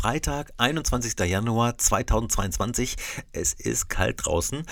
[0.00, 1.12] Freitag, 21.
[1.28, 2.96] Januar 2022.
[3.32, 4.62] Es ist kalt draußen.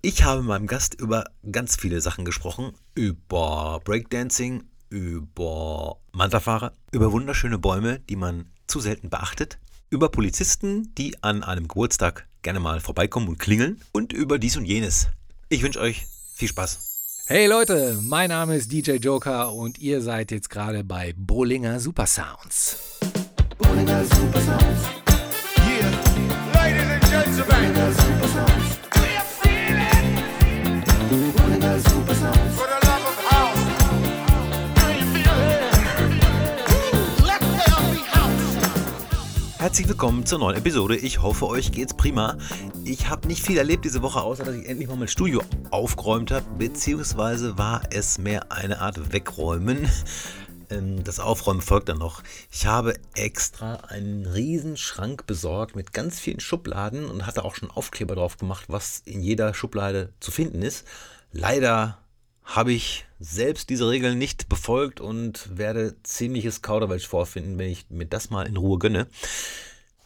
[0.00, 2.70] Ich habe mit meinem Gast über ganz viele Sachen gesprochen.
[2.94, 11.20] Über Breakdancing, über Mantafahrer, über wunderschöne Bäume, die man zu selten beachtet, über Polizisten, die
[11.20, 15.08] an einem Geburtstag gerne mal vorbeikommen und klingeln und über dies und jenes.
[15.48, 17.24] Ich wünsche euch viel Spaß.
[17.26, 21.80] Hey Leute, mein Name ist DJ Joker und ihr seid jetzt gerade bei Bollinger
[23.60, 23.68] Supersounds.
[23.68, 24.82] Bollinger Supersounds.
[25.68, 25.90] Yeah,
[26.54, 27.46] ladies and gentlemen.
[27.46, 28.78] Bollinger Supersounds.
[28.96, 30.82] We're feeling.
[31.36, 32.52] Bollinger Supersounds.
[32.54, 33.64] For the love of house.
[34.74, 35.62] Do you feel it?
[37.26, 38.50] Let there be house.
[39.58, 40.96] Herzlich willkommen zur neuen Episode.
[40.96, 42.36] Ich hoffe, euch geht's prima.
[42.84, 46.30] Ich habe nicht viel erlebt diese Woche, außer dass ich endlich mal mein Studio aufgeräumt
[46.30, 49.88] habe, beziehungsweise war es mehr eine Art Wegräumen.
[50.70, 52.22] Ähm, das Aufräumen folgt dann noch.
[52.50, 57.70] Ich habe extra einen riesen Schrank besorgt mit ganz vielen Schubladen und hatte auch schon
[57.70, 60.86] Aufkleber drauf gemacht, was in jeder Schublade zu finden ist.
[61.32, 61.98] Leider
[62.44, 68.06] habe ich selbst diese Regeln nicht befolgt und werde ziemliches Kauderwelsch vorfinden, wenn ich mir
[68.06, 69.06] das mal in Ruhe gönne.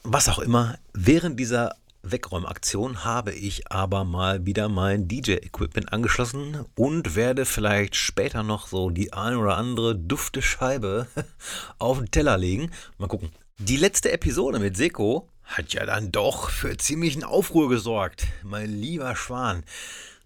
[0.02, 1.76] Was auch immer, während dieser
[2.10, 8.90] Wegräumaktion habe ich aber mal wieder mein DJ-Equipment angeschlossen und werde vielleicht später noch so
[8.90, 11.06] die ein oder andere dufte Scheibe
[11.78, 12.70] auf den Teller legen.
[12.98, 13.30] Mal gucken.
[13.58, 18.26] Die letzte Episode mit Seko hat ja dann doch für ziemlichen Aufruhr gesorgt.
[18.42, 19.62] Mein lieber Schwan.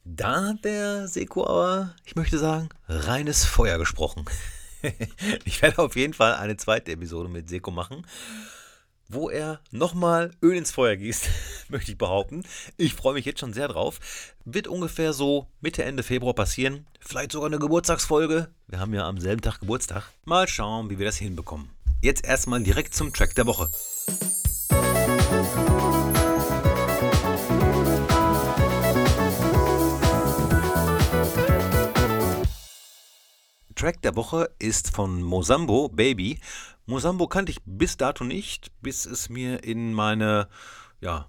[0.05, 4.25] Da hat der Seko aber, ich möchte sagen, reines Feuer gesprochen.
[5.45, 8.05] ich werde auf jeden Fall eine zweite Episode mit Seko machen
[9.09, 11.29] wo er nochmal Öl ins Feuer gießt,
[11.69, 12.45] möchte ich behaupten.
[12.77, 13.99] Ich freue mich jetzt schon sehr drauf.
[14.45, 16.87] Wird ungefähr so Mitte, Ende Februar passieren.
[17.01, 18.49] Vielleicht sogar eine Geburtstagsfolge.
[18.67, 20.05] Wir haben ja am selben Tag Geburtstag.
[20.25, 21.71] Mal schauen, wie wir das hinbekommen.
[22.03, 23.71] Jetzt erstmal direkt zum Track der Woche.
[33.75, 36.41] Track der Woche ist von Mosambo Baby
[36.89, 40.49] Mosambo kannte ich bis dato nicht, bis es mir in meine,
[41.03, 41.29] ja,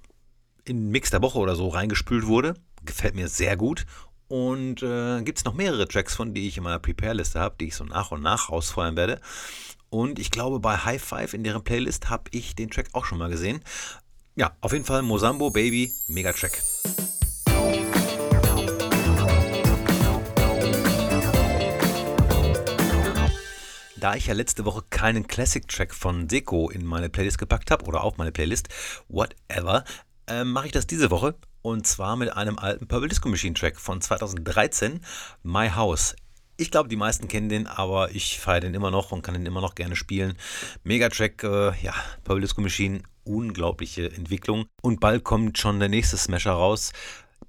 [0.63, 2.53] in Mix der Woche oder so reingespült wurde.
[2.85, 3.85] Gefällt mir sehr gut.
[4.29, 7.67] Und äh, gibt es noch mehrere Tracks von, die ich in meiner Prepare-Liste habe, die
[7.67, 9.19] ich so nach und nach rausfeuern werde.
[9.89, 13.17] Und ich glaube, bei High Five in deren Playlist habe ich den Track auch schon
[13.17, 13.61] mal gesehen.
[14.37, 16.63] Ja, auf jeden Fall Mosambo Baby, mega Track.
[23.99, 28.01] Da ich ja letzte Woche keinen Classic-Track von Seko in meine Playlist gepackt habe oder
[28.01, 28.69] auf meine Playlist,
[29.09, 29.83] whatever,
[30.27, 33.77] äh, mache ich das diese Woche und zwar mit einem alten Purple Disco Machine Track
[33.77, 35.01] von 2013,
[35.43, 36.15] My House.
[36.55, 39.45] Ich glaube, die meisten kennen den, aber ich feiere den immer noch und kann den
[39.45, 40.37] immer noch gerne spielen.
[40.83, 41.93] Megatrack, äh, ja,
[42.23, 44.67] Purple Disco Machine, unglaubliche Entwicklung.
[44.81, 46.93] Und bald kommt schon der nächste Smasher raus.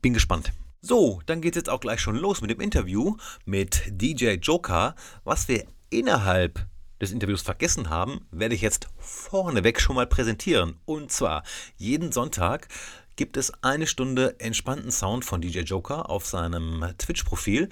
[0.03, 0.53] Bin gespannt.
[0.81, 4.97] So, dann geht es jetzt auch gleich schon los mit dem Interview mit DJ Joker,
[5.23, 6.67] was wir innerhalb
[7.01, 10.79] des Interviews vergessen haben, werde ich jetzt vorneweg schon mal präsentieren.
[10.85, 11.43] Und zwar
[11.77, 12.69] jeden Sonntag
[13.17, 17.69] gibt es eine Stunde entspannten Sound von DJ Joker auf seinem Twitch-Profil.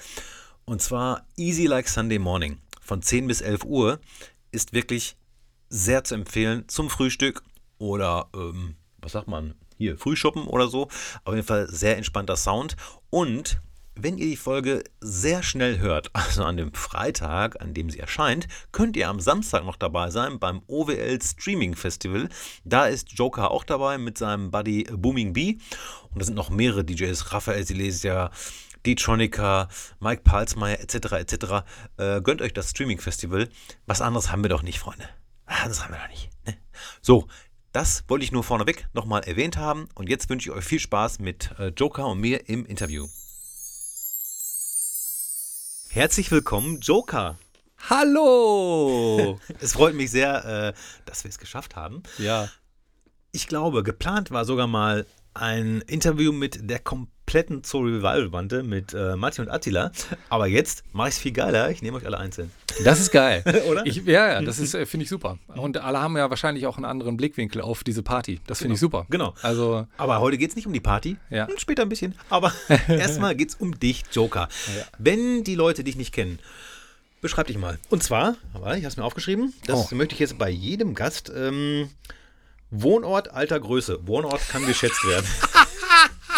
[0.64, 4.00] Und zwar Easy Like Sunday Morning von 10 bis 11 Uhr
[4.50, 5.16] ist wirklich
[5.68, 7.42] sehr zu empfehlen zum Frühstück
[7.78, 10.88] oder ähm, was sagt man hier Frühschoppen oder so.
[11.24, 12.76] Auf jeden Fall sehr entspannter Sound
[13.10, 13.60] und
[14.00, 18.46] wenn ihr die Folge sehr schnell hört, also an dem Freitag, an dem sie erscheint,
[18.72, 22.28] könnt ihr am Samstag noch dabei sein beim OWL Streaming Festival.
[22.64, 25.58] Da ist Joker auch dabei mit seinem Buddy Booming Bee.
[26.10, 28.30] Und da sind noch mehrere DJs, Raphael Silesia,
[28.86, 29.68] D-Tronica,
[30.00, 31.12] Mike Palsmeier etc.
[31.12, 31.34] etc.
[31.96, 33.48] Äh, gönnt euch das Streaming Festival.
[33.86, 35.08] Was anderes haben wir doch nicht, Freunde.
[35.46, 36.30] Das haben wir doch nicht.
[36.46, 36.56] Ne?
[37.00, 37.26] So,
[37.72, 39.88] das wollte ich nur vorneweg nochmal erwähnt haben.
[39.94, 43.08] Und jetzt wünsche ich euch viel Spaß mit äh, Joker und mir im Interview.
[45.98, 47.36] Herzlich willkommen, Joker.
[47.90, 49.40] Hallo!
[49.60, 50.72] es freut mich sehr, äh,
[51.06, 52.04] dass wir es geschafft haben.
[52.18, 52.48] Ja.
[53.32, 56.78] Ich glaube, geplant war sogar mal ein Interview mit der
[57.28, 59.92] kompletten Soul Revival Bande mit äh, Matti und Attila.
[60.30, 61.70] Aber jetzt mache ich es viel geiler.
[61.70, 62.50] Ich nehme euch alle einzeln.
[62.84, 63.44] Das ist geil.
[63.68, 63.84] Oder?
[63.84, 65.36] Ich, ja, ja, das ist, äh, finde ich super.
[65.48, 68.40] Und alle haben ja wahrscheinlich auch einen anderen Blickwinkel auf diese Party.
[68.46, 68.74] Das finde genau.
[68.76, 69.06] ich super.
[69.10, 69.34] Genau.
[69.42, 71.18] Also, Aber heute geht es nicht um die Party.
[71.28, 71.48] Ja.
[71.48, 72.14] Hm, Später ein bisschen.
[72.30, 72.50] Aber
[72.88, 74.48] erstmal geht es um dich, Joker.
[74.74, 74.84] Ja.
[74.98, 76.38] Wenn die Leute dich nicht kennen,
[77.20, 77.78] beschreib dich mal.
[77.90, 79.94] Und zwar, aber ich habe es mir aufgeschrieben, das Oh.
[79.94, 81.30] möchte ich jetzt bei jedem Gast.
[81.36, 81.90] Ähm,
[82.70, 84.06] Wohnort, Alter, Größe.
[84.06, 85.26] Wohnort kann geschätzt werden.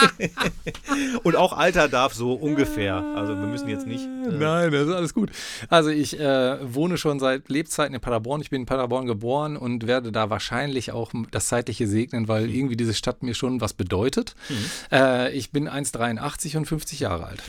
[1.22, 2.96] Und auch Alter darf so ungefähr.
[3.14, 4.04] Also wir müssen jetzt nicht.
[4.04, 5.30] Äh Nein, das ist alles gut.
[5.68, 8.40] Also ich äh, wohne schon seit Lebzeiten in Paderborn.
[8.40, 12.54] Ich bin in Paderborn geboren und werde da wahrscheinlich auch das Zeitliche segnen, weil mhm.
[12.54, 14.34] irgendwie diese Stadt mir schon was bedeutet.
[14.48, 14.56] Mhm.
[14.92, 17.42] Äh, ich bin 1,83 und 50 Jahre alt.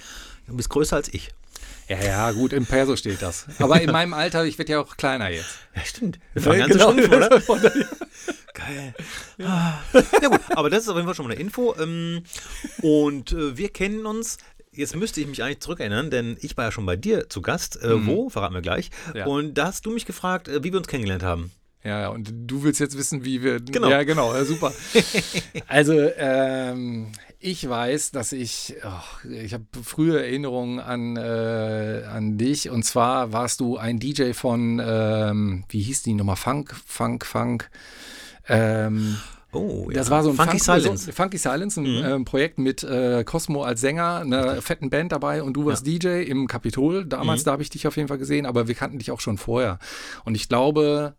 [0.47, 1.31] Du bist größer als ich.
[1.92, 3.46] Ja, ja, gut, im Perso steht das.
[3.60, 5.60] Aber in meinem Alter, ich werde ja auch kleiner jetzt.
[5.76, 6.20] Ja, stimmt.
[6.32, 6.90] Wir fangen ja, genau.
[6.92, 7.30] an zu oder?
[8.54, 8.94] Geil.
[9.38, 9.84] Ja.
[10.22, 11.76] ja gut, aber das ist auf jeden Fall schon mal eine Info.
[11.78, 12.24] Ähm,
[12.82, 14.38] und äh, wir kennen uns
[14.74, 17.84] Jetzt müsste ich mich eigentlich zurückerinnern, denn ich war ja schon bei dir zu Gast.
[17.84, 18.08] Äh, mhm.
[18.08, 18.30] Wo?
[18.30, 18.90] Verraten wir gleich.
[19.14, 19.26] Ja.
[19.26, 21.52] Und da hast du mich gefragt, äh, wie wir uns kennengelernt haben.
[21.83, 23.60] Ja, und du willst jetzt wissen, wie wir.
[23.60, 23.89] Genau.
[23.89, 24.72] Ja, genau, ja, super.
[25.68, 27.07] also, ähm,
[27.39, 32.69] ich weiß, dass ich, oh, ich habe frühe Erinnerungen an, äh, an dich.
[32.69, 36.36] Und zwar warst du ein DJ von, ähm, wie hieß die nochmal?
[36.36, 37.72] Funk, Funk, Funk.
[38.48, 39.18] Ähm,
[39.54, 39.98] Oh, ja.
[39.98, 41.12] Das war so ein Funky Funk, Silence.
[41.12, 42.22] Funky Silence, ein mhm.
[42.22, 45.98] äh, Projekt mit äh, Cosmo als Sänger, einer fetten Band dabei und du warst ja.
[45.98, 47.06] DJ im Kapitol.
[47.06, 47.45] Damals, mhm.
[47.45, 49.80] da habe ich dich auf jeden Fall gesehen, aber wir kannten dich auch schon vorher.
[50.24, 51.16] Und ich glaube,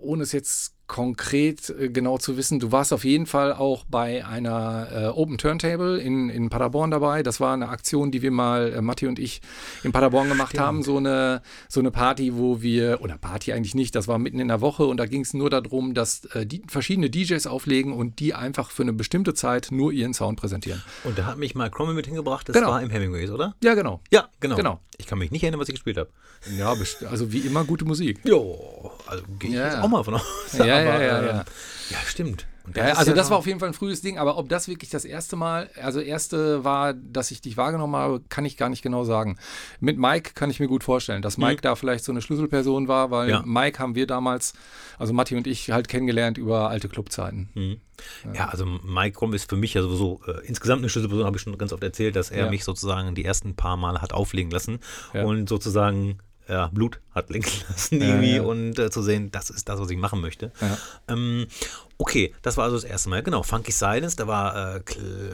[0.00, 4.26] ohne es jetzt konkret äh, genau zu wissen, du warst auf jeden Fall auch bei
[4.26, 7.22] einer äh, Open Turntable in, in Paderborn dabei.
[7.22, 9.40] Das war eine Aktion, die wir mal, äh, Matti und ich,
[9.82, 10.62] in Paderborn gemacht Stimmt.
[10.62, 10.82] haben.
[10.82, 14.48] So eine, so eine Party, wo wir, oder Party eigentlich nicht, das war mitten in
[14.48, 18.20] der Woche und da ging es nur darum, dass äh, die verschiedene DJs auflegen und
[18.20, 20.82] die einfach für eine bestimmte Zeit nur ihren Sound präsentieren.
[21.04, 22.68] Und da hat mich mal Cromwell mit hingebracht, das genau.
[22.68, 23.54] war im Hemingways, oder?
[23.64, 24.02] Ja, genau.
[24.10, 24.56] Ja, genau.
[24.56, 24.80] genau.
[25.02, 26.10] Ich kann mich nicht erinnern, was ich gespielt habe.
[26.56, 26.74] Ja,
[27.10, 28.20] also wie immer gute Musik.
[28.24, 30.22] Jo, also gehe ich ja, jetzt auch mal von aus.
[30.56, 31.44] Ja, ja, ja, ja, ja.
[31.90, 32.46] Ja, stimmt.
[32.74, 34.90] Ja, also ja das war auf jeden Fall ein frühes Ding, aber ob das wirklich
[34.90, 38.82] das erste Mal, also erste war, dass ich dich wahrgenommen habe, kann ich gar nicht
[38.82, 39.38] genau sagen.
[39.80, 41.62] Mit Mike kann ich mir gut vorstellen, dass Mike mhm.
[41.62, 43.42] da vielleicht so eine Schlüsselperson war, weil ja.
[43.44, 44.52] Mike haben wir damals,
[44.98, 47.48] also Matti und ich halt kennengelernt über alte Clubzeiten.
[47.54, 47.80] Mhm.
[48.24, 48.32] Ja.
[48.34, 48.48] ja.
[48.48, 51.56] also Mike Krumm ist für mich ja sowieso äh, insgesamt eine Schlüsselperson, habe ich schon
[51.58, 54.78] ganz oft erzählt, dass er mich sozusagen die ersten paar Mal hat auflegen lassen
[55.12, 56.18] und sozusagen
[56.48, 58.42] ja, Blut hat linken lassen irgendwie ja, ja.
[58.42, 60.52] und äh, zu sehen, das ist das, was ich machen möchte.
[60.60, 60.78] Ja.
[61.08, 61.46] Ähm,
[61.98, 63.22] okay, das war also das erste Mal.
[63.22, 64.80] Genau, Funky Silence, da war äh,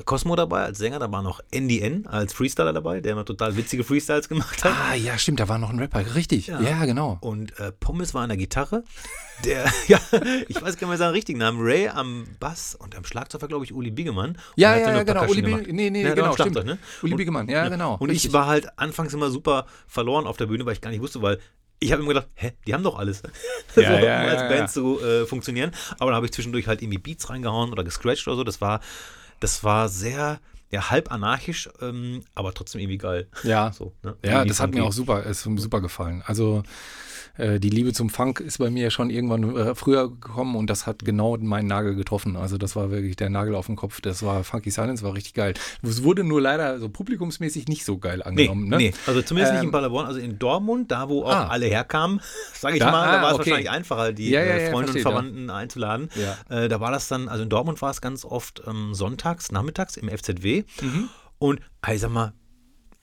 [0.05, 3.85] Cosmo dabei als Sänger, da war noch NDN als Freestyler dabei, der immer total witzige
[3.85, 4.73] Freestyles gemacht hat.
[4.73, 6.49] Ah, ja, stimmt, da war noch ein Rapper, richtig.
[6.49, 7.19] Ja, genau.
[7.21, 8.85] Und äh, Pommes war an der Gitarre.
[9.45, 10.01] Der, ja,
[10.49, 11.61] ich weiß gar nicht mehr seinen richtigen Namen.
[11.61, 14.37] Ray am Bass und am Schlagzeug war, glaube ich, Uli Biegemann.
[14.57, 15.25] Ja, ja, ja genau.
[15.25, 15.63] Uli Biegemann.
[15.69, 16.65] Nee, nee, ja, genau, stimmt.
[16.65, 16.79] Ne?
[17.03, 17.97] Uli Biegemann, ja, genau.
[17.99, 18.27] Und richtig.
[18.27, 21.23] ich war halt anfangs immer super verloren auf der Bühne, weil ich gar nicht wusste,
[21.23, 21.39] weil
[21.81, 23.23] ich habe immer gedacht, hä, die haben doch alles.
[23.77, 25.71] Ja, so, ja, um als Band zu äh, funktionieren.
[25.99, 28.43] Aber dann habe ich zwischendurch halt irgendwie Beats reingehauen oder gescratcht oder so.
[28.43, 28.81] Das war,
[29.39, 30.41] das war sehr,
[30.71, 33.29] ja, halb anarchisch, ähm, aber trotzdem irgendwie geil.
[33.45, 34.17] Ja, so, ne?
[34.25, 36.25] ja das hat mir auch super, ist super gefallen.
[36.27, 36.65] Also
[37.39, 40.87] äh, die Liebe zum Funk ist bei mir schon irgendwann äh, früher gekommen und das
[40.87, 42.37] hat genau meinen Nagel getroffen.
[42.37, 44.01] Also das war wirklich der Nagel auf dem Kopf.
[44.01, 45.55] Das war Funky Silence, war richtig geil.
[45.83, 48.65] Es wurde nur leider so publikumsmäßig nicht so geil angenommen.
[48.65, 48.77] Nee, ne?
[48.77, 48.95] nee.
[49.07, 51.67] also zumindest ähm, nicht in ähm, Paderborn, also in Dortmund, da wo auch ah, alle
[51.67, 52.21] herkamen,
[52.53, 53.39] sage ich da, mal, da war es ah, okay.
[53.39, 56.11] wahrscheinlich einfacher, die ja, ja, äh, Freunde und Verwandten einzuladen.
[56.49, 59.97] Äh, da war das dann, also in Dortmund war es ganz oft ähm, sonntags, nachmittags
[59.97, 60.65] im FZW.
[60.83, 61.09] Mhm.
[61.39, 62.33] Und ich sag mal,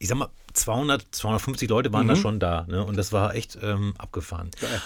[0.05, 2.09] ich sag mal, 200, 250 Leute waren mhm.
[2.09, 2.65] da schon da.
[2.67, 2.85] Ne?
[2.85, 4.51] Und das war echt ähm, abgefahren.
[4.61, 4.81] Geil.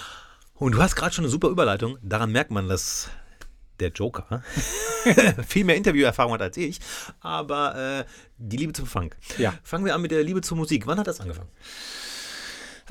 [0.54, 1.98] Und du hast gerade schon eine super Überleitung.
[2.02, 3.10] Daran merkt man, dass
[3.80, 4.42] der Joker
[5.46, 6.80] viel mehr Interviewerfahrung hat als ich.
[7.20, 8.04] Aber äh,
[8.38, 9.16] die Liebe zum Funk.
[9.36, 9.52] Ja.
[9.62, 10.86] Fangen wir an mit der Liebe zur Musik.
[10.86, 11.50] Wann hat das angefangen?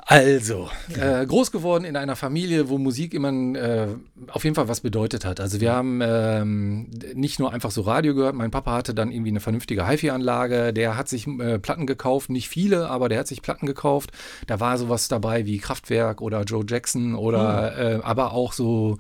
[0.06, 0.70] Also,
[1.00, 3.88] äh, groß geworden in einer Familie, wo Musik immer äh,
[4.28, 5.40] auf jeden Fall was bedeutet hat.
[5.40, 9.32] Also wir haben ähm, nicht nur einfach so Radio gehört, mein Papa hatte dann irgendwie
[9.32, 13.42] eine vernünftige HiFi-Anlage, der hat sich äh, Platten gekauft, nicht viele, aber der hat sich
[13.42, 14.12] Platten gekauft.
[14.48, 18.02] Da war sowas dabei wie Kraftwerk oder Joe Jackson oder mhm.
[18.02, 18.98] aber auch so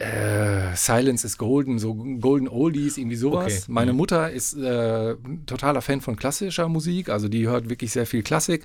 [0.00, 3.64] äh, Silence is Golden, so Golden Oldies, irgendwie sowas.
[3.64, 3.72] Okay.
[3.72, 3.98] Meine mhm.
[3.98, 5.14] Mutter ist äh,
[5.44, 8.64] totaler Fan von klassischer Musik, also die hört wirklich sehr viel Klassik.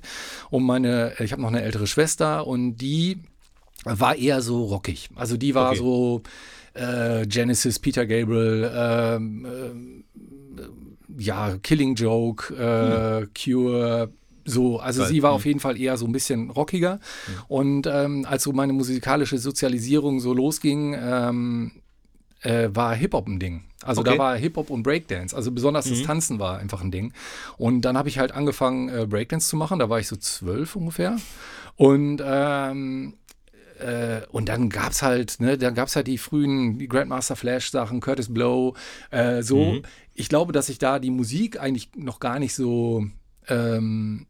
[0.50, 3.18] Und meine, ich habe noch eine ältere Schwester und die
[3.84, 5.10] war eher so rockig.
[5.14, 5.78] Also die war okay.
[5.78, 6.22] so
[6.72, 10.04] äh, Genesis, Peter Gabriel, ähm,
[10.56, 13.28] äh, ja, Killing Joke, hm.
[13.34, 14.10] Cure,
[14.46, 15.10] so, also Geil.
[15.10, 16.94] sie war auf jeden Fall eher so ein bisschen rockiger.
[16.94, 17.32] Mhm.
[17.48, 21.72] Und ähm, als so meine musikalische Sozialisierung so losging, ähm,
[22.42, 23.64] äh, war Hip-Hop ein Ding.
[23.82, 24.12] Also okay.
[24.12, 25.34] da war Hip-Hop und Breakdance.
[25.34, 25.90] Also besonders mhm.
[25.90, 27.12] das Tanzen war einfach ein Ding.
[27.58, 29.78] Und dann habe ich halt angefangen, äh, Breakdance zu machen.
[29.78, 31.16] Da war ich so zwölf ungefähr.
[31.76, 33.14] Und ähm,
[33.78, 37.36] äh, und dann gab es halt, ne, dann gab es halt die frühen die Grandmaster
[37.36, 38.74] Flash-Sachen, Curtis Blow,
[39.10, 39.72] äh, so.
[39.72, 39.82] Mhm.
[40.14, 43.04] Ich glaube, dass ich da die Musik eigentlich noch gar nicht so
[43.48, 44.26] ähm,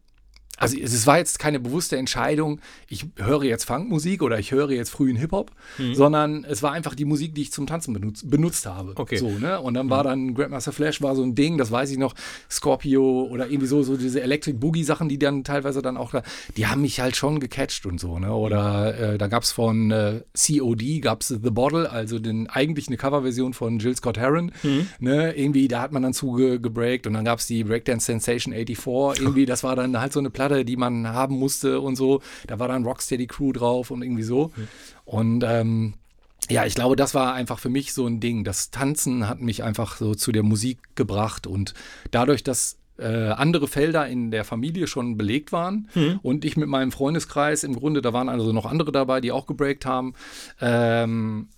[0.57, 2.59] Also es war jetzt keine bewusste Entscheidung,
[2.89, 5.93] ich höre jetzt Funkmusik oder ich höre jetzt frühen Hip-Hop, mhm.
[5.93, 8.93] sondern es war einfach die Musik, die ich zum Tanzen benutzt, benutzt habe.
[8.95, 9.17] Okay.
[9.17, 9.61] So, ne?
[9.61, 9.91] Und dann mhm.
[9.91, 12.15] war dann Grandmaster Flash war so ein Ding, das weiß ich noch,
[12.49, 16.23] Scorpio oder irgendwie so, so diese Electric Boogie-Sachen, die dann teilweise dann auch da,
[16.55, 18.33] die haben mich halt schon gecatcht und so, ne?
[18.33, 22.87] Oder äh, da gab es von äh, COD, gab es The Bottle, also den, eigentlich
[22.87, 24.51] eine Coverversion von Jill Scott Heron.
[24.63, 24.87] Mhm.
[24.99, 25.33] Ne?
[25.33, 29.45] Irgendwie, da hat man dann zugebreakt und dann gab es die Breakdance Sensation 84, irgendwie,
[29.45, 32.21] das war dann halt so eine Platte Platte, die man haben musste und so.
[32.47, 34.51] Da war dann Rocksteady Crew drauf und irgendwie so.
[34.55, 34.67] Mhm.
[35.05, 35.93] Und ähm,
[36.49, 38.43] ja, ich glaube, das war einfach für mich so ein Ding.
[38.43, 41.73] Das Tanzen hat mich einfach so zu der Musik gebracht und
[42.11, 46.19] dadurch, dass äh, andere Felder in der Familie schon belegt waren mhm.
[46.23, 49.45] und ich mit meinem Freundeskreis im Grunde, da waren also noch andere dabei, die auch
[49.45, 50.13] gebreakt haben,
[50.61, 51.49] ähm,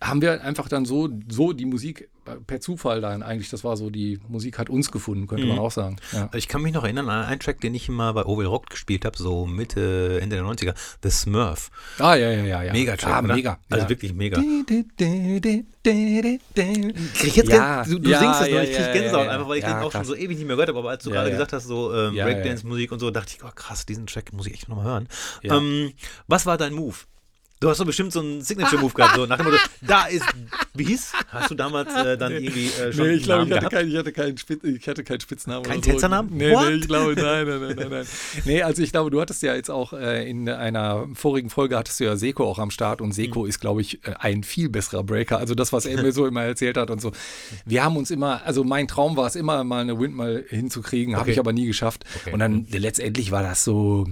[0.00, 2.08] haben wir einfach dann so, so die Musik
[2.46, 5.50] per Zufall dann eigentlich, das war so, die Musik hat uns gefunden, könnte mhm.
[5.50, 5.96] man auch sagen.
[6.12, 6.30] Ja.
[6.34, 9.04] Ich kann mich noch erinnern an einen Track, den ich immer bei Oval Rock gespielt
[9.04, 11.70] habe, so Mitte, Ende der 90er, The Smurf.
[11.98, 12.62] Ah, ja, ja, ja.
[12.62, 12.72] ja.
[12.72, 13.58] Mega Track, ah, mega.
[13.70, 13.88] Also ja.
[13.90, 14.38] wirklich mega.
[14.38, 14.66] Krieg
[17.22, 19.58] ich jetzt ja, du, du ja, singst es ja, noch, ich krieg Gänsehaut, einfach weil
[19.58, 20.06] ich den auch krass.
[20.06, 22.14] schon so ewig nicht mehr gehört habe, aber als du gerade gesagt hast, so ähm,
[22.14, 25.08] Breakdance-Musik und so, dachte ich, oh krass, diesen Track muss ich echt nochmal hören.
[25.42, 25.92] Ähm,
[26.26, 26.96] was war dein Move?
[27.64, 30.26] Du hast doch bestimmt so einen Signature-Move gehabt, so nach dem Motto, da ist
[30.74, 31.14] Beast.
[31.28, 34.12] Hast du damals äh, dann irgendwie äh, schon Nee, ich glaube, ich, hatte ich, hatte
[34.12, 35.62] keinen Spitz, ich hatte keinen Spitznamen.
[35.62, 35.90] Kein so.
[35.90, 36.30] Tänzernamen?
[36.36, 36.68] Nee, What?
[36.68, 38.06] nee, ich glaube, nein, nein, nein, nein, nein.
[38.44, 42.00] Nee, also ich glaube, du hattest ja jetzt auch äh, in einer vorigen Folge hattest
[42.00, 43.48] du ja Seko auch am Start und Seko mhm.
[43.48, 45.38] ist, glaube ich, äh, ein viel besserer Breaker.
[45.38, 47.12] Also das, was er mir so immer erzählt hat und so.
[47.64, 51.20] Wir haben uns immer, also mein Traum war es immer mal eine Windmill hinzukriegen, okay.
[51.20, 52.04] habe ich aber nie geschafft.
[52.20, 52.34] Okay.
[52.34, 54.06] Und dann letztendlich war das so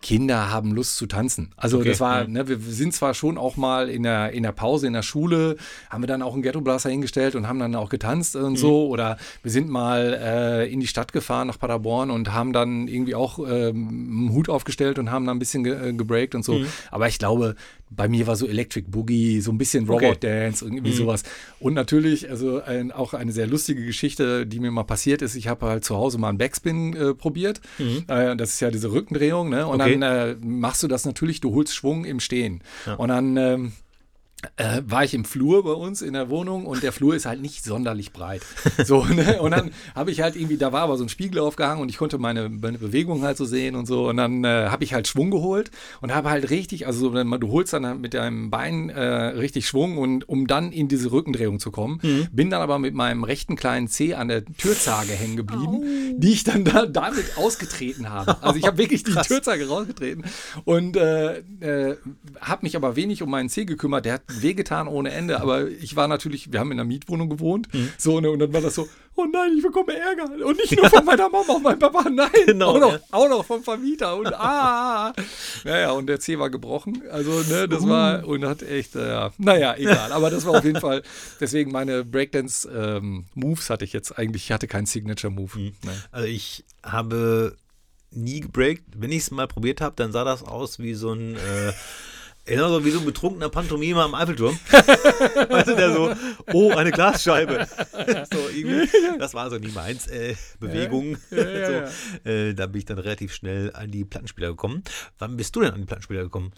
[0.00, 1.50] Kinder haben Lust zu tanzen.
[1.56, 4.52] Also okay, das war, ne, wir sind zwar schon auch mal in der, in der
[4.52, 5.56] Pause in der Schule,
[5.90, 8.56] haben wir dann auch einen Ghetto-Blaster hingestellt und haben dann auch getanzt und mhm.
[8.56, 8.86] so.
[8.86, 13.16] Oder wir sind mal äh, in die Stadt gefahren nach Paderborn und haben dann irgendwie
[13.16, 16.54] auch ähm, einen Hut aufgestellt und haben dann ein bisschen ge äh, gebreakt und so.
[16.54, 16.66] Mhm.
[16.92, 17.56] Aber ich glaube,
[17.90, 20.44] bei mir war so Electric Boogie, so ein bisschen Robot okay.
[20.44, 20.96] Dance, irgendwie mhm.
[20.96, 21.22] sowas.
[21.60, 25.34] Und natürlich, also ein, auch eine sehr lustige Geschichte, die mir mal passiert ist.
[25.34, 27.60] Ich habe halt zu Hause mal einen Backspin äh, probiert.
[27.78, 28.04] Mhm.
[28.08, 29.66] Äh, das ist ja diese Rückendrehung, ne?
[29.66, 29.98] Und okay.
[29.98, 32.62] dann äh, machst du das natürlich, du holst Schwung im Stehen.
[32.86, 32.94] Ja.
[32.94, 33.72] Und dann ähm,
[34.56, 37.40] äh, war ich im Flur bei uns in der Wohnung und der Flur ist halt
[37.40, 38.42] nicht sonderlich breit.
[38.84, 39.42] So, ne?
[39.42, 41.96] Und dann habe ich halt irgendwie, da war aber so ein Spiegel aufgehangen und ich
[41.96, 44.08] konnte meine, meine Bewegung halt so sehen und so.
[44.08, 47.72] Und dann äh, habe ich halt Schwung geholt und habe halt richtig, also du holst
[47.72, 51.98] dann mit deinem Bein äh, richtig Schwung und um dann in diese Rückendrehung zu kommen,
[52.02, 52.28] mhm.
[52.30, 56.16] bin dann aber mit meinem rechten kleinen C an der Türzage hängen geblieben, oh.
[56.16, 58.40] die ich dann da, damit ausgetreten habe.
[58.42, 60.24] Also ich habe wirklich die Türzage rausgetreten
[60.64, 61.96] und äh, äh,
[62.40, 64.04] habe mich aber wenig um meinen C gekümmert.
[64.04, 67.72] Der hat wehgetan ohne Ende, aber ich war natürlich, wir haben in einer Mietwohnung gewohnt,
[67.72, 67.90] mhm.
[67.96, 70.24] so, ne, und dann war das so, oh nein, ich bekomme Ärger.
[70.46, 73.00] Und nicht nur von meiner Mama und meinem Papa, nein, genau, auch, noch, ja.
[73.10, 74.16] auch noch vom Vermieter.
[74.16, 75.12] Und ah,
[75.64, 77.02] naja, und der C war gebrochen.
[77.10, 77.88] Also, ne, das uh.
[77.88, 80.12] war, und hat echt, äh, naja, egal.
[80.12, 81.02] Aber das war auf jeden Fall,
[81.40, 85.58] deswegen meine Breakdance-Moves ähm, hatte ich jetzt eigentlich, ich hatte keinen Signature-Move.
[85.58, 85.72] Mhm.
[86.12, 87.56] Also, ich habe
[88.10, 88.84] nie gebreakt.
[88.96, 91.36] Wenn ich es mal probiert habe, dann sah das aus wie so ein.
[91.36, 91.72] Äh,
[92.48, 94.58] Genau so wie so ein betrunkener Pantomime am Eiffelturm.
[94.70, 96.14] weißt du, der so,
[96.52, 97.66] oh, eine Glasscheibe.
[98.32, 98.88] so, irgendwie,
[99.18, 100.06] das war so nie meins.
[100.06, 101.18] Äh, Bewegung.
[101.30, 101.86] Ja, ja, ja,
[102.24, 104.82] so, äh, da bin ich dann relativ schnell an die Plattenspieler gekommen.
[105.18, 106.52] Wann bist du denn an die Plattenspieler gekommen?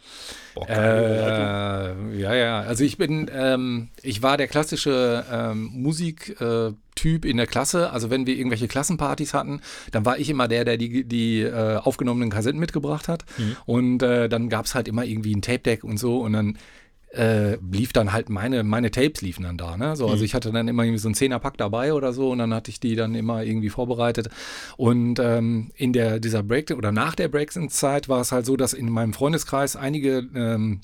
[0.54, 2.60] Boah, äh, ja, ja.
[2.60, 6.40] Also ich bin, ähm, ich war der klassische ähm, Musik.
[6.40, 7.90] Äh, Typ in der Klasse.
[7.92, 11.76] Also wenn wir irgendwelche Klassenpartys hatten, dann war ich immer der, der die, die äh,
[11.76, 13.24] aufgenommenen Kassetten mitgebracht hat.
[13.38, 13.56] Mhm.
[13.64, 16.20] Und äh, dann gab es halt immer irgendwie ein Tape-Deck und so.
[16.20, 16.58] Und dann
[17.12, 19.78] äh, lief dann halt meine, meine Tapes liefen dann da.
[19.78, 19.96] Ne?
[19.96, 20.24] So, also mhm.
[20.24, 22.80] ich hatte dann immer irgendwie so einen Zehnerpack dabei oder so und dann hatte ich
[22.80, 24.28] die dann immer irgendwie vorbereitet.
[24.76, 28.74] Und ähm, in der, dieser Break oder nach der Breaks-Zeit war es halt so, dass
[28.74, 30.82] in meinem Freundeskreis einige ähm,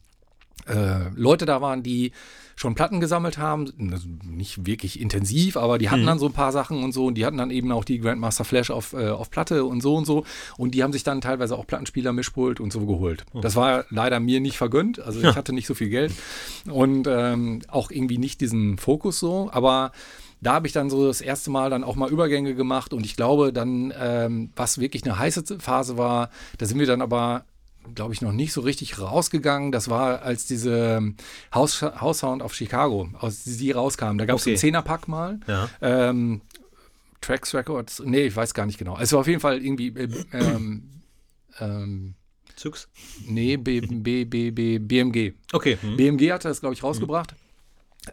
[0.66, 2.12] äh, Leute da waren, die
[2.58, 6.06] schon Platten gesammelt haben, also nicht wirklich intensiv, aber die hatten mhm.
[6.06, 8.44] dann so ein paar Sachen und so und die hatten dann eben auch die Grandmaster
[8.44, 10.24] Flash auf, äh, auf Platte und so und so
[10.56, 13.26] und die haben sich dann teilweise auch Plattenspieler, Mischpult und so geholt.
[13.34, 13.42] Mhm.
[13.42, 16.12] Das war leider mir nicht vergönnt, also ich hatte nicht so viel Geld
[16.70, 19.92] und ähm, auch irgendwie nicht diesen Fokus so, aber
[20.40, 23.16] da habe ich dann so das erste Mal dann auch mal Übergänge gemacht und ich
[23.16, 27.44] glaube dann, ähm, was wirklich eine heiße Phase war, da sind wir dann aber
[27.94, 29.72] glaube ich, noch nicht so richtig rausgegangen.
[29.72, 31.14] Das war, als diese
[31.54, 34.18] House, House Sound of Chicago, aus die rauskam.
[34.18, 34.50] Da gab es okay.
[34.50, 35.40] einen Zehnerpack mal.
[35.46, 35.68] Ja.
[35.80, 36.40] Ähm,
[37.20, 38.98] Tracks Records, nee, ich weiß gar nicht genau.
[38.98, 40.90] Es war auf jeden Fall irgendwie äh, ähm,
[41.60, 42.14] ähm,
[42.56, 42.88] Zux?
[43.26, 45.34] Nee, B, B, B, B, BMG.
[45.52, 45.76] Okay.
[45.80, 45.96] Hm.
[45.96, 47.32] BMG hatte das, glaube ich, rausgebracht.
[47.32, 47.38] Hm.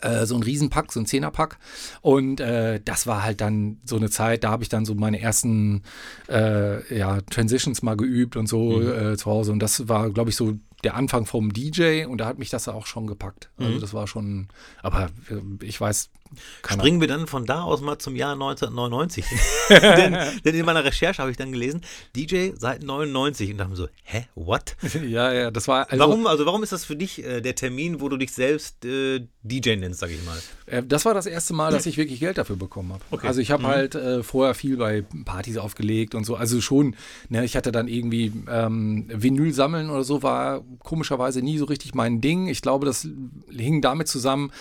[0.02, 1.58] Äh, so ein Riesenpack, so ein Zehnerpack.
[2.02, 5.20] Und äh, das war halt dann so eine Zeit, da habe ich dann so meine
[5.20, 5.84] ersten
[6.30, 9.14] äh, ja, Transitions mal geübt und so mhm.
[9.14, 9.52] Äh, zu Hause.
[9.52, 12.68] Und das war, glaube ich, so der Anfang vom DJ und da hat mich das
[12.68, 13.50] auch schon gepackt.
[13.58, 13.82] Also mhm.
[13.82, 14.48] das war schon,
[14.82, 16.10] aber äh, ich weiß.
[16.66, 19.26] Springen wir dann von da aus mal zum Jahr 1999.
[19.70, 21.82] denn, denn, in meiner Recherche habe ich dann gelesen,
[22.16, 24.76] DJ seit 99 und dachte mir so, hä, what?
[25.08, 25.92] ja, ja, das war.
[25.92, 28.84] Also, warum, also warum ist das für dich äh, der Termin, wo du dich selbst
[28.86, 30.38] äh, DJ nennst, sag ich mal?
[30.66, 33.04] Äh, das war das erste Mal, dass ich wirklich Geld dafür bekommen habe.
[33.12, 33.28] Okay.
[33.28, 33.68] Also ich habe mhm.
[33.68, 36.36] halt äh, vorher viel bei Partys aufgelegt und so.
[36.36, 36.96] Also schon,
[37.30, 41.94] ne, ich hatte dann irgendwie ähm, Vinyl sammeln oder so, war komischerweise nie so richtig
[41.94, 42.48] mein Ding.
[42.48, 43.08] Ich glaube, das
[43.50, 44.52] hing damit zusammen,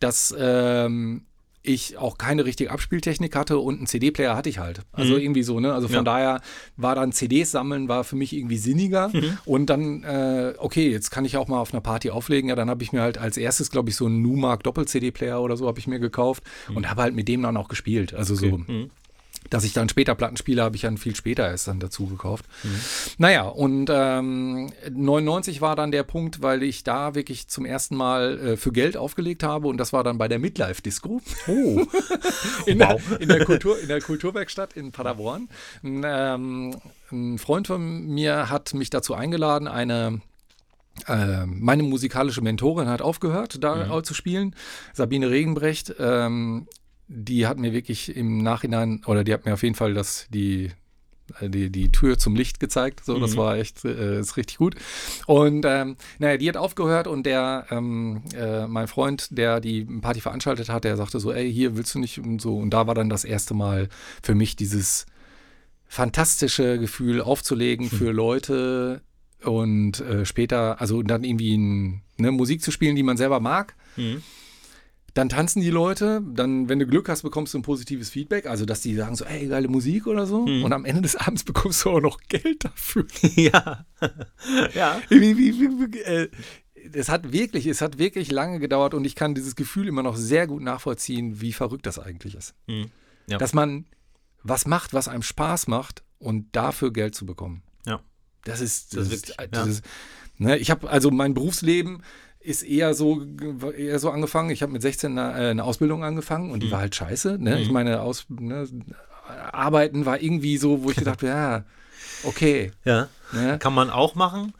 [0.00, 1.22] dass ähm,
[1.62, 4.80] ich auch keine richtige Abspieltechnik hatte und einen CD-Player hatte ich halt.
[4.92, 5.20] Also mhm.
[5.20, 5.74] irgendwie so, ne?
[5.74, 6.02] Also von ja.
[6.02, 6.40] daher
[6.76, 9.08] war dann CDs sammeln war für mich irgendwie sinniger.
[9.08, 9.38] Mhm.
[9.44, 12.48] Und dann, äh, okay, jetzt kann ich auch mal auf einer Party auflegen.
[12.48, 15.56] Ja, dann habe ich mir halt als erstes, glaube ich, so einen Numark Doppel-CD-Player oder
[15.56, 16.76] so habe ich mir gekauft mhm.
[16.76, 18.14] und habe halt mit dem dann auch gespielt.
[18.14, 18.50] Also okay.
[18.66, 18.88] so.
[19.50, 22.44] Dass ich dann später Platten spiele, habe ich dann viel später erst dann dazu gekauft.
[22.62, 22.80] Mhm.
[23.18, 28.38] Naja, und ähm, 99 war dann der Punkt, weil ich da wirklich zum ersten Mal
[28.38, 31.20] äh, für Geld aufgelegt habe und das war dann bei der Midlife Disco.
[31.46, 31.52] Oh.
[32.66, 33.00] in, wow.
[33.10, 35.48] der, in, der Kultur, in der Kulturwerkstatt in Paderborn.
[35.82, 36.76] Ähm,
[37.10, 40.20] ein Freund von mir hat mich dazu eingeladen, eine
[41.06, 44.04] äh, meine musikalische Mentorin hat aufgehört, da mhm.
[44.04, 44.54] zu spielen.
[44.92, 45.94] Sabine Regenbrecht.
[45.98, 46.66] Ähm,
[47.08, 50.70] die hat mir wirklich im Nachhinein, oder die hat mir auf jeden Fall das, die,
[51.40, 53.04] äh, die, die Tür zum Licht gezeigt.
[53.04, 53.22] So, mhm.
[53.22, 54.76] das war echt, äh, ist richtig gut.
[55.26, 60.20] Und ähm, naja, die hat aufgehört und der, ähm, äh, mein Freund, der die Party
[60.20, 62.56] veranstaltet hat, der sagte so, ey, hier willst du nicht und so.
[62.58, 63.88] Und da war dann das erste Mal
[64.22, 65.06] für mich dieses
[65.86, 67.90] fantastische Gefühl aufzulegen mhm.
[67.90, 69.00] für Leute
[69.42, 73.74] und äh, später, also dann irgendwie ein, ne, Musik zu spielen, die man selber mag.
[73.96, 74.22] Mhm
[75.14, 78.66] dann tanzen die Leute, dann, wenn du Glück hast, bekommst du ein positives Feedback, also
[78.66, 80.46] dass die sagen so, ey, geile Musik oder so.
[80.46, 80.64] Hm.
[80.64, 83.06] Und am Ende des Abends bekommst du auch noch Geld dafür.
[83.34, 83.84] ja.
[84.74, 85.00] ja.
[85.08, 86.28] Wie, wie, wie, äh,
[86.92, 90.16] es hat wirklich, es hat wirklich lange gedauert und ich kann dieses Gefühl immer noch
[90.16, 92.54] sehr gut nachvollziehen, wie verrückt das eigentlich ist.
[92.66, 92.86] Hm.
[93.26, 93.38] Ja.
[93.38, 93.86] Dass man
[94.42, 97.62] was macht, was einem Spaß macht und dafür Geld zu bekommen.
[97.86, 98.00] Ja.
[98.44, 99.72] Das ist, das, das ist, wirklich, das ja.
[99.72, 99.84] ist
[100.38, 102.02] ne, ich habe also mein Berufsleben
[102.40, 103.22] ist eher so,
[103.76, 104.50] eher so angefangen.
[104.50, 106.72] Ich habe mit 16 eine, äh, eine, Ausbildung angefangen und die mhm.
[106.72, 107.38] war halt scheiße.
[107.38, 107.56] Ne?
[107.56, 107.62] Mhm.
[107.62, 108.68] Ich meine, Aus, ne,
[109.52, 111.64] Arbeiten war irgendwie so, wo ich gedacht habe, ja,
[112.24, 112.72] okay.
[112.84, 113.08] Ja.
[113.32, 113.58] Ne?
[113.58, 114.54] Kann man auch machen.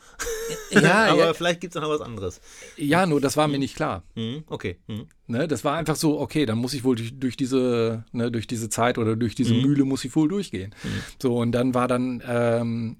[0.70, 1.34] Ja, aber ja.
[1.34, 2.40] vielleicht gibt es noch was anderes.
[2.76, 3.52] Ja, nur das war mhm.
[3.52, 4.02] mir nicht klar.
[4.14, 4.44] Mhm.
[4.48, 4.76] Okay.
[4.86, 5.06] Mhm.
[5.26, 8.46] Ne, das war einfach so, okay, dann muss ich wohl durch, durch diese, ne, durch
[8.46, 9.62] diese Zeit oder durch diese mhm.
[9.62, 10.74] Mühle muss ich wohl durchgehen.
[11.20, 12.96] So, und dann war dann ähm,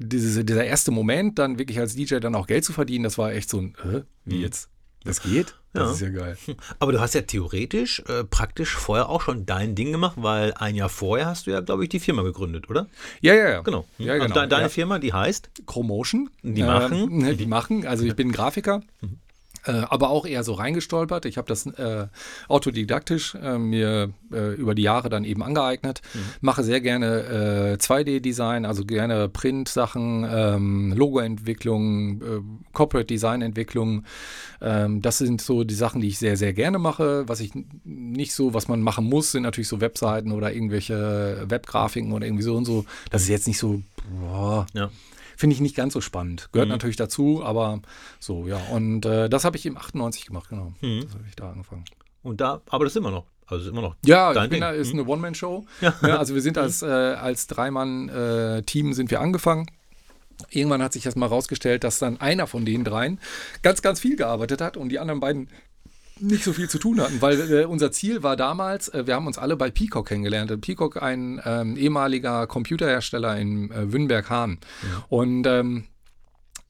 [0.00, 3.32] diese, dieser erste Moment, dann wirklich als DJ dann auch Geld zu verdienen, das war
[3.32, 4.42] echt so ein, äh, wie mhm.
[4.42, 4.70] jetzt?
[5.04, 5.54] Das geht?
[5.72, 5.92] Das ja.
[5.92, 6.36] ist ja geil.
[6.78, 10.74] Aber du hast ja theoretisch, äh, praktisch vorher auch schon dein Ding gemacht, weil ein
[10.74, 12.86] Jahr vorher hast du ja, glaube ich, die Firma gegründet, oder?
[13.20, 13.60] Ja, ja, ja.
[13.60, 13.86] Genau.
[13.98, 14.24] Ja, genau.
[14.24, 14.68] Also de deine ja.
[14.68, 15.50] Firma, die heißt?
[15.66, 16.28] Chromotion.
[16.42, 17.24] Die machen?
[17.24, 17.86] Äh, die machen.
[17.86, 18.82] Also ich bin Grafiker.
[19.00, 19.20] Mhm.
[19.66, 21.26] Äh, aber auch eher so reingestolpert.
[21.26, 22.06] Ich habe das äh,
[22.48, 26.00] autodidaktisch äh, mir äh, über die Jahre dann eben angeeignet.
[26.14, 26.18] Mhm.
[26.40, 32.40] Mache sehr gerne 2D-Design, äh, also gerne Print-Sachen, ähm, Logo-Entwicklung, äh,
[32.72, 34.04] Corporate-Design-Entwicklung.
[34.62, 37.28] Ähm, das sind so die Sachen, die ich sehr, sehr gerne mache.
[37.28, 37.52] Was ich
[37.84, 42.44] nicht so, was man machen muss, sind natürlich so Webseiten oder irgendwelche Webgrafiken oder irgendwie
[42.44, 42.84] so und so.
[43.10, 43.82] Das ist jetzt nicht so,
[44.20, 44.66] boah.
[44.72, 44.90] Ja
[45.40, 46.50] Finde ich nicht ganz so spannend.
[46.52, 46.72] Gehört mhm.
[46.72, 47.80] natürlich dazu, aber
[48.18, 48.58] so, ja.
[48.72, 50.74] Und äh, das habe ich im 98 gemacht, genau.
[50.82, 51.00] Mhm.
[51.00, 51.86] Das habe ich da angefangen.
[52.22, 53.24] Und da, aber das ist immer noch.
[53.46, 53.96] Also immer noch.
[54.04, 55.00] Ja, ich bin da, ist mhm.
[55.00, 55.64] eine One-Man-Show.
[55.80, 55.94] Ja.
[56.02, 56.18] ja.
[56.18, 59.70] also wir sind als, äh, als Dreimann-Team sind wir angefangen.
[60.50, 63.18] Irgendwann hat sich das mal rausgestellt, dass dann einer von den dreien
[63.62, 65.48] ganz, ganz viel gearbeitet hat und die anderen beiden
[66.22, 69.26] nicht so viel zu tun hatten, weil äh, unser Ziel war damals, äh, wir haben
[69.26, 70.60] uns alle bei Peacock kennengelernt.
[70.60, 74.58] Peacock, ein ähm, ehemaliger Computerhersteller in äh, Wünnberg-Hahn.
[74.82, 75.04] Ja.
[75.08, 75.89] Und ähm, äh,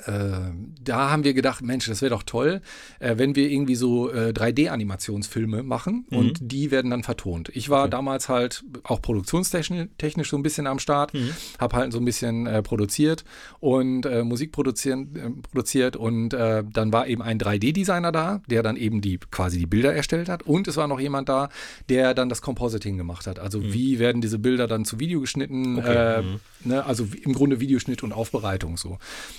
[0.07, 2.61] da haben wir gedacht, Mensch, das wäre doch toll,
[2.99, 6.17] äh, wenn wir irgendwie so äh, 3D-Animationsfilme machen mhm.
[6.17, 7.51] und die werden dann vertont.
[7.55, 7.91] Ich war okay.
[7.91, 11.31] damals halt auch produktionstechnisch so ein bisschen am Start, mhm.
[11.59, 13.25] habe halt so ein bisschen äh, produziert
[13.61, 18.77] und äh, Musik produzieren, äh, produziert und dann war eben ein 3D-Designer da, der dann
[18.77, 21.49] eben die quasi die Bilder erstellt hat und es war noch jemand da,
[21.89, 23.39] der dann das Compositing gemacht hat.
[23.39, 23.73] Also mhm.
[23.73, 26.23] wie werden diese Bilder dann zu Video geschnitten, okay.
[26.23, 26.41] Mhm.
[26.65, 26.85] ne?
[26.85, 28.99] also im Grunde Videoschnitt und Aufbereitung so.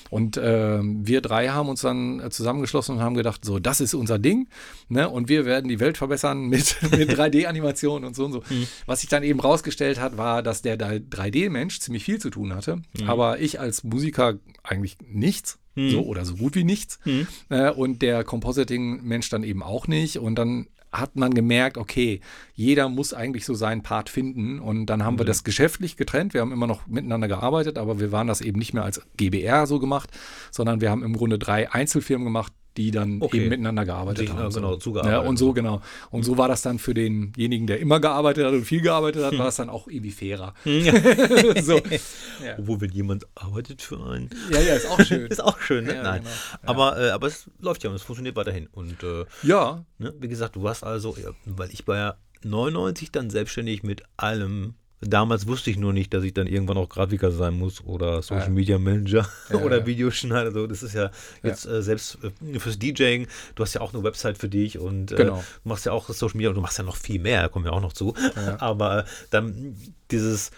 [0.10, 3.94] Und äh, wir drei haben uns dann äh, zusammengeschlossen und haben gedacht, so, das ist
[3.94, 4.48] unser Ding.
[4.90, 5.10] Ne?
[5.10, 8.44] Und wir werden die Welt verbessern mit, mit 3D-Animationen und so und so.
[8.50, 8.68] Mhm.
[8.86, 12.78] Was sich dann eben rausgestellt hat, war, dass der 3D-Mensch ziemlich viel zu tun hatte.
[13.00, 13.10] Mhm.
[13.10, 15.60] Aber ich als Musiker eigentlich nichts.
[15.76, 15.90] Mhm.
[15.90, 17.00] So oder so gut wie nichts.
[17.06, 17.28] Mhm.
[17.50, 20.18] Äh, und der Compositing-Mensch dann eben auch nicht.
[20.18, 22.20] Und dann hat man gemerkt, okay,
[22.54, 24.60] jeder muss eigentlich so seinen Part finden.
[24.60, 25.20] Und dann haben mhm.
[25.20, 26.34] wir das geschäftlich getrennt.
[26.34, 29.68] Wir haben immer noch miteinander gearbeitet, aber wir waren das eben nicht mehr als GBR
[29.68, 30.10] so gemacht,
[30.52, 33.38] sondern wir haben im Grunde drei Einzelfirmen gemacht, die dann okay.
[33.38, 34.54] eben miteinander gearbeitet die, haben.
[34.54, 35.24] Genau, zugearbeitet.
[35.24, 35.82] Ja, und so, genau.
[36.10, 39.38] Und so war das dann für denjenigen, der immer gearbeitet hat und viel gearbeitet hat,
[39.38, 40.54] war es dann auch irgendwie fairer.
[40.64, 40.84] Hm.
[41.64, 41.78] so.
[42.46, 42.58] ja.
[42.58, 44.30] Obwohl, wenn jemand arbeitet für einen.
[44.52, 45.28] Ja, ja, ist auch schön.
[45.28, 45.96] ist auch schön, ne?
[45.96, 46.22] Ja, Nein.
[46.22, 46.72] Genau.
[46.72, 48.68] Aber, äh, aber es läuft ja und es funktioniert weiterhin.
[48.72, 49.84] Und äh, ja.
[49.98, 54.76] Ne, wie gesagt, du warst also, weil ich war ja 99 dann selbstständig mit allem
[55.02, 58.46] Damals wusste ich nur nicht, dass ich dann irgendwann auch Grafiker sein muss oder Social
[58.46, 58.50] ja.
[58.50, 59.86] Media Manager ja, oder ja.
[59.88, 60.52] Videoschneider.
[60.52, 61.10] So, das ist ja
[61.42, 63.28] jetzt äh, selbst äh, fürs DJing.
[63.56, 65.44] Du hast ja auch eine Website für dich und äh, genau.
[65.64, 67.66] du machst ja auch Social Media und du machst ja noch viel mehr, da kommen
[67.66, 68.14] wir auch noch zu.
[68.60, 69.76] Aber äh, dann
[70.12, 70.52] dieses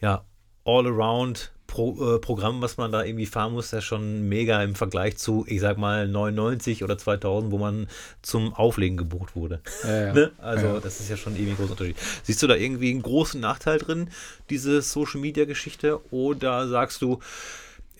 [0.00, 0.24] ja
[0.64, 4.74] all around Pro, äh, Programm, was man da irgendwie fahren muss, ja schon mega im
[4.74, 7.88] Vergleich zu, ich sag mal, 99 oder 2000, wo man
[8.22, 9.60] zum Auflegen gebucht wurde.
[9.84, 10.12] Ja, ja.
[10.14, 10.32] ne?
[10.38, 10.80] Also, ja.
[10.80, 11.96] das ist ja schon irgendwie ein großer Unterschied.
[12.24, 14.08] Siehst du da irgendwie einen großen Nachteil drin,
[14.48, 16.00] diese Social Media Geschichte?
[16.10, 17.20] Oder sagst du,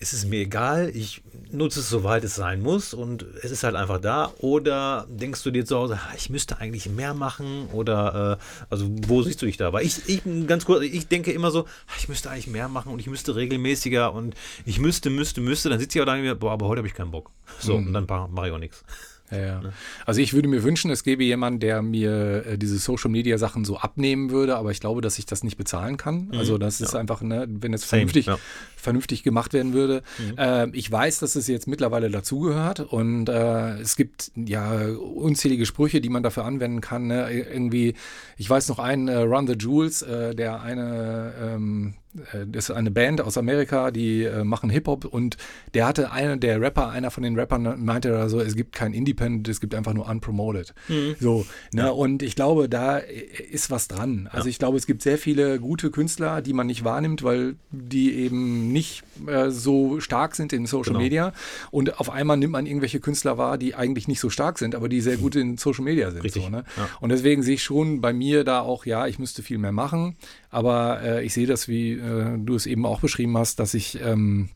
[0.01, 3.75] es ist mir egal, ich nutze es soweit es sein muss und es ist halt
[3.75, 4.33] einfach da.
[4.39, 7.67] Oder denkst du dir zu Hause, ich müsste eigentlich mehr machen?
[7.73, 9.73] Oder äh, also wo siehst du dich da?
[9.73, 11.65] Weil ich, ich ganz kurz, ich denke immer so,
[11.97, 14.35] ich müsste eigentlich mehr machen und ich müsste regelmäßiger und
[14.65, 15.69] ich müsste, müsste, müsste.
[15.69, 17.31] Dann sitze ich auch da und mir, boah, aber heute habe ich keinen Bock.
[17.59, 17.87] So, mhm.
[17.87, 18.83] und dann mache ich auch nichts.
[19.31, 19.61] Ja, ja.
[19.61, 19.73] Ne?
[20.05, 23.65] Also ich würde mir wünschen, es gäbe jemanden, der mir äh, diese Social Media Sachen
[23.65, 26.27] so abnehmen würde, aber ich glaube, dass ich das nicht bezahlen kann.
[26.27, 26.39] Mhm.
[26.39, 26.85] Also das ja.
[26.85, 28.37] ist einfach, ne, wenn es vernünftig, ja.
[28.75, 30.01] vernünftig gemacht werden würde.
[30.17, 30.37] Mhm.
[30.37, 36.01] Äh, ich weiß, dass es jetzt mittlerweile dazugehört und äh, es gibt ja unzählige Sprüche,
[36.01, 37.07] die man dafür anwenden kann.
[37.07, 37.31] Ne?
[37.31, 37.93] Irgendwie,
[38.37, 42.71] ich weiß noch einen, äh, Run the Jewels, äh, der eine ähm, äh, das ist
[42.71, 45.37] eine Band aus Amerika, die äh, machen Hip-Hop und
[45.75, 48.93] der hatte einer der Rapper, einer von den Rappern meinte oder so, es gibt kein
[48.93, 50.73] Independent, es gibt einfach nur Unpromoted.
[50.87, 51.15] Mhm.
[51.19, 51.83] So, ne?
[51.83, 51.89] Ja.
[51.89, 54.27] Und ich glaube, da ist was dran.
[54.31, 54.49] Also ja.
[54.49, 58.71] ich glaube, es gibt sehr viele gute Künstler, die man nicht wahrnimmt, weil die eben
[58.71, 61.03] nicht äh, so stark sind in Social genau.
[61.03, 61.33] Media.
[61.69, 64.89] Und auf einmal nimmt man irgendwelche Künstler wahr, die eigentlich nicht so stark sind, aber
[64.89, 66.31] die sehr gut in Social Media sind.
[66.31, 66.63] So, ne?
[66.75, 66.89] ja.
[67.01, 70.15] Und deswegen sehe ich schon bei mir da auch, ja, ich müsste viel mehr machen,
[70.49, 73.99] aber äh, ich sehe das wie äh, du es eben auch beschrieben hast, dass ich
[74.01, 74.49] ähm,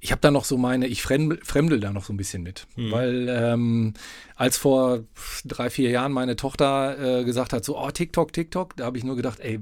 [0.00, 2.66] ich habe da noch so meine, ich fremdel, fremdel da noch so ein bisschen mit.
[2.76, 2.90] Mhm.
[2.90, 3.94] Weil ähm,
[4.34, 5.04] als vor
[5.44, 9.04] drei, vier Jahren meine Tochter äh, gesagt hat, so, oh, TikTok, TikTok, da habe ich
[9.04, 9.60] nur gedacht, ey,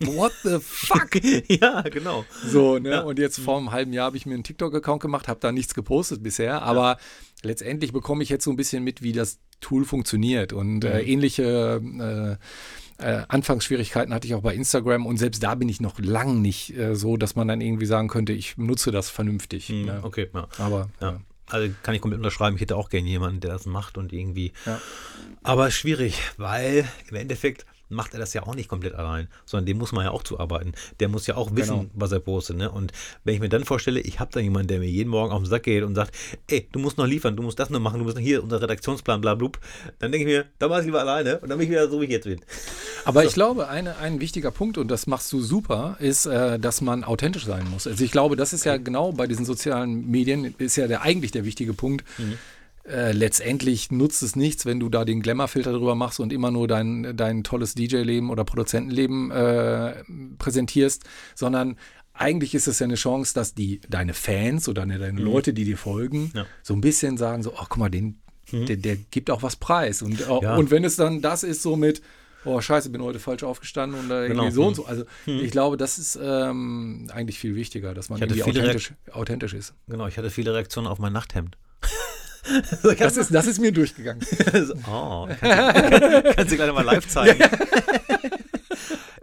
[0.00, 1.10] what the fuck?
[1.48, 2.24] ja, genau.
[2.46, 2.90] So, ne?
[2.90, 3.00] Ja.
[3.00, 5.74] Und jetzt vor einem halben Jahr habe ich mir einen TikTok-Account gemacht, habe da nichts
[5.74, 6.98] gepostet bisher, aber ja.
[7.42, 10.94] letztendlich bekomme ich jetzt so ein bisschen mit, wie das Tool funktioniert und äh, mhm.
[10.94, 11.82] äh, ähnliche
[12.40, 12.44] äh,
[13.02, 16.76] äh, Anfangsschwierigkeiten hatte ich auch bei Instagram und selbst da bin ich noch lang nicht
[16.76, 19.68] äh, so, dass man dann irgendwie sagen könnte, ich nutze das vernünftig.
[19.68, 20.00] Mhm, ne?
[20.02, 20.48] Okay, ja.
[20.58, 21.20] Aber ja.
[21.50, 24.52] Also kann ich komplett unterschreiben, ich hätte auch gerne jemanden, der das macht und irgendwie.
[24.64, 24.80] Ja.
[25.42, 29.78] Aber schwierig, weil im Endeffekt macht er das ja auch nicht komplett allein, sondern dem
[29.78, 30.72] muss man ja auch zuarbeiten.
[31.00, 31.90] Der muss ja auch wissen, genau.
[31.94, 32.56] was er postet.
[32.56, 32.70] Ne?
[32.70, 32.92] Und
[33.24, 35.48] wenn ich mir dann vorstelle, ich habe da jemanden, der mir jeden Morgen auf den
[35.48, 36.14] Sack geht und sagt,
[36.48, 38.60] ey, du musst noch liefern, du musst das noch machen, du musst noch hier unser
[38.60, 39.50] Redaktionsplan, bla, bla,
[39.98, 42.00] dann denke ich mir, da mache ich lieber alleine und dann bin ich wieder so,
[42.00, 42.40] wie ich jetzt bin.
[43.04, 43.28] Aber so.
[43.28, 47.04] ich glaube, eine, ein wichtiger Punkt, und das machst du super, ist, äh, dass man
[47.04, 47.86] authentisch sein muss.
[47.86, 51.32] Also ich glaube, das ist ja genau bei diesen sozialen Medien, ist ja der, eigentlich
[51.32, 52.04] der wichtige Punkt.
[52.18, 52.38] Mhm
[52.84, 56.66] äh, letztendlich nutzt es nichts, wenn du da den Glamour-Filter drüber machst und immer nur
[56.66, 60.02] dein, dein tolles DJ-Leben oder Produzentenleben äh,
[60.38, 61.76] präsentierst, sondern
[62.14, 65.26] eigentlich ist es ja eine Chance, dass die deine Fans oder deine, deine mhm.
[65.26, 66.46] Leute, die dir folgen, ja.
[66.62, 68.66] so ein bisschen sagen: so, ach guck mal, den, mhm.
[68.66, 70.02] der, der, gibt auch was preis.
[70.02, 70.56] Und, äh, ja.
[70.56, 72.02] und wenn es dann das ist, so mit,
[72.44, 74.50] oh scheiße, bin heute falsch aufgestanden und irgendwie genau.
[74.50, 74.86] so und so.
[74.86, 75.40] Also mhm.
[75.40, 79.74] ich glaube, das ist ähm, eigentlich viel wichtiger, dass man irgendwie authentisch, authentisch ist.
[79.88, 81.56] Genau, ich hatte viele Reaktionen auf mein Nachthemd.
[82.98, 84.24] das, ist, das ist mir durchgegangen.
[84.90, 85.42] oh, kannst,
[86.36, 87.42] kannst du gleich mal live zeigen.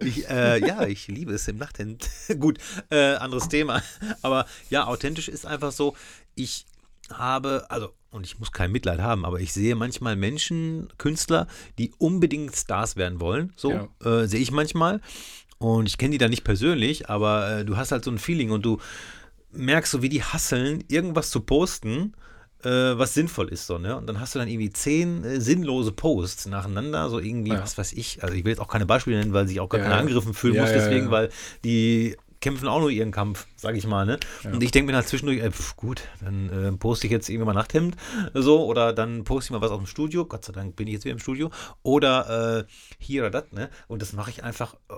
[0.00, 2.08] Ich, äh, ja, ich liebe es im Nachthemd.
[2.38, 2.58] Gut,
[2.90, 3.82] äh, anderes Thema.
[4.22, 5.94] Aber ja, authentisch ist einfach so,
[6.34, 6.66] ich
[7.12, 11.46] habe, also, und ich muss kein Mitleid haben, aber ich sehe manchmal Menschen, Künstler,
[11.78, 13.52] die unbedingt Stars werden wollen.
[13.56, 13.88] So ja.
[14.22, 15.00] äh, sehe ich manchmal.
[15.58, 18.50] Und ich kenne die da nicht persönlich, aber äh, du hast halt so ein Feeling
[18.50, 18.78] und du
[19.52, 22.14] merkst so, wie die hasseln, irgendwas zu posten
[22.68, 23.96] was sinnvoll ist, so, ne?
[23.96, 27.62] Und dann hast du dann irgendwie zehn äh, sinnlose Posts nacheinander, so irgendwie, ja.
[27.62, 28.22] was weiß ich.
[28.22, 30.34] Also ich will jetzt auch keine Beispiele nennen, weil sich auch gar ja, keine Angriffen
[30.34, 31.30] fühlen ja, muss, deswegen, weil
[31.64, 34.18] die kämpfen auch nur ihren Kampf, sag ich mal, ne?
[34.44, 37.46] Und ich denke mir halt zwischendurch, äh, pf, gut, dann äh, poste ich jetzt irgendwie
[37.46, 37.96] mal Nachthemd,
[38.34, 40.94] so, oder dann poste ich mal was aus dem Studio, Gott sei Dank bin ich
[40.94, 41.50] jetzt wieder im Studio,
[41.82, 43.68] oder äh, hier oder das, ne?
[43.88, 44.94] Und das mache ich einfach, äh,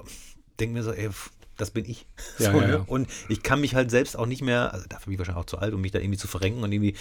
[0.60, 1.30] denke mir so, ey, pf,
[1.62, 2.06] das bin ich.
[2.38, 2.72] Ja, so, ja, ne?
[2.72, 2.84] ja.
[2.86, 5.46] Und ich kann mich halt selbst auch nicht mehr, also dafür bin ich wahrscheinlich auch
[5.46, 6.94] zu alt, um mich da irgendwie zu verrenken und irgendwie,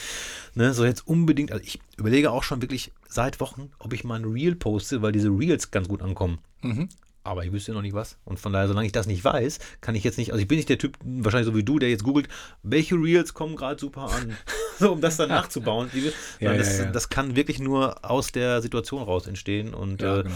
[0.56, 4.19] ne, so jetzt unbedingt, also ich überlege auch schon wirklich seit Wochen, ob ich mal
[4.19, 6.39] ein Reel poste, weil diese Reels ganz gut ankommen.
[6.62, 6.89] Mhm.
[7.24, 8.17] Aber ich wüsste noch nicht was.
[8.26, 10.58] Und von daher, solange ich das nicht weiß, kann ich jetzt nicht, also ich bin
[10.58, 12.28] nicht der Typ, wahrscheinlich so wie du, der jetzt googelt,
[12.63, 14.36] welche Reels kommen gerade super an.
[14.80, 15.89] so, um das dann nachzubauen.
[16.39, 19.74] Ja, das, das kann wirklich nur aus der Situation raus entstehen.
[19.74, 20.36] Und Ja, äh, genau.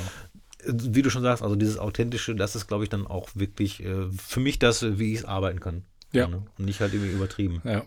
[0.67, 4.08] Wie du schon sagst, also dieses Authentische, das ist, glaube ich, dann auch wirklich äh,
[4.17, 5.84] für mich das, wie ich es arbeiten kann.
[6.12, 6.28] Ja.
[6.28, 6.43] Ne?
[6.58, 7.62] Und nicht halt irgendwie übertrieben.
[7.63, 7.84] Ja.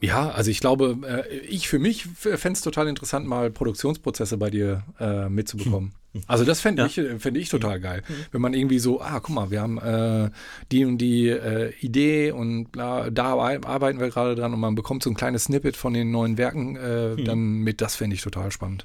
[0.00, 4.50] Ja, also ich glaube, äh, ich für mich fände es total interessant, mal Produktionsprozesse bei
[4.50, 5.92] dir äh, mitzubekommen.
[6.26, 6.86] Also das fände Ja.
[6.86, 8.02] ich, äh, fände ich total geil.
[8.32, 10.30] Wenn man irgendwie so, ah, guck mal, wir haben äh,
[10.72, 14.74] die und die äh, Idee und bla, da ar- arbeiten wir gerade dran und man
[14.74, 18.22] bekommt so ein kleines Snippet von den neuen Werken äh, dann mit, das fände ich
[18.22, 18.84] total spannend.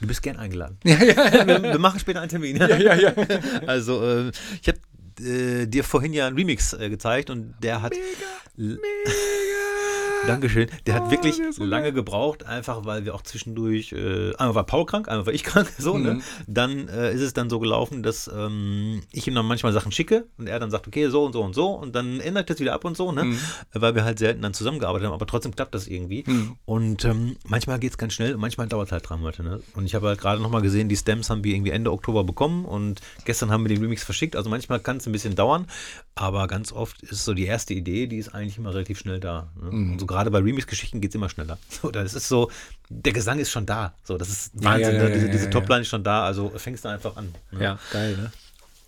[0.00, 0.78] Du bist gern eingeladen.
[0.84, 2.56] Ja, ja, wir, wir machen später einen Termin.
[2.56, 3.12] ja, ja, ja.
[3.66, 4.32] Also, äh,
[4.62, 4.78] ich habe
[5.20, 7.92] äh, dir vorhin ja einen Remix äh, gezeigt und der hat.
[10.26, 10.68] Dankeschön.
[10.86, 11.92] Der hat Oh, wirklich der so lange geil.
[11.92, 15.72] gebraucht, einfach weil wir auch zwischendurch, äh, einmal war Paul krank, einmal war ich krank,
[15.78, 16.14] so, ne?
[16.14, 16.22] Mhm.
[16.46, 20.26] Dann äh, ist es dann so gelaufen, dass ähm, ich ihm dann manchmal Sachen schicke
[20.38, 22.74] und er dann sagt, okay, so und so und so und dann ändert das wieder
[22.74, 23.24] ab und so, ne?
[23.24, 23.38] Mhm.
[23.72, 26.24] Weil wir halt selten dann zusammengearbeitet haben, aber trotzdem klappt das irgendwie.
[26.26, 26.56] Mhm.
[26.64, 29.60] Und ähm, manchmal geht es ganz schnell und manchmal dauert es halt drei Monate, ne?
[29.74, 32.64] Und ich habe halt gerade nochmal gesehen, die Stems haben wir irgendwie Ende Oktober bekommen
[32.66, 35.66] und gestern haben wir den Remix verschickt, also manchmal kann es ein bisschen dauern,
[36.14, 39.50] aber ganz oft ist so die erste Idee, die ist eigentlich immer relativ schnell da.
[39.60, 39.70] Ne?
[39.70, 39.92] Mhm.
[39.92, 41.58] Und so gerade bei Remix-Geschichten geht es immer schneller.
[41.70, 42.50] So, das ist so,
[42.88, 43.94] der Gesang ist schon da.
[44.04, 44.96] So, das ist Ja, Wahnsinn.
[44.96, 45.14] ja, ja, ne?
[45.14, 47.34] diese ja, diese ja, Topline ist schon da, also fängst du einfach an.
[47.52, 47.62] Ne?
[47.64, 48.32] Ja, geil, ne?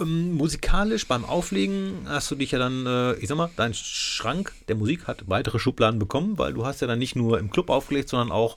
[0.00, 4.52] Ähm, musikalisch beim Auflegen hast du dich ja dann, äh, ich sag mal, dein Schrank
[4.68, 7.70] der Musik hat weitere Schubladen bekommen, weil du hast ja dann nicht nur im Club
[7.70, 8.56] aufgelegt, sondern auch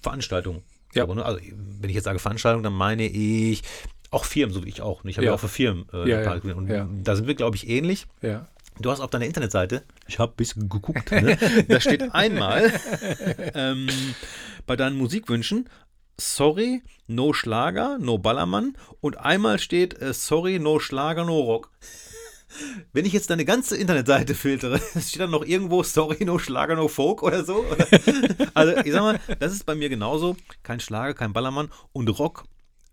[0.00, 0.62] Veranstaltungen.
[0.94, 1.02] Ja.
[1.02, 1.40] Aber, ne, also
[1.80, 3.62] wenn ich jetzt sage Veranstaltung, dann meine ich
[4.10, 5.04] auch Firmen, so wie ich auch.
[5.04, 5.30] Ich habe ja.
[5.32, 5.34] Ja.
[5.34, 6.32] auch für Firmen äh, Ja, ja.
[6.54, 6.88] Und ja.
[7.02, 8.06] da sind wir, glaube ich, ähnlich.
[8.22, 8.46] Ja.
[8.78, 11.38] Du hast auf deiner Internetseite, ich habe ein bisschen geguckt, ne?
[11.68, 12.72] da steht einmal
[13.54, 13.88] ähm,
[14.66, 15.68] bei deinen Musikwünschen,
[16.18, 21.70] sorry, no Schlager, no Ballermann und einmal steht, äh, sorry, no Schlager, no Rock.
[22.92, 26.88] Wenn ich jetzt deine ganze Internetseite filtere, steht dann noch irgendwo Sorry, no Schlager, no
[26.88, 27.64] Folk oder so?
[27.64, 27.86] Oder?
[28.54, 30.36] Also ich sag mal, das ist bei mir genauso.
[30.62, 32.44] Kein Schlager, kein Ballermann und Rock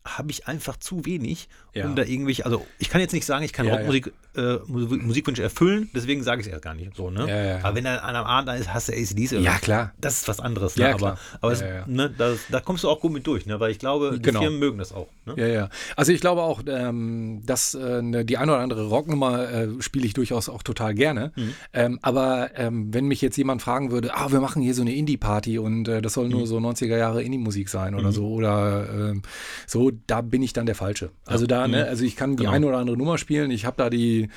[0.06, 1.86] habe ich einfach zu wenig, Ja.
[1.86, 4.88] um da irgendwelche, also ich kann jetzt nicht sagen, ich kann Ja, Rockmusik, Äh, Mu-
[4.98, 7.28] Musikwünsche erfüllen, deswegen sage ich es erst gar nicht so, ne?
[7.30, 7.60] Ja, ja.
[7.64, 9.92] Aber wenn da an einem Abend da ist, hast du ACDs oder Ja, klar.
[10.02, 10.84] Das ist was anderes, ne?
[10.86, 11.18] Ja, aber klar.
[11.40, 11.84] aber Ja, es, ja.
[11.86, 13.60] Ne, da, da kommst du auch gut mit durch, ne?
[13.60, 14.40] Weil ich glaube, die Genau.
[14.42, 15.08] Firmen mögen das auch.
[15.28, 15.36] Ne?
[15.38, 15.70] Ja, ja.
[15.96, 20.08] Also ich glaube auch, ähm, dass äh, ne, die eine oder andere Rocknummer äh, spiele
[20.08, 21.32] ich durchaus auch total gerne.
[21.36, 21.54] Mhm.
[21.74, 24.96] Ähm, aber ähm, wenn mich jetzt jemand fragen würde, ah, wir machen hier so eine
[24.96, 26.32] Indie-Party und äh, das soll Mhm.
[26.32, 29.22] nur so 90er Jahre Indie-Musik sein oder so oder ähm,
[29.68, 31.12] so, da bin ich dann der Falsche.
[31.28, 32.52] Also da, ne, also ich kann die Genau.
[32.56, 34.30] eine oder andere Nummer spielen, ich habe da die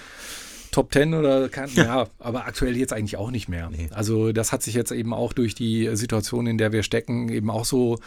[0.73, 3.71] Top Ten oder kann, ja, aber aktuell jetzt eigentlich auch nicht mehr.
[3.71, 3.89] Nee.
[3.95, 7.49] Also das hat sich jetzt eben auch durch die Situation, in der wir stecken, eben
[7.51, 7.99] auch so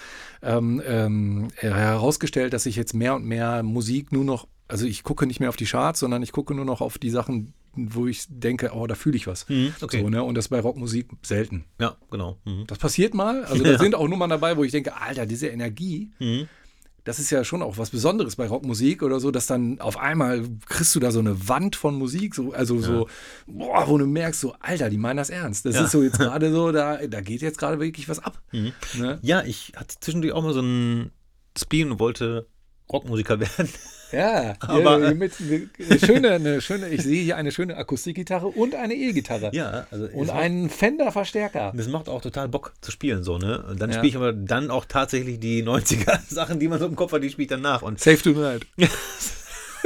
[0.44, 5.26] ähm, ähm, herausgestellt, dass ich jetzt mehr und mehr Musik nur noch, also ich gucke
[5.26, 8.26] nicht mehr auf die Charts, sondern ich gucke nur noch auf die Sachen, wo ich
[8.30, 9.48] denke, oh, da fühle ich was.
[9.50, 10.02] Mhm, okay.
[10.02, 10.24] So, ne?
[10.24, 11.66] Und das bei Rockmusik selten.
[11.80, 12.38] Ja, genau.
[12.46, 12.66] Mhm.
[12.68, 13.46] Das passiert mal.
[13.46, 16.48] Also da sind auch Nummern dabei, wo ich denke, Alter, diese Energie, Mhm.
[17.10, 20.44] Das ist ja schon auch was Besonderes bei Rockmusik oder so, dass dann auf einmal
[20.68, 23.08] kriegst du da so eine Wand von Musik, so, also so,
[23.48, 25.66] boah, wo du merkst, so, Alter, die meinen das ernst.
[25.66, 25.86] Das Ja.
[25.86, 28.40] ist so jetzt gerade so, da, da geht jetzt gerade wirklich was ab.
[28.52, 28.74] Mhm.
[28.98, 29.18] Ne?
[29.24, 31.10] Ja, ich hatte zwischendurch auch mal so einen
[31.58, 32.46] Spleen und wollte
[32.92, 33.70] Rockmusiker werden.
[34.12, 38.48] Ja, Aber, ja, äh, mit, eine schöne, eine schöne, ich sehe hier eine schöne Akustikgitarre
[38.48, 39.52] und eine E-Gitarre.
[39.54, 41.74] Ja, also Und einen Fender-Verstärker.
[41.76, 43.64] das macht auch total Bock zu spielen, so, ne?
[43.70, 43.98] Und dann Ja.
[43.98, 47.30] spiele ich aber dann auch tatsächlich die 90er-Sachen, die man so im Kopf hat, die
[47.30, 47.82] spiele ich dann nach.
[47.84, 48.66] Und Safe Tonight.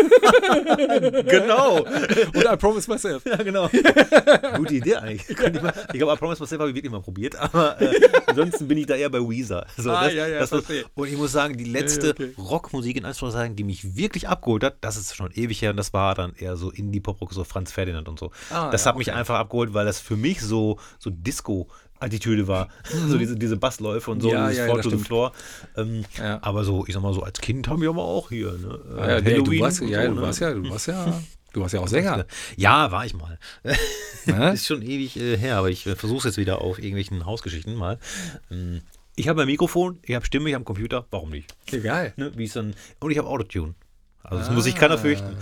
[1.27, 1.79] genau.
[1.81, 3.23] Und I Promise Myself.
[3.25, 3.69] Ja, genau.
[4.57, 5.29] Gute Idee eigentlich.
[5.29, 7.91] Ich mal- ich glaube, I Promise Myself habe ich wirklich mal probiert, aber äh,
[8.27, 9.65] ansonsten bin ich da eher bei Weezer.
[9.77, 10.63] So, Ah, das, ja, ja, das, was-
[10.95, 12.33] und ich muss sagen, die letzte okay.
[12.37, 15.93] Rockmusik in Anführungszeichen, die mich wirklich abgeholt hat, das ist schon ewig her und das
[15.93, 18.31] war dann eher so Indie-Pop-Rock, so Franz Ferdinand und so.
[18.49, 19.17] Ah, das ja, hat mich okay.
[19.17, 21.67] einfach abgeholt, weil das für mich so, so Disco-
[22.03, 22.69] Attitüde war.
[23.07, 24.33] so diese, diese Bassläufe und so, Mhm.
[24.33, 24.97] Ja, dieses ja, Floor to the.
[24.97, 25.31] Floor.
[25.77, 26.39] Ähm, Ja.
[26.41, 28.79] Aber so, ich sag mal so, als Kind haben wir aber auch hier, ne?
[28.97, 30.21] Ah, ja, nee, du warst, und ja, so, du ne?
[30.21, 31.21] warst ja, du warst ja,
[31.53, 32.25] du warst ja auch Sänger.
[32.57, 33.39] Ja, war ich mal.
[34.25, 34.53] Ne?
[34.53, 37.75] ist schon ewig äh, her, aber ich äh, versuche es jetzt wieder auf irgendwelchen Hausgeschichten
[37.75, 37.99] mal.
[38.49, 38.79] Ähm,
[39.17, 41.53] ich habe ein Mikrofon, ich habe Stimme, ich habe einen Computer, warum nicht?
[41.71, 42.13] Egal.
[42.15, 42.31] Ne?
[42.35, 43.75] Wie es dann, und ich habe Autotune.
[44.23, 45.35] Also das muss ich keiner fürchten.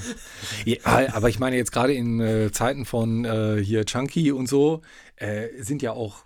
[0.66, 4.82] Ja, aber ich meine jetzt gerade in äh, Zeiten von äh, hier Chunky und so
[5.18, 6.24] äh, sind ja auch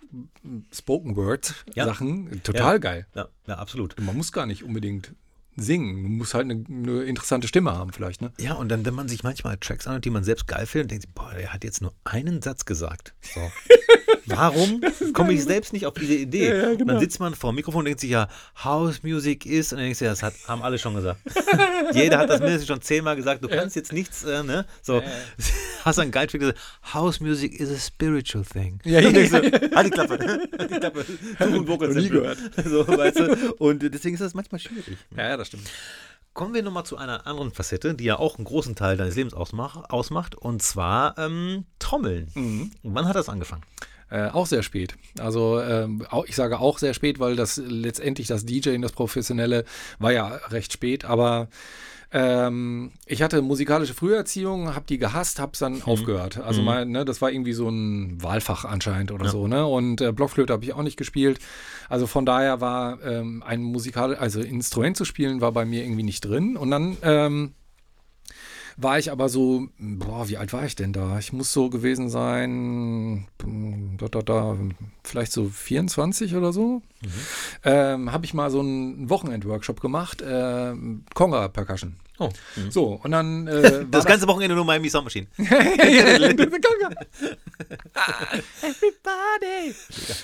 [0.72, 1.84] Spoken Word Ja.
[1.84, 2.78] Sachen total Ja.
[2.78, 3.06] geil.
[3.14, 3.94] Ja, ja, absolut.
[4.00, 5.12] Man muss gar nicht unbedingt
[5.56, 6.02] singen.
[6.02, 8.32] Du musst halt eine, eine, interessante Stimme haben, vielleicht, ne?
[8.38, 11.04] Ja, und dann, wenn man sich manchmal Tracks anhört, die man selbst geil findet, denkt
[11.04, 13.14] sich, boah, der hat jetzt nur einen Satz gesagt.
[13.20, 13.40] So.
[14.26, 14.80] Warum
[15.12, 16.48] komme ich selbst nicht auf diese Idee?
[16.48, 16.92] Ja, ja, genau.
[16.92, 18.28] dann sitzt man vor dem Mikrofon und denkt sich ja,
[18.62, 21.20] House Music ist, und dann denkst du, ja, das hat, haben alle schon gesagt.
[21.92, 24.66] Jeder hat das mindestens schon zehnmal gesagt, du kannst jetzt nichts, äh, ne?
[24.82, 25.02] So,
[25.84, 26.58] hast einen Guide gesagt,
[26.92, 28.80] House Music is a spiritual thing.
[28.84, 29.28] Ja, ja, ja.
[29.28, 31.04] So, halt die Klappe, halt die Klappe.
[31.38, 32.38] Such ein Vocal nie gehört.
[32.64, 33.54] So, weißt du?
[33.58, 34.98] Und deswegen ist das manchmal schwierig.
[35.16, 35.68] Ja, ja, das stimmt.
[36.36, 39.32] Kommen wir nochmal zu einer anderen Facette, die ja auch einen großen Teil deines Lebens
[39.32, 42.30] ausmacht, ausmacht und zwar ähm, Trommeln.
[42.34, 42.72] Mhm.
[42.82, 43.62] Wann hat das angefangen?
[44.08, 44.94] Äh, auch sehr spät.
[45.18, 49.64] Also ähm, ich sage auch sehr spät, weil das letztendlich das DJing, das Professionelle,
[49.98, 51.48] war ja recht spät, aber
[52.12, 55.82] ähm, ich hatte musikalische Früherziehung, habe die gehasst, habe es dann mhm.
[55.82, 56.38] aufgehört.
[56.38, 56.66] Also mhm.
[56.66, 59.30] mein, ne, das war irgendwie so ein Wahlfach anscheinend oder ja.
[59.30, 59.48] so.
[59.48, 59.66] Ne?
[59.66, 61.40] Und äh, Blockflöte habe ich auch nicht gespielt.
[61.88, 66.04] Also von daher war ähm, ein musikal, also Instrument zu spielen, war bei mir irgendwie
[66.04, 66.56] nicht drin.
[66.56, 67.54] Und dann ähm,
[68.76, 71.18] war ich aber so, boah, wie alt war ich denn da?
[71.18, 73.26] Ich muss so gewesen sein,
[73.98, 74.56] da, da, da,
[75.02, 76.82] vielleicht so 24 oder so.
[77.02, 77.10] Mhm.
[77.64, 80.74] Ähm, Habe ich mal so einen Wochenend-Workshop gemacht, äh,
[81.14, 81.96] Conga Percussion.
[82.18, 82.30] Oh.
[82.56, 82.70] Mhm.
[82.70, 83.46] So, und dann.
[83.46, 85.26] Äh, das ganze Wochenende nur Miami Sound Machine.
[88.62, 89.74] Everybody!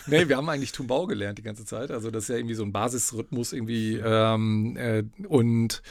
[0.07, 1.91] nee, wir haben eigentlich Tumbau gelernt die ganze Zeit.
[1.91, 4.01] Also, das ist ja irgendwie so ein Basisrhythmus irgendwie.
[4.03, 5.83] Ähm, äh, und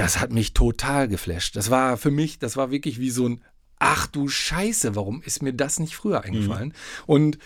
[0.00, 1.56] das hat mich total geflasht.
[1.56, 3.42] Das war für mich, das war wirklich wie so ein,
[3.78, 6.68] ach du Scheiße, warum ist mir das nicht früher eingefallen?
[6.68, 6.74] Mhm.
[7.04, 7.38] Und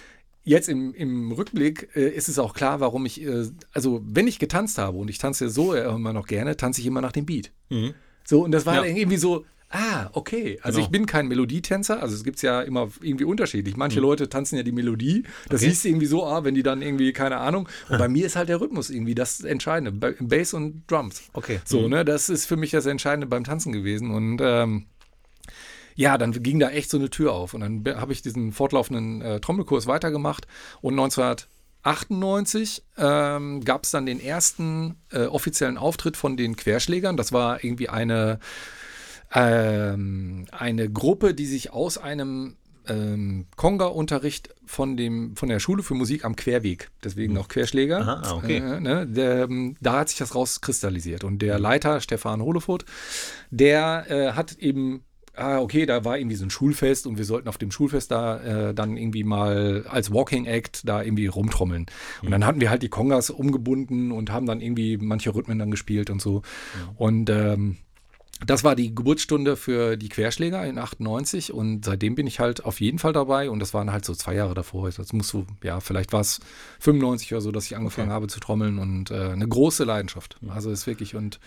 [0.45, 4.39] jetzt im, im Rückblick äh, ist es auch klar, warum ich, äh, also wenn ich
[4.39, 7.51] getanzt habe und ich tanze so immer noch gerne, tanze ich immer nach dem Beat.
[7.71, 7.95] Mhm.
[8.23, 8.97] So, und das war ja.
[8.97, 9.45] irgendwie so,
[9.77, 10.61] Ah, okay.
[10.63, 10.87] Also genau.
[10.87, 12.01] ich bin kein Melodietänzer.
[12.01, 13.77] Also es gibt es ja immer irgendwie unterschiedlich.
[13.77, 14.07] Manche mhm.
[14.07, 15.25] Leute tanzen ja die Melodie.
[15.49, 15.71] Das okay.
[15.71, 17.69] siehst du irgendwie so, ah, wenn die dann irgendwie, keine Ahnung.
[17.89, 20.15] Und bei mir ist halt der Rhythmus irgendwie das Entscheidende.
[20.21, 21.25] Bass und Drums.
[21.33, 21.61] Okay.
[21.65, 21.89] So, mhm.
[21.89, 22.05] ne?
[22.05, 24.13] Das ist für mich das Entscheidende beim Tanzen gewesen.
[24.13, 24.87] Und ähm,
[25.97, 27.53] ja, dann ging da echt so eine Tür auf.
[27.53, 30.47] Und dann habe ich diesen fortlaufenden äh, Trommelkurs weitergemacht.
[30.83, 37.17] Und 1998 ähm, gab es dann den ersten äh, offiziellen Auftritt von den Querschlägern.
[37.17, 38.39] Das war irgendwie eine
[39.35, 46.25] ähm, eine Gruppe, die sich aus einem ähm, Konga-Unterricht von, von der Schule für Musik
[46.25, 48.01] am Querweg, deswegen auch Querschläger.
[48.01, 48.59] Aha, ah, okay.
[48.59, 49.49] Äh, ne, der,
[49.81, 51.25] da hat sich das rauskristallisiert.
[51.25, 52.85] Und der Leiter, Stefan Hohlefurt,
[53.51, 55.05] der äh, hat eben
[55.37, 58.69] ah, okay, da war irgendwie so ein Schulfest und wir sollten auf dem Schulfest da
[58.69, 61.87] äh, dann irgendwie mal als Walking Act da irgendwie rumtrommeln.
[62.23, 65.73] Und dann hatten wir halt die Kongas umgebunden und haben dann irgendwie manche Rhythmen dann
[65.73, 66.37] gespielt und so.
[66.37, 66.97] Mhm.
[66.97, 67.77] Und ähm,
[68.45, 72.81] das war die Geburtsstunde für die Querschläger in 98 und seitdem bin ich halt auf
[72.81, 74.91] jeden Fall dabei und das waren halt so zwei Jahre davor.
[74.91, 76.41] Das muss so, ja, vielleicht war es
[76.81, 78.15] 95 oder so, dass ich angefangen okay.
[78.15, 80.37] habe zu trommeln und äh, eine große Leidenschaft.
[80.49, 81.39] Also ist wirklich und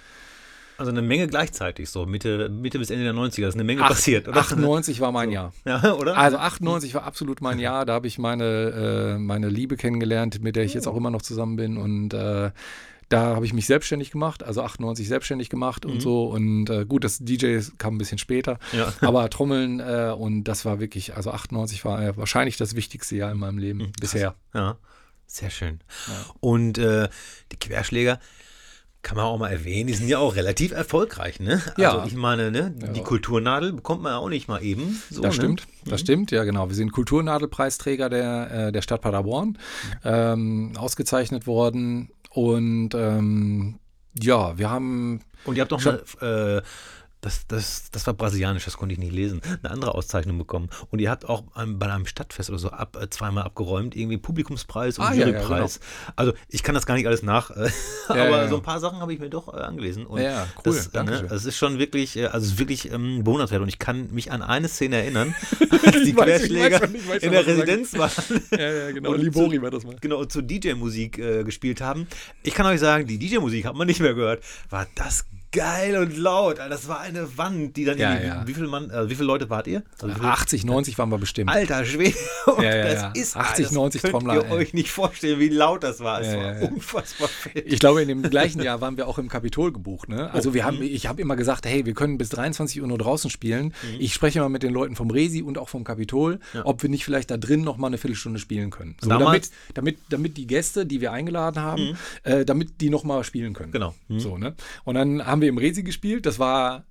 [0.78, 3.90] also eine Menge gleichzeitig, so Mitte, Mitte bis Ende der 90er ist eine Menge Ach,
[3.90, 4.38] passiert, oder?
[4.38, 5.34] 98 war mein so.
[5.34, 5.54] Jahr.
[5.66, 6.16] Ja, oder?
[6.18, 7.86] Also 98 war absolut mein Jahr.
[7.86, 11.24] Da habe ich meine, äh, meine Liebe kennengelernt, mit der ich jetzt auch immer noch
[11.24, 11.78] zusammen bin.
[11.78, 12.52] Und äh,
[13.10, 15.92] da habe ich mich selbstständig gemacht, also 98 selbstständig gemacht mhm.
[15.92, 16.26] und so.
[16.26, 18.94] Und äh, gut, das DJ kam ein bisschen später, ja.
[19.02, 23.38] aber Trommeln äh, und das war wirklich, also 98 war wahrscheinlich das wichtigste Jahr in
[23.38, 24.36] meinem Leben mhm, bisher.
[24.54, 24.78] Ja,
[25.26, 25.80] sehr schön.
[26.08, 26.26] Ja.
[26.40, 27.10] Und äh,
[27.52, 28.20] die Querschläger,
[29.08, 31.62] kann man auch mal erwähnen, die sind ja auch relativ erfolgreich, ne?
[31.78, 32.06] Also ja.
[32.06, 32.88] ich meine, ne, ja.
[32.90, 35.02] die Kulturnadel bekommt man ja auch nicht mal eben.
[35.10, 35.42] So, das ne?
[35.44, 36.04] stimmt, das mhm.
[36.04, 36.68] stimmt, ja genau.
[36.68, 39.56] Wir sind Kulturnadelpreisträger der, äh, der Stadt Paderborn, mhm.
[40.04, 43.80] ähm, ausgezeichnet worden und ähm,
[44.14, 45.22] ja, wir haben.
[45.46, 46.62] Und ihr habt doch eine, äh,
[47.28, 50.70] das, das, das war brasilianisch, das konnte ich nicht lesen, eine andere Auszeichnung bekommen.
[50.92, 54.98] Und ihr habt auch bei einem Stadtfest oder so ab, äh, zweimal abgeräumt, irgendwie Publikumspreis
[54.98, 55.42] und ah, Jurypreis.
[55.44, 56.14] Ja, ja, genau.
[56.16, 57.70] Also ich kann das gar nicht alles nach, äh,
[58.08, 60.06] aber so ein paar Sachen habe ich mir doch äh, angelesen.
[60.06, 63.62] Und ja, cool, das, ne, das ist schon wirklich, also es ist wirklich ähm, bewundernswert.
[63.62, 65.36] Und ich kann mich an eine Szene erinnern,
[65.86, 66.84] als die Querschläger
[67.22, 68.42] in der Residenz waren.
[68.52, 69.12] Ja, ja, genau.
[69.12, 69.96] Und Libori war das mal.
[70.00, 72.08] Genau, und zu DJ-Musik äh, gespielt haben.
[72.44, 74.44] Ich kann euch sagen, die DJ-Musik hat man nicht mehr gehört.
[74.70, 76.58] War das geil und laut.
[76.60, 78.48] Das war eine Wand, die dann ja, ja.
[78.48, 79.84] Wie, viele Mann, also wie viele Leute wart ihr?
[80.02, 81.50] Also 80, 90 waren wir bestimmt.
[81.50, 82.18] Alter Schwede.
[82.58, 84.36] Ja, ja, das ist 80, 90 könnt Trommler.
[84.36, 86.22] Könnt ihr euch nicht vorstellen, wie laut das war.
[86.22, 87.66] Es war unfassbar fett.
[87.68, 90.10] Ich glaube, in dem gleichen Jahr waren wir auch im Kapitol gebucht.
[90.10, 90.32] Ne?
[90.32, 92.98] Also oh, wir haben, ich habe immer gesagt, hey, wir können bis 23 Uhr nur
[92.98, 93.68] draußen spielen.
[93.68, 94.00] Mhm.
[94.00, 97.06] Ich spreche mal mit den Leuten vom Resi und auch vom Kapitol, ob wir nicht
[97.06, 98.96] vielleicht da drin noch mal eine Viertelstunde spielen können.
[99.02, 101.98] So, damit, damit, damit die Gäste, die wir eingeladen haben, mhm.
[102.24, 103.72] äh, damit die noch mal spielen können.
[103.72, 103.94] Genau.
[104.08, 104.20] Mhm.
[104.20, 104.56] So, ne?
[104.86, 106.26] Und dann haben wir im Resi gespielt gespielt.
[106.26, 106.86] Das war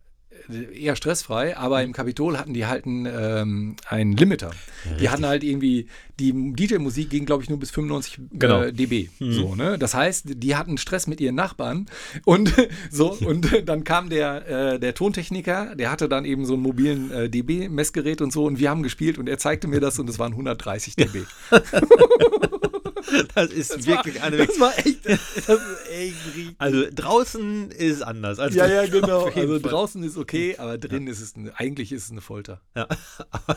[0.73, 4.51] eher stressfrei, aber im Kapitol hatten die halt einen, ähm, einen Limiter.
[4.85, 5.89] Ja, die hatten halt irgendwie,
[6.21, 8.63] die DJ-Musik ging, glaube ich, nur bis 95 genau.
[8.63, 9.09] äh, dB.
[9.19, 9.33] Mhm.
[9.33, 9.79] So, ne?
[9.79, 11.87] Das heißt, die hatten Stress mit ihren Nachbarn
[12.25, 12.53] und
[12.91, 17.11] so, und dann kam der, äh, der Tontechniker, der hatte dann eben so einen mobilen
[17.11, 20.19] äh, dB-Messgerät und so und wir haben gespielt und er zeigte mir das und es
[20.19, 21.23] waren 130 dB.
[23.35, 24.37] Das ist das wirklich war, eine.
[24.39, 25.05] Das war echt,
[25.47, 26.17] das echt.
[26.59, 28.39] Also draußen ist anders.
[28.39, 29.27] Als ja, ja, genau.
[29.27, 31.13] Also draußen ist okay, aber drin ja.
[31.13, 32.61] ist es eine, eigentlich ist es eine Folter.
[32.75, 32.87] Ja.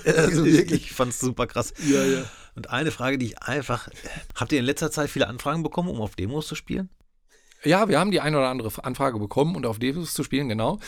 [0.06, 1.74] also wirklich, ich fand es super krass.
[1.88, 2.24] Ja, ja.
[2.56, 3.90] Und eine Frage, die ich einfach.
[4.36, 6.90] Habt ihr in letzter Zeit viele Anfragen bekommen, um auf Demos zu spielen?
[7.64, 10.80] Ja, wir haben die eine oder andere Anfrage bekommen und auf Devils zu spielen, genau.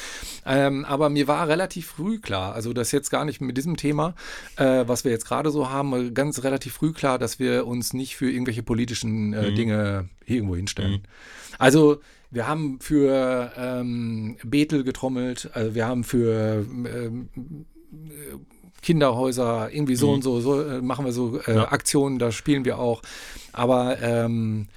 [0.46, 4.16] Ähm, aber mir war relativ früh klar, also das jetzt gar nicht mit diesem Thema,
[4.56, 8.16] äh, was wir jetzt gerade so haben, ganz relativ früh klar, dass wir uns nicht
[8.16, 9.56] für irgendwelche politischen äh, mhm.
[9.56, 10.94] Dinge irgendwo hinstellen.
[10.94, 11.02] Mhm.
[11.58, 12.00] Also
[12.30, 17.30] wir haben für ähm, Bethel getrommelt, äh, wir haben für ähm,
[18.82, 20.14] Kinderhäuser, irgendwie so mhm.
[20.14, 21.72] und so, so äh, machen wir so äh, ja.
[21.72, 23.02] Aktionen, da spielen wir auch.
[23.52, 24.68] Aber ähm,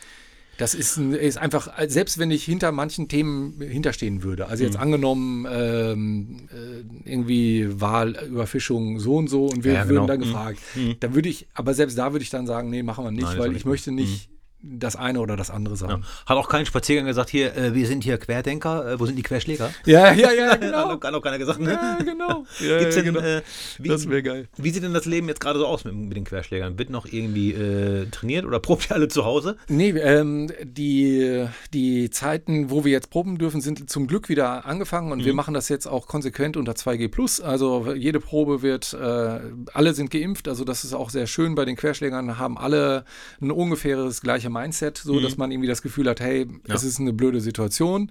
[0.59, 4.83] das ist, ist, einfach, selbst wenn ich hinter manchen Themen hinterstehen würde, also jetzt mhm.
[4.83, 10.07] angenommen, ähm, äh, irgendwie Wahlüberfischung so und so und wir ja, würden genau.
[10.07, 10.23] dann mhm.
[10.23, 10.97] gefragt, mhm.
[11.01, 13.39] dann würde ich, aber selbst da würde ich dann sagen, nee, machen wir nicht, Nein,
[13.39, 14.34] weil ich möchte nicht mhm
[14.65, 16.03] das eine oder das andere sagen.
[16.03, 16.27] Ja.
[16.27, 19.23] Hat auch kein Spaziergang gesagt, hier, äh, wir sind hier Querdenker, äh, wo sind die
[19.23, 19.71] Querschläger?
[19.85, 20.91] Ja, ja, ja, genau.
[20.91, 21.73] hat, auch, keiner gesagt, ne?
[21.73, 22.45] Ja, genau.
[22.61, 23.21] Ja, Gibt's denn, genau.
[23.21, 23.43] Äh,
[23.79, 24.49] wie, das wäre geil.
[24.57, 26.79] Wie sieht denn das Leben jetzt gerade so aus mit, mit, den Querschlägern?
[26.79, 29.57] Wird noch irgendwie äh, trainiert oder probt ihr alle zu Hause?
[29.69, 35.13] Nee, ähm, die, die Zeiten, wo wir jetzt proben dürfen, sind zum Glück wieder angefangen
[35.13, 35.25] und mhm.
[35.25, 37.43] wir machen das jetzt auch konsequent unter 2G+.
[37.43, 39.41] Also jede Probe wird, äh,
[39.73, 41.55] alle sind geimpft, also das ist auch sehr schön.
[41.55, 43.05] Bei den Querschlägern haben alle
[43.41, 45.23] ein ungefähres gleiche Mindset, so mhm.
[45.23, 46.75] dass man irgendwie das Gefühl hat, hey, ja.
[46.75, 48.11] es ist eine blöde Situation,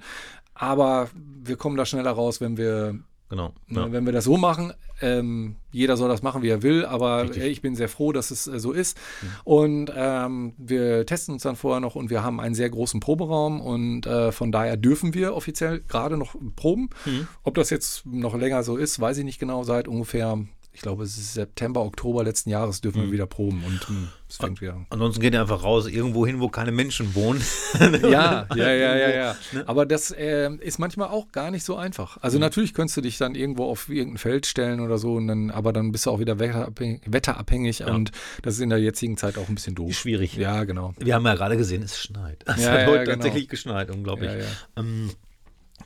[0.53, 2.99] aber wir kommen da schneller raus, wenn wir
[3.33, 3.51] Genau.
[3.65, 3.91] Ne, ja.
[3.91, 7.43] Wenn wir das so machen, ähm, jeder soll das machen, wie er will, aber Richtig.
[7.43, 8.95] ich bin sehr froh, dass es äh, so ist.
[8.95, 9.27] Mhm.
[9.43, 13.59] Und ähm, wir testen uns dann vorher noch und wir haben einen sehr großen Proberaum
[13.59, 16.91] und äh, von daher dürfen wir offiziell gerade noch proben.
[17.05, 17.27] Mhm.
[17.41, 19.63] Ob das jetzt noch länger so ist, weiß ich nicht genau.
[19.63, 20.37] Seit ungefähr
[20.73, 23.05] ich glaube, es ist September, Oktober letzten Jahres dürfen mhm.
[23.05, 24.87] wir wieder proben und hm, es fängt wieder an.
[24.89, 27.43] Ansonsten geht ihr einfach raus, irgendwo hin, wo keine Menschen wohnen.
[28.01, 29.35] ja, ja, ja, ja, ja.
[29.51, 29.67] Ne?
[29.67, 32.17] Aber das äh, ist manchmal auch gar nicht so einfach.
[32.21, 32.41] Also mhm.
[32.41, 35.73] natürlich könntest du dich dann irgendwo auf irgendein Feld stellen oder so, und dann, aber
[35.73, 37.93] dann bist du auch wieder wetterabhängig, wetterabhängig ja.
[37.93, 38.11] und
[38.41, 39.93] das ist in der jetzigen Zeit auch ein bisschen doof.
[39.93, 40.35] Schwierig.
[40.35, 40.95] Ja, genau.
[40.97, 42.43] Wir haben ja gerade gesehen, es schneit.
[42.55, 43.15] Es ja, hat ja, heute genau.
[43.15, 44.29] tatsächlich geschneit, unglaublich.
[44.29, 44.45] Ja,
[44.81, 45.11] ähm,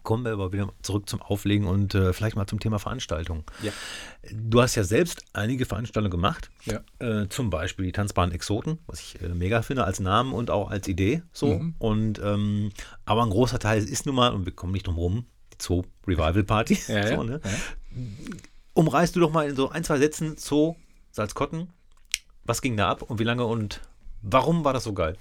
[0.07, 3.43] kommen wir aber wieder zurück zum Auflegen und äh, vielleicht mal zum Thema Veranstaltung.
[3.61, 3.73] Ja.
[4.31, 6.79] Du hast ja selbst einige Veranstaltungen gemacht, ja.
[6.99, 10.71] äh, zum Beispiel die Tanzbahn Exoten, was ich äh, mega finde als Namen und auch
[10.71, 11.23] als Idee.
[11.33, 11.55] So.
[11.55, 11.75] Mhm.
[11.77, 12.71] Und ähm,
[13.03, 15.83] aber ein großer Teil ist nun mal, und wir kommen nicht drum rum, die Zoo
[16.07, 16.79] Revival Party.
[16.87, 17.41] Ja, so, ne?
[18.75, 20.77] Umreißt du doch mal in so ein, zwei Sätzen Zoo
[21.11, 21.67] Salzkotten.
[22.45, 23.81] Was ging da ab und wie lange und
[24.21, 25.17] warum war das so geil?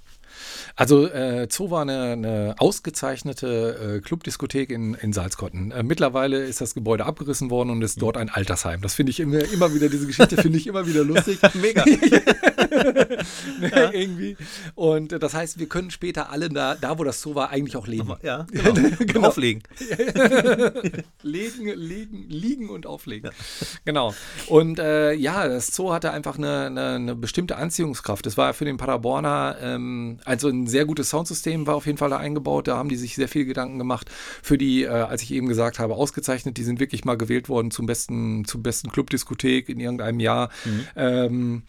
[0.75, 5.71] Also äh, Zoo war eine, eine ausgezeichnete äh, Clubdiskothek in, in Salzkotten.
[5.71, 8.81] Äh, mittlerweile ist das Gebäude abgerissen worden und ist dort ein Altersheim.
[8.83, 11.39] Das finde ich immer, immer wieder, diese Geschichte finde ich immer wieder lustig.
[11.55, 11.85] Mega.
[13.61, 13.91] ne, ja.
[13.93, 14.37] Irgendwie.
[14.75, 17.77] Und äh, das heißt, wir können später alle da, da wo das Zoo war, eigentlich
[17.77, 18.15] auch leben.
[18.23, 18.75] Ja, genau.
[18.99, 19.29] genau.
[19.29, 19.63] Auflegen.
[21.23, 23.31] legen, legen, liegen und auflegen.
[23.31, 23.67] Ja.
[23.85, 24.15] Genau.
[24.49, 28.27] Und äh, ja, das Zoo hatte einfach eine, eine, eine bestimmte Anziehungskraft.
[28.27, 32.11] Das war für den Paderborner ähm, also ein sehr gutes Soundsystem war auf jeden Fall
[32.11, 32.69] da eingebaut.
[32.69, 34.11] Da haben die sich sehr viel Gedanken gemacht
[34.43, 36.57] für die, äh, als ich eben gesagt habe, ausgezeichnet.
[36.57, 40.51] Die sind wirklich mal gewählt worden zum besten, zum besten Clubdiskothek in irgendeinem Jahr.
[40.65, 40.87] Mhm.
[40.97, 41.63] Ähm,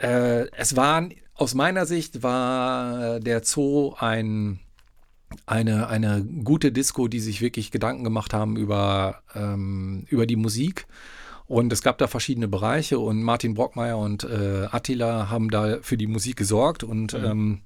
[0.00, 4.60] äh, es war aus meiner Sicht war der Zoo ein
[5.46, 10.86] eine, eine gute Disco, die sich wirklich Gedanken gemacht haben über, ähm, über die Musik.
[11.46, 15.96] Und es gab da verschiedene Bereiche und Martin Brockmeier und äh, Attila haben da für
[15.96, 17.24] die Musik gesorgt und mhm.
[17.24, 17.60] ähm,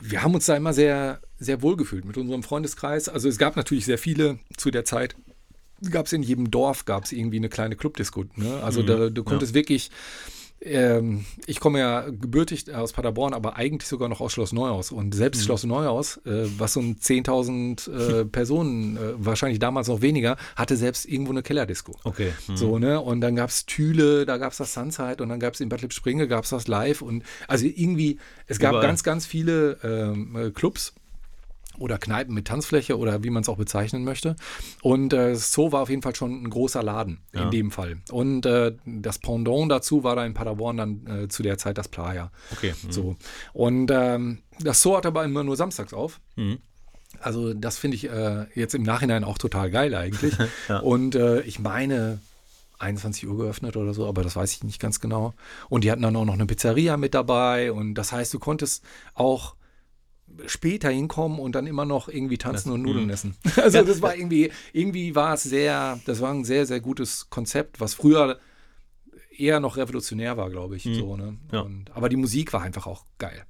[0.00, 3.08] wir haben uns da immer sehr, sehr wohl gefühlt mit unserem Freundeskreis.
[3.08, 5.14] Also es gab natürlich sehr viele zu der Zeit.
[5.90, 8.24] Gab es in jedem Dorf, gab es irgendwie eine kleine Clubdisco.
[8.34, 8.60] Ne?
[8.64, 8.86] Also mhm.
[8.86, 9.60] da, du konntest ja.
[9.60, 9.90] wirklich
[10.64, 14.92] ähm, ich komme ja gebürtig aus Paderborn, aber eigentlich sogar noch aus Schloss Neuhaus.
[14.92, 15.44] Und selbst mhm.
[15.44, 20.76] Schloss Neuhaus, äh, was so ein 10.000 äh, Personen, äh, wahrscheinlich damals noch weniger, hatte
[20.76, 21.96] selbst irgendwo eine Kellerdisco.
[22.04, 22.32] Okay.
[22.48, 22.56] Mhm.
[22.56, 23.00] So, ne?
[23.00, 25.68] Und dann gab es Thüle, da gab es das Sunside und dann gab es in
[25.68, 27.02] Bad Lippspringe, gab es das Live.
[27.02, 28.86] Und also irgendwie, es gab Überall.
[28.86, 30.94] ganz, ganz viele ähm, äh, Clubs
[31.82, 34.36] oder Kneipen mit Tanzfläche oder wie man es auch bezeichnen möchte.
[34.80, 37.42] Und äh, So war auf jeden Fall schon ein großer Laden ja.
[37.42, 37.98] in dem Fall.
[38.10, 41.88] Und äh, das Pendant dazu war da in Paderborn dann äh, zu der Zeit das
[41.88, 42.30] Playa.
[42.52, 42.72] Okay.
[42.82, 42.92] Mhm.
[42.92, 43.16] So.
[43.52, 46.20] Und ähm, das So hat aber immer nur samstags auf.
[46.36, 46.58] Mhm.
[47.20, 50.34] Also das finde ich äh, jetzt im Nachhinein auch total geil eigentlich.
[50.68, 50.78] Ja.
[50.78, 52.20] Und äh, ich meine
[52.78, 55.34] 21 Uhr geöffnet oder so, aber das weiß ich nicht ganz genau.
[55.68, 58.84] Und die hatten dann auch noch eine Pizzeria mit dabei und das heißt, du konntest
[59.14, 59.54] auch
[60.46, 63.10] später hinkommen und dann immer noch irgendwie tanzen Das- und Nudeln mhm.
[63.10, 63.36] essen.
[63.56, 67.80] Also das war irgendwie, irgendwie war es sehr, das war ein sehr, sehr gutes Konzept,
[67.80, 68.38] was früher
[69.36, 70.84] eher noch revolutionär war, glaube ich.
[70.84, 70.94] Mhm.
[70.94, 71.36] So, ne?
[71.52, 71.60] Ja.
[71.60, 73.44] und, aber die Musik war einfach auch geil.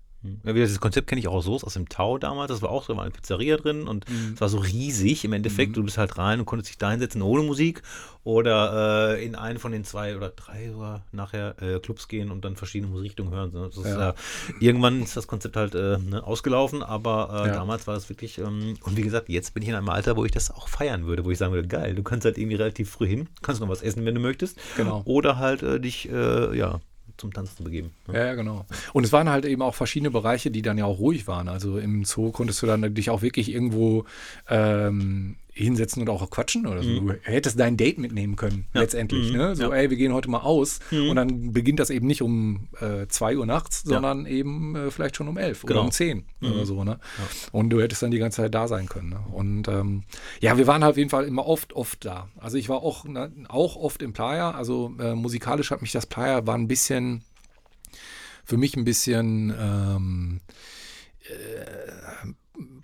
[0.45, 2.49] Ja, wie das Konzept kenne ich auch so aus dem Tau damals.
[2.51, 4.05] Das war auch so, da war eine Pizzeria drin und
[4.35, 5.77] es war so riesig im Endeffekt.
[5.77, 7.83] Du bist halt rein und konntest dich da hinsetzen ohne Musik
[8.25, 12.45] oder äh, in einen von den zwei oder drei sogar nachher äh, Clubs gehen und
[12.45, 13.53] dann verschiedene Musikrichtungen hören.
[13.53, 13.69] ne?
[13.69, 14.11] Das ist, Ja.
[14.11, 14.15] äh,
[14.61, 17.55] irgendwann ist das Konzept halt äh, ne, ausgelaufen, aber äh, Ja.
[17.55, 20.25] damals war es wirklich, ähm, und wie gesagt, jetzt bin ich in einem Alter, wo
[20.25, 22.91] ich das auch feiern würde, wo ich sagen würde, geil, du kannst halt irgendwie relativ
[22.91, 24.57] früh hin, kannst noch was essen, wenn du möchtest.
[24.77, 25.03] Genau.
[25.05, 26.81] Oder halt äh, dich, ja,
[27.17, 27.91] zum Tanzen begeben.
[28.09, 28.19] ne?
[28.19, 28.65] Ja, ja, genau.
[28.93, 31.49] Und es waren halt eben auch verschiedene Bereiche, die dann ja auch ruhig waren.
[31.49, 34.05] Also im Zoo konntest du dann dich auch wirklich irgendwo
[34.49, 36.99] ähm, hinsetzen und auch quatschen oder so.
[37.01, 38.65] Du hättest dein Date mitnehmen können, Mhm.
[38.75, 38.81] Ja.
[38.81, 39.33] letztendlich.
[39.33, 39.37] Mhm.
[39.37, 39.55] Ne?
[39.57, 39.73] So, Ja.
[39.75, 40.81] ey, wir gehen heute mal aus.
[40.91, 41.11] Mhm.
[41.11, 43.95] Und dann beginnt das eben nicht um äh, 2 Uhr nachts, Ja.
[43.97, 45.81] sondern eben äh, vielleicht schon um 11 Genau.
[45.81, 46.53] oder um 10 Mhm.
[46.53, 46.85] oder so.
[46.85, 46.99] Ne?
[47.53, 49.11] Und du hättest dann die ganze Zeit da sein können.
[49.11, 49.21] Ne?
[49.31, 50.05] Und ähm,
[50.41, 52.29] ja, wir waren halt auf jeden Fall immer oft, oft da.
[52.39, 54.53] Also ich war auch, ne, auch oft im Playa.
[54.53, 57.25] Also äh, musikalisch hat mich das Playa war ein bisschen
[58.45, 60.41] für mich ein bisschen ähm,
[61.29, 61.82] äh,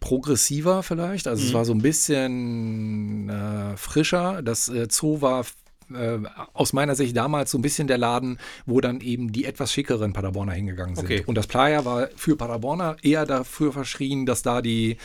[0.01, 1.26] progressiver vielleicht.
[1.26, 1.55] Also es Mhm.
[1.55, 4.42] war so ein bisschen äh, frischer.
[4.42, 5.44] Das äh, Zoo war
[5.92, 6.18] äh,
[6.53, 10.12] aus meiner Sicht damals so ein bisschen der Laden, wo dann eben die etwas schickeren
[10.12, 11.05] Paderborner hingegangen sind.
[11.05, 11.22] Okay.
[11.26, 14.99] Und das Playa war für Paderborner eher dafür verschrien, dass da die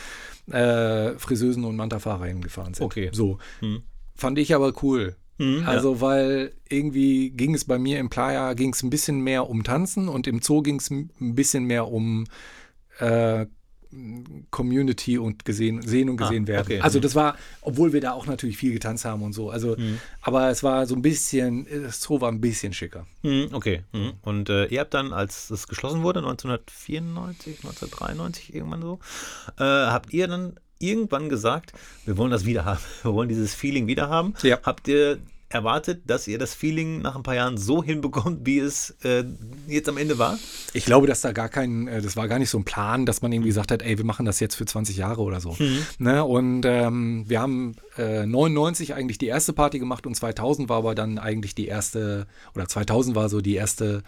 [0.50, 2.84] äh, Friseusen und Mantafahrer hingefahren sind.
[2.84, 3.10] Okay.
[3.12, 3.38] So.
[3.60, 3.82] Mhm.
[4.14, 5.16] Fand ich aber cool.
[5.38, 5.66] Mhm, ja.
[5.68, 9.64] Also, weil irgendwie ging es bei mir im Playa ging es ein bisschen mehr um
[9.64, 12.26] Tanzen und im Zoo ging es ein bisschen mehr um
[13.00, 13.46] äh,
[14.50, 16.64] Community und gesehen, sehen und Ah, gesehen werden.
[16.66, 16.80] okay.
[16.80, 17.02] Also Mhm.
[17.02, 19.50] das war, obwohl wir da auch natürlich viel getanzt haben und so.
[19.50, 19.98] Also, Mhm.
[20.22, 23.06] aber es war so ein bisschen, das Zoo war ein bisschen schicker.
[23.22, 23.82] Mhm, okay.
[23.92, 24.12] Mhm.
[24.22, 28.98] Und äh, ihr habt dann, als es geschlossen wurde, 1994, 1993, irgendwann so,
[29.58, 31.72] äh, habt ihr dann irgendwann gesagt,
[32.04, 32.80] wir wollen das wieder haben.
[33.02, 34.34] Wir wollen dieses Feeling wieder haben.
[34.42, 34.58] Ja.
[34.64, 35.18] Habt ihr
[35.54, 39.24] erwartet, dass ihr das Feeling nach ein paar Jahren so hinbekommt, wie es äh,
[39.68, 40.38] jetzt am Ende war?
[40.72, 43.22] Ich glaube, dass da gar kein, äh, das war gar nicht so ein Plan, dass
[43.22, 45.56] man irgendwie gesagt hat, ey, wir machen das jetzt für 20 Jahre oder so.
[45.98, 46.24] Ne?
[46.24, 50.94] Und ähm, wir haben äh, 99 eigentlich die erste Party gemacht und 2000 war aber
[50.94, 54.02] dann eigentlich die erste, oder 2000 war so die erste,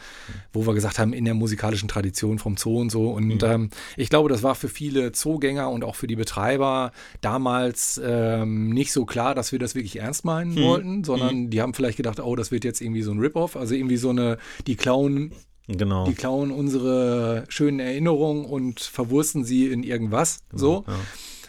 [0.52, 3.10] wo wir gesagt haben, in der musikalischen Tradition vom Zoo und so.
[3.10, 8.00] Und ähm, ich glaube, das war für viele Zoogänger und auch für die Betreiber damals
[8.04, 11.96] ähm, nicht so klar, dass wir das wirklich ernst meinen wollten, sondern die haben vielleicht
[11.96, 15.32] gedacht, oh, das wird jetzt irgendwie so ein Rip-Off, also irgendwie so eine, die klauen
[15.68, 16.06] Genau.
[16.06, 20.44] die klauen unsere schönen Erinnerungen und verwursten sie in irgendwas.
[20.52, 20.84] So.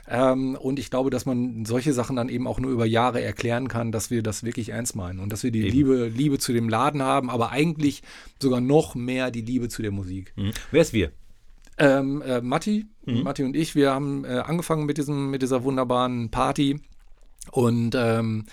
[0.09, 3.67] Ähm, und ich glaube, dass man solche Sachen dann eben auch nur über Jahre erklären
[3.67, 5.71] kann, dass wir das wirklich ernst meinen und dass wir die Eben.
[5.71, 8.03] Liebe, Liebe zu dem Laden haben, aber eigentlich
[8.41, 10.33] sogar noch mehr die Liebe zu der Musik.
[10.37, 10.51] Mhm.
[10.71, 11.11] Wer ist wir?
[11.77, 16.31] Ähm, äh, Matti, Matti und ich, wir haben äh, angefangen mit, diesem, mit dieser wunderbaren
[16.31, 16.79] Party
[17.51, 18.45] und ähm,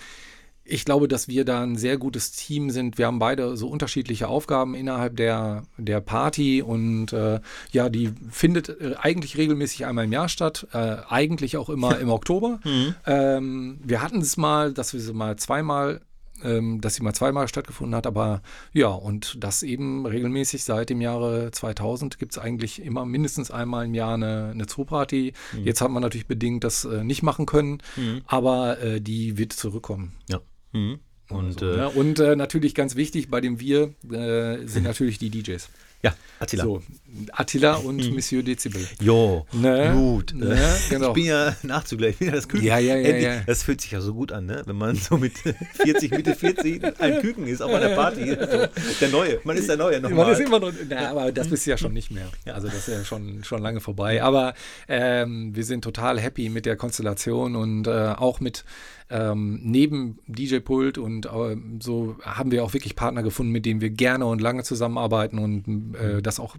[0.65, 2.97] ich glaube, dass wir da ein sehr gutes Team sind.
[2.97, 7.39] Wir haben beide so unterschiedliche Aufgaben innerhalb der, der Party und äh,
[7.71, 12.09] ja, die findet äh, eigentlich regelmäßig einmal im Jahr statt, äh, eigentlich auch immer im
[12.09, 12.59] Oktober.
[13.05, 16.01] Ähm, wir hatten es mal, dass wir sie mal zweimal
[16.43, 18.41] ähm, dass sie mal zweimal stattgefunden hat, aber
[18.73, 23.85] ja, und das eben regelmäßig seit dem Jahre 2000 gibt es eigentlich immer mindestens einmal
[23.85, 25.31] im Jahr eine, eine Zooparty.
[25.63, 27.81] Jetzt hat man natürlich bedingt das äh, nicht machen können,
[28.27, 30.11] aber äh, die wird zurückkommen.
[30.29, 30.41] Ja.
[30.75, 30.99] Mhm.
[31.29, 31.89] Und So, äh, ne?
[31.89, 35.69] und äh, natürlich ganz wichtig bei dem Wir äh, sind natürlich die DJs.
[36.03, 36.63] ja, Attila.
[36.65, 36.83] So,
[37.31, 38.85] Attila und Monsieur Dezibel.
[39.01, 39.91] Jo, Ne?
[39.95, 40.33] gut.
[40.35, 40.57] Ne?
[40.89, 41.07] Genau.
[41.09, 42.65] Ich bin ja Nachzugler, ich bin ja das Küken.
[42.65, 43.41] Ja, ja, ja, ja.
[43.45, 44.61] Das fühlt sich ja so gut an, ne?
[44.65, 45.33] wenn man so mit
[45.73, 48.29] 40, Mitte 40 ein Küken ist auf einer Party.
[48.29, 48.67] So,
[49.01, 50.33] der Neue, man ist der Neue Man nochmal.
[50.33, 52.27] ist immer noch, na, aber das bist du ja schon nicht mehr.
[52.53, 54.21] Also das ist ja schon, schon lange vorbei.
[54.23, 54.53] Aber
[54.87, 58.65] ähm, wir sind total happy mit der Konstellation und äh, auch mit
[59.09, 63.91] ähm, neben DJ-Pult und äh, so haben wir auch wirklich Partner gefunden, mit denen wir
[63.91, 66.55] gerne und lange zusammenarbeiten und äh, das auch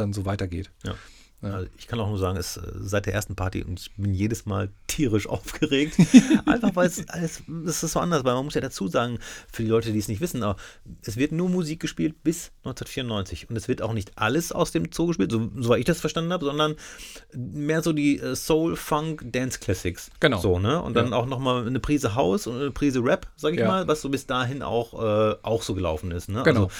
[0.00, 0.70] dann so weitergeht.
[0.84, 0.94] Ja.
[1.42, 4.12] Also ich kann auch nur sagen, es äh, seit der ersten Party und ich bin
[4.12, 5.96] jedes Mal tierisch aufgeregt.
[6.44, 9.18] Einfach weil es alles, es ist so anders, weil man muss ja dazu sagen,
[9.50, 10.56] für die Leute, die es nicht wissen, aber
[11.00, 14.92] es wird nur Musik gespielt bis 1994 und es wird auch nicht alles aus dem
[14.92, 16.76] Zoo gespielt, so, soweit ich das verstanden habe, sondern
[17.34, 20.10] mehr so die äh, Soul, Funk, Dance Classics.
[20.20, 20.40] Genau.
[20.42, 20.82] So, ne?
[20.82, 21.16] Und dann Ja.
[21.16, 23.66] auch nochmal eine Prise House und eine Prise Rap, sag ich Ja.
[23.66, 26.28] mal, was so bis dahin auch, äh, auch so gelaufen ist.
[26.28, 26.42] Ne?
[26.42, 26.64] Genau.
[26.64, 26.70] Also,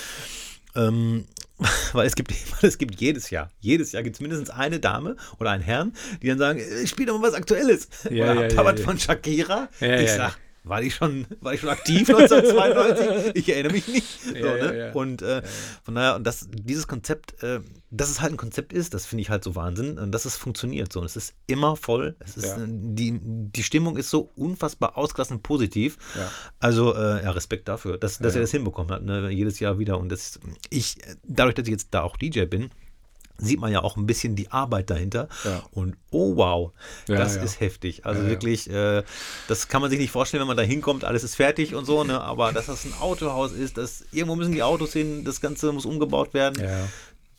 [0.88, 1.24] ähm,
[1.92, 2.32] weil es gibt,
[2.62, 5.92] es gibt jedes Jahr, jedes Jahr gibt es mindestens eine Dame oder einen Herrn,
[6.22, 7.88] die dann sagen, ich spiele doch mal was Aktuelles.
[8.10, 8.76] Ja, oder ja, ja, ja.
[8.84, 9.68] von Shakira?
[9.80, 13.36] Ja, ich ja, sag, war die schon, war die schon aktiv 1992?
[13.36, 14.22] ich erinnere mich nicht.
[14.22, 14.78] So, Ja, ja, ne?
[14.78, 14.92] ja.
[14.92, 15.42] Und äh,
[15.82, 19.22] von daher, und das, dieses Konzept, äh, dass es halt ein Konzept ist, das finde
[19.22, 20.92] ich halt so Wahnsinn, und dass es funktioniert.
[20.92, 22.16] So, und es ist immer voll.
[22.20, 25.98] Es ist, äh, die, die Stimmung ist so unfassbar ausgelassen positiv.
[26.58, 29.30] Also, äh, ja, Respekt dafür, dass, dass er das hinbekommen hat, ne?
[29.30, 29.98] jedes Jahr wieder.
[29.98, 30.38] Und das,
[30.68, 32.70] ich, dadurch, dass ich jetzt da auch DJ bin,
[33.40, 35.28] sieht man ja auch ein bisschen die Arbeit dahinter.
[35.44, 35.62] Ja.
[35.72, 36.72] Und oh wow,
[37.08, 37.42] Ja, das ja.
[37.42, 38.04] ist heftig.
[38.06, 38.30] Also Ja, ja.
[38.30, 39.02] wirklich, äh,
[39.48, 42.04] das kann man sich nicht vorstellen, wenn man da hinkommt, alles ist fertig und so,
[42.04, 42.20] ne?
[42.20, 45.86] Aber dass das ein Autohaus ist, dass irgendwo müssen die Autos hin, das Ganze muss
[45.86, 46.88] umgebaut werden, Ja.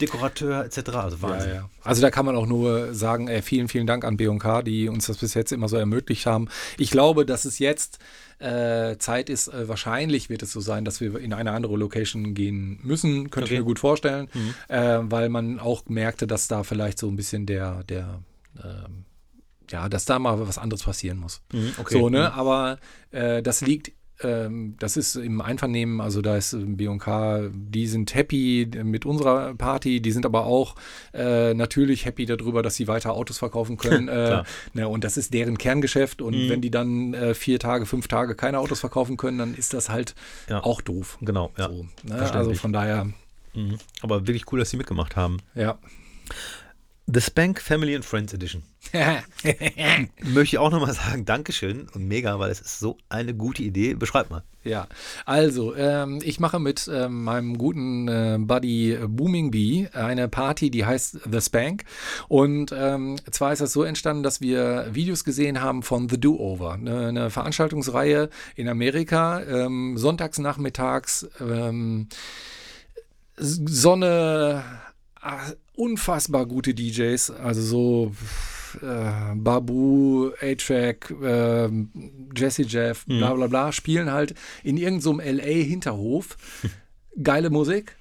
[0.02, 0.78] Dekorateur etc.
[0.90, 1.54] Also Ja, Wahnsinn.
[1.56, 1.70] ja.
[1.84, 5.08] Also da kann man auch nur sagen, ey, vielen, vielen Dank an B&K, die uns
[5.08, 6.48] das bis jetzt immer so ermöglicht haben.
[6.78, 8.00] Ich glaube, dass es jetzt
[8.40, 12.34] äh, Zeit ist, äh, wahrscheinlich wird es so sein, dass wir in eine andere Location
[12.34, 13.54] gehen müssen, könnte Okay.
[13.56, 14.54] ich mir gut vorstellen, Mhm.
[14.68, 18.20] äh, weil man auch merkte, dass da vielleicht so ein bisschen der, der
[18.64, 19.06] ähm,
[19.70, 21.42] ja, dass da mal was anderes passieren muss.
[21.54, 21.94] Mhm, okay.
[21.94, 22.34] So, ne?
[22.34, 22.78] Aber
[23.12, 23.92] äh, das liegt,
[24.80, 30.12] das ist im Einvernehmen, also da ist B&K, die sind happy mit unserer Party, die
[30.12, 30.76] sind aber auch
[31.14, 34.08] äh, natürlich happy darüber, dass sie weiter Autos verkaufen können.
[34.08, 34.44] äh,
[34.74, 34.88] ne?
[34.88, 36.50] Und das ist deren Kerngeschäft und Mhm.
[36.50, 39.90] wenn die dann äh, vier Tage, fünf Tage keine Autos verkaufen können, dann ist das
[39.90, 40.16] halt
[40.50, 40.64] Ja.
[40.64, 41.18] auch doof.
[41.22, 41.68] Genau, ja.
[41.70, 42.32] So, ne?
[42.34, 43.08] Also von daher,
[43.54, 43.78] Mhm.
[44.02, 45.38] Aber wirklich cool, dass sie mitgemacht haben.
[45.56, 45.78] ja.
[47.08, 48.64] The Spank Family and Friends Edition.
[50.24, 53.96] Möchte ich auch nochmal sagen, Dankeschön und mega, weil es ist so eine gute Idee.
[53.96, 54.44] Beschreib mal.
[54.64, 54.88] Ja,
[55.26, 60.86] also ähm, ich mache mit ähm, meinem guten äh, Buddy Booming Bee eine Party, die
[60.86, 61.86] heißt The Spank.
[62.28, 66.74] Und ähm, zwar ist das so entstanden, dass wir Videos gesehen haben von The Do-Over,
[66.74, 72.08] eine, eine Veranstaltungsreihe in Amerika, ähm, sonntags nachmittags, ähm,
[73.38, 74.64] Sonne,
[75.76, 78.12] unfassbar gute DJs, also so
[78.82, 81.90] äh, Babu, A-Track, ähm,
[82.36, 86.38] Jesse Jeff, bla bla bla, spielen halt in irgendeinem LA-Hinterhof
[87.24, 87.96] geile Musik.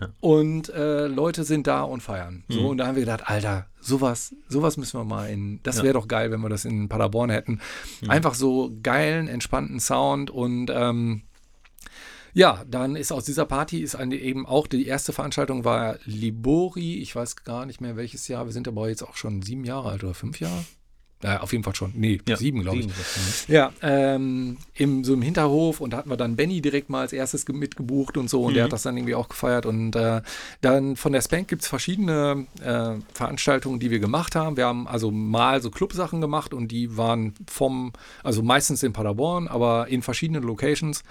[0.00, 0.08] Ja.
[0.20, 2.44] Und äh, Leute sind da und feiern.
[2.48, 5.58] So, und da haben wir gedacht, Alter, sowas, sowas müssen wir mal in.
[5.64, 5.82] Das Ja.
[5.82, 7.60] wäre doch geil, wenn wir das in Paderborn hätten.
[8.06, 11.22] Einfach so geilen, entspannten Sound und ähm,
[12.32, 16.98] ja, dann ist aus dieser Party ist eine, eben auch die erste Veranstaltung war Libori.
[16.98, 18.46] Ich weiß gar nicht mehr welches Jahr.
[18.46, 20.64] Wir sind aber jetzt auch schon sieben Jahre alt oder fünf Jahre.
[21.22, 21.92] Naja, auf jeden Fall schon.
[21.94, 22.84] Nee, Ja, sieben, glaube ich.
[22.84, 26.88] sieben, das- Ja, ähm, im, so im Hinterhof und da hatten wir dann Benny direkt
[26.88, 29.66] mal als erstes ge- mitgebucht und so und der hat das dann irgendwie auch gefeiert
[29.66, 30.22] und äh,
[30.62, 34.56] dann von der Spank gibt es verschiedene äh, Veranstaltungen, die wir gemacht haben.
[34.56, 37.92] Wir haben also mal so Clubsachen gemacht und die waren vom,
[38.22, 41.02] also meistens in Paderborn, aber in verschiedenen Locations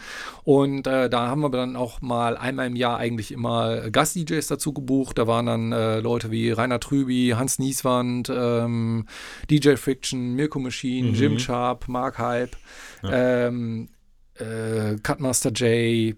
[0.43, 4.73] und äh, da haben wir dann auch mal einmal im Jahr eigentlich immer Gast-DJs dazu
[4.73, 5.17] gebucht.
[5.19, 9.05] Da waren dann äh, Leute wie Rainer Trüby, Hans Nieswand, ähm,
[9.49, 12.55] DJ Friction, Mirko Machine, Jim Sharp, Mark Hype,
[13.03, 13.89] ähm,
[14.35, 16.15] äh, Cutmaster J,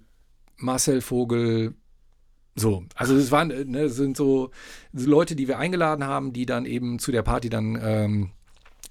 [0.58, 1.74] Marcel Vogel.
[2.56, 4.52] So, also es waren, äh, ne, sind so,
[4.94, 8.32] Leute, die wir eingeladen haben, die dann eben zu der Party dann ähm,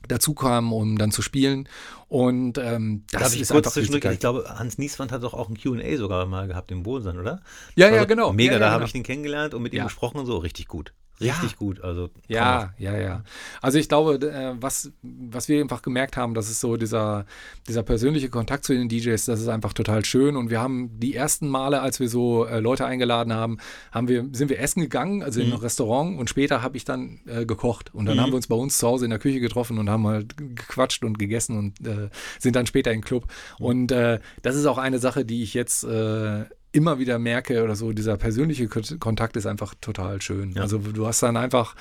[0.08, 1.68] dazu kamen, um dann zu spielen.
[2.08, 5.34] Und ähm, das Darf ich ist kurz einfach zwischendurch, ich glaube, Hans Nieswand hat doch
[5.34, 7.42] auch ein Q&A sogar mal gehabt im Bohlsand, oder?
[7.76, 8.32] Ja, ja, genau.
[8.32, 8.86] Mega, ja, da ja, habe genau.
[8.86, 9.84] ich den kennengelernt und mit ihm Ja.
[9.84, 10.94] gesprochen und so, richtig gut.
[11.20, 11.34] Ja.
[11.34, 13.22] Richtig gut, also Ja, ja, ja.
[13.60, 17.26] Also ich glaube, äh, was, was wir einfach gemerkt haben, das ist so dieser,
[17.68, 20.36] dieser persönliche Kontakt zu den DJs, das ist einfach total schön.
[20.36, 23.58] Und wir haben die ersten Male, als wir so äh, Leute eingeladen haben,
[23.92, 25.52] haben wir, sind wir essen gegangen, also in Mhm.
[25.54, 27.94] ein Restaurant und später habe ich dann äh, gekocht.
[27.94, 30.06] Und dann haben wir uns bei uns zu Hause in der Küche getroffen und haben
[30.06, 32.08] halt gequatscht und gegessen und äh,
[32.38, 33.26] sind dann später im Club.
[33.58, 33.66] Mhm.
[33.66, 37.74] Und äh, das ist auch eine Sache, die ich jetzt äh, immer wieder merke oder
[37.76, 40.52] so, dieser persönliche Kon- Kontakt ist einfach total schön.
[40.52, 40.62] Ja.
[40.62, 41.74] Also du hast dann einfach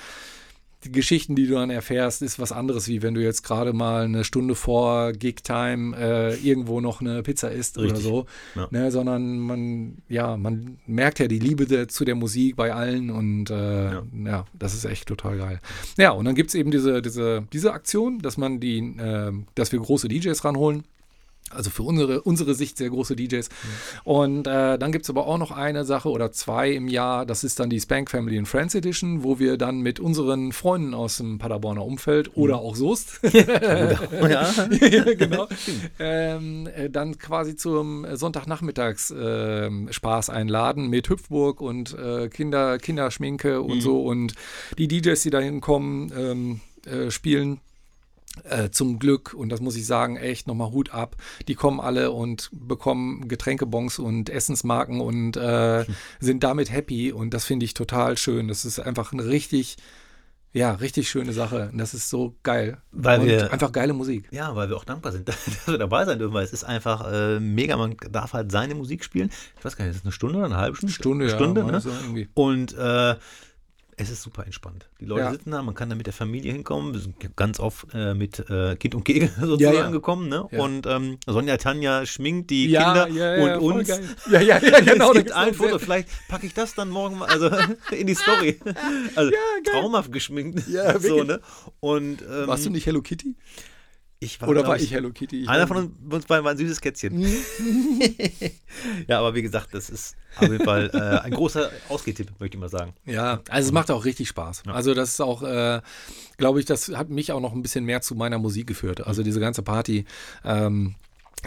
[0.85, 4.05] die Geschichten, die du dann erfährst, ist was anderes, wie wenn du jetzt gerade mal
[4.05, 8.03] eine Stunde vor Gig-Time äh, irgendwo noch eine Pizza isst oder Richtig.
[8.03, 8.25] so.
[8.55, 8.67] Ja.
[8.71, 13.09] Ne, sondern man, ja, man merkt ja die Liebe der, zu der Musik bei allen
[13.09, 14.03] und äh, ja.
[14.25, 14.45] Ja.
[14.57, 15.59] das ist echt total geil.
[15.97, 19.73] Ja, und dann gibt es eben diese, diese, diese Aktion, dass man die, äh, dass
[19.73, 20.85] wir große DJs ranholen.
[21.51, 23.49] Also für unsere, unsere Sicht sehr große DJs.
[24.03, 27.43] Und äh, dann gibt es aber auch noch eine Sache oder zwei im Jahr, das
[27.43, 31.17] ist dann die Spank Family and Friends Edition, wo wir dann mit unseren Freunden aus
[31.17, 34.53] dem Paderborner Umfeld oder auch Soest, ja.
[35.17, 35.47] genau,
[35.99, 43.61] ähm, äh, dann quasi zum Sonntagnachmittags ähm, Spaß einladen mit Hüpfburg und äh, Kinder, Kinderschminke
[43.61, 44.01] und so.
[44.01, 44.33] Und
[44.77, 47.59] die DJs, die da hinkommen, ähm, äh, spielen
[48.43, 51.15] Äh, zum Glück, und das muss ich sagen, echt nochmal Hut ab.
[51.47, 55.95] Die kommen alle und bekommen Getränkebons und Essensmarken und äh, hm.
[56.19, 57.11] sind damit happy.
[57.11, 58.47] Und das finde ich total schön.
[58.47, 59.77] Das ist einfach ein richtig,
[60.51, 61.69] ja, richtig schöne Sache.
[61.71, 62.77] Und das ist so geil.
[62.91, 64.27] Weil und wir einfach geile Musik.
[64.31, 67.11] Ja, weil wir auch dankbar sind, dass wir dabei sein dürfen, weil es ist einfach
[67.11, 67.77] äh, mega.
[67.77, 69.29] Man darf halt seine Musik spielen.
[69.57, 70.93] Ich weiß gar nicht, ist das eine Stunde oder eine halbe Stunde?
[70.93, 71.81] Stunde, Stunde, ja, ne?
[71.81, 71.91] so.
[72.33, 73.15] Und äh,
[74.01, 74.87] es ist super entspannt.
[74.99, 75.31] Die Leute Ja.
[75.31, 76.93] sitzen da, man kann da mit der Familie hinkommen.
[76.93, 79.89] Wir sind ganz oft äh, mit äh, Kind und Kegel sozusagen Ja, ja.
[79.89, 80.29] gekommen.
[80.29, 80.43] Ne?
[80.43, 83.07] Und ähm, Sonja Tanja schminkt die Kinder
[83.61, 83.87] und uns.
[83.89, 84.03] Geil.
[84.31, 85.11] Ja, ja, ja, genau.
[85.11, 87.49] es gibt ein Foto, sehr- vielleicht packe ich das dann morgen mal also
[87.91, 88.59] in die Story.
[89.15, 89.31] Also
[89.65, 90.67] traumhaft geschminkt.
[90.69, 91.41] Ja, so, ne?
[91.81, 93.35] Und ähm, Warst du nicht Hello Kitty?
[94.21, 95.43] Ich war, Oder war ich Hello Kitty?
[95.43, 97.19] Ich Einer von uns, beiden war ein süßes Kätzchen.
[97.19, 98.01] Mhm.
[99.07, 102.59] ja, aber wie gesagt, das ist auf jeden Fall äh, ein großer Ausgehtipp, möchte ich
[102.59, 102.93] mal sagen.
[103.05, 104.63] Ja, also es macht auch richtig Spaß.
[104.65, 104.73] Ja.
[104.73, 105.81] Also das ist auch, äh,
[106.37, 109.07] glaube ich, das hat mich auch noch ein bisschen mehr zu meiner Musik geführt.
[109.07, 110.03] Also diese ganze Party
[110.43, 110.95] ähm,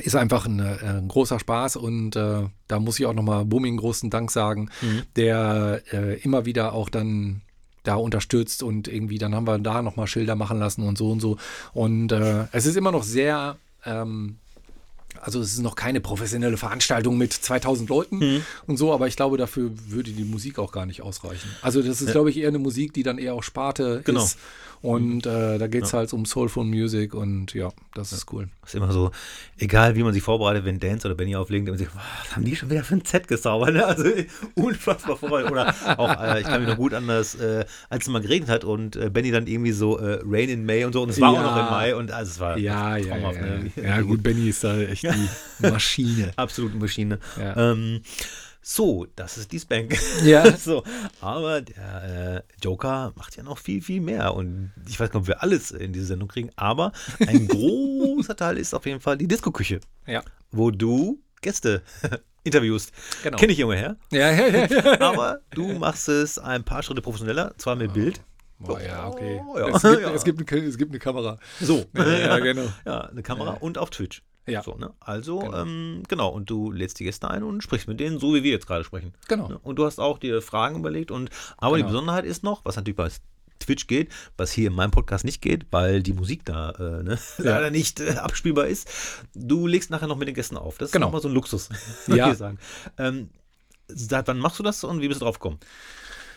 [0.00, 3.76] ist einfach ein, äh, ein großer Spaß und äh, da muss ich auch nochmal Booming
[3.76, 4.70] großen Dank sagen,
[5.16, 7.42] der äh, immer wieder auch dann
[7.84, 11.20] da unterstützt und irgendwie, dann haben wir da nochmal Schilder machen lassen und so und
[11.20, 11.36] so.
[11.74, 14.36] Und äh, es ist immer noch sehr, ähm,
[15.20, 18.42] also es ist noch keine professionelle Veranstaltung mit 2000 Leuten Mhm.
[18.66, 21.48] und so, aber ich glaube, dafür würde die Musik auch gar nicht ausreichen.
[21.60, 22.12] Also das ist, Ja.
[22.12, 24.24] glaube ich, eher eine Musik, die dann eher auch Sparte Genau.
[24.24, 24.38] ist.
[24.82, 28.48] Und äh, da geht es halt um Soulful Music und ja, das ist cool.
[28.66, 29.12] ist immer so,
[29.58, 32.56] egal wie man sich vorbereitet, wenn Dance oder Benny auflegt, dann sich, was haben die
[32.56, 33.74] schon wieder für ein Z gezaubert?
[33.74, 33.86] Ne?
[33.86, 34.04] Also
[34.56, 35.52] unfassbar vorbereitet.
[35.52, 38.50] Oder auch, äh, ich kann mich noch gut an das, äh, als es mal geregnet
[38.50, 41.20] hat und äh, Benny dann irgendwie so äh, Rain in May und so und es
[41.20, 41.38] war Ja.
[41.40, 43.32] auch noch im Mai und also es war Ja, ja, ja.
[43.32, 43.70] Ja, ne?
[43.80, 45.04] ja gut, Benny ist da echt
[45.60, 46.32] die Maschine.
[46.34, 47.20] absolute Maschine.
[47.38, 47.70] Ja.
[47.72, 48.00] Ähm,
[48.64, 49.98] so, das ist die Spank.
[50.24, 50.56] Ja.
[50.56, 50.84] so,
[51.20, 54.34] aber der äh, Joker macht ja noch viel, viel mehr.
[54.34, 56.92] Und ich weiß gar nicht, ob wir alles in diese Sendung kriegen, aber
[57.26, 61.82] ein großer Teil ist auf jeden Fall die Disco-Küche, Ja, wo du Gäste
[62.44, 62.92] interviewst.
[63.24, 63.36] Genau.
[63.36, 63.96] Kenne ich, Junge, her.
[64.12, 64.46] ja, ja.
[64.48, 65.00] ja, ja.
[65.00, 68.20] Aber du machst es ein paar Schritte professioneller, zwar mit Bild.
[68.60, 69.40] Boah, ja, okay.
[69.52, 69.68] Oh, ja.
[69.74, 70.12] Es, gibt, Ja.
[70.14, 71.36] es, gibt eine, es gibt eine Kamera.
[71.60, 71.84] So.
[71.96, 72.66] Ja, ja, genau.
[72.86, 74.22] Ja, eine Kamera und auf Twitch.
[74.46, 74.62] Ja.
[74.62, 74.92] So, ne?
[75.00, 75.56] Also, Genau.
[75.62, 78.50] ähm, genau, und du lädst die Gäste ein und sprichst mit denen, so wie wir
[78.50, 79.14] jetzt gerade sprechen.
[79.28, 79.48] Genau.
[79.48, 79.58] Ne?
[79.62, 81.92] Und du hast auch dir Fragen überlegt und aber die Genau.
[81.92, 83.08] Besonderheit ist noch, was natürlich bei
[83.60, 87.18] Twitch geht, was hier in meinem Podcast nicht geht, weil die Musik da äh, ne,
[87.38, 88.88] leider nicht äh, abspielbar ist.
[89.34, 90.78] Du legst nachher noch mit den Gästen auf.
[90.78, 91.06] Das ist Genau.
[91.06, 91.68] nochmal so ein Luxus,
[92.06, 92.32] würde Ja.
[92.32, 92.58] ich sagen.
[92.98, 93.30] Ähm,
[93.86, 95.60] seit wann machst du das und wie bist du drauf gekommen?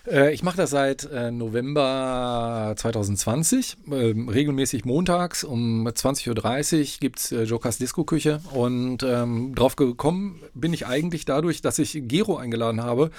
[0.07, 7.19] Äh, ich mache das seit äh, November 2020, ähm, regelmäßig montags um 20.30 Uhr gibt
[7.19, 12.37] es äh, Jokers Disco-Küche und ähm, drauf gekommen bin ich eigentlich dadurch, dass ich Gero
[12.37, 13.11] eingeladen habe.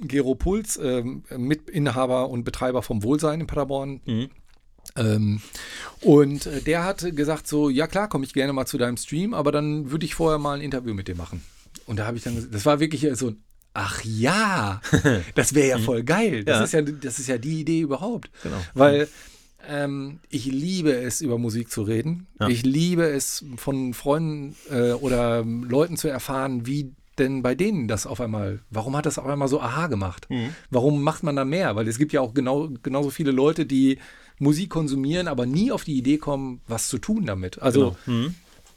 [0.00, 4.28] Gero Puls, ähm, Mitinhaber und Betreiber vom Wohlsein in Paderborn, Mhm.
[4.96, 5.40] ähm,
[6.00, 9.50] und der hat gesagt so, ja klar, komme ich gerne mal zu deinem Stream, aber
[9.50, 11.42] dann würde ich vorher mal ein Interview mit dir machen.
[11.86, 13.42] Und da habe ich dann, das war wirklich so ein,
[13.78, 14.80] ach ja,
[15.34, 16.44] das wäre ja voll geil.
[16.44, 16.64] Das Ja.
[16.64, 18.30] ist ja, das ist ja die Idee überhaupt.
[18.42, 18.56] Genau.
[18.74, 19.08] Weil
[19.68, 22.26] ähm, ich liebe es, über Musik zu reden.
[22.40, 22.48] Ja.
[22.48, 27.88] Ich liebe es, von Freunden äh, oder ähm, Leuten zu erfahren, wie denn bei denen
[27.88, 30.26] das auf einmal, warum hat das auf einmal so aha gemacht?
[30.30, 30.50] Mhm.
[30.70, 31.74] Warum macht man da mehr?
[31.74, 33.98] Weil es gibt ja auch genau, genauso viele Leute, die
[34.38, 37.60] Musik konsumieren, aber nie auf die Idee kommen, was zu tun damit.
[37.60, 38.18] Also Genau.
[38.18, 38.34] Mhm.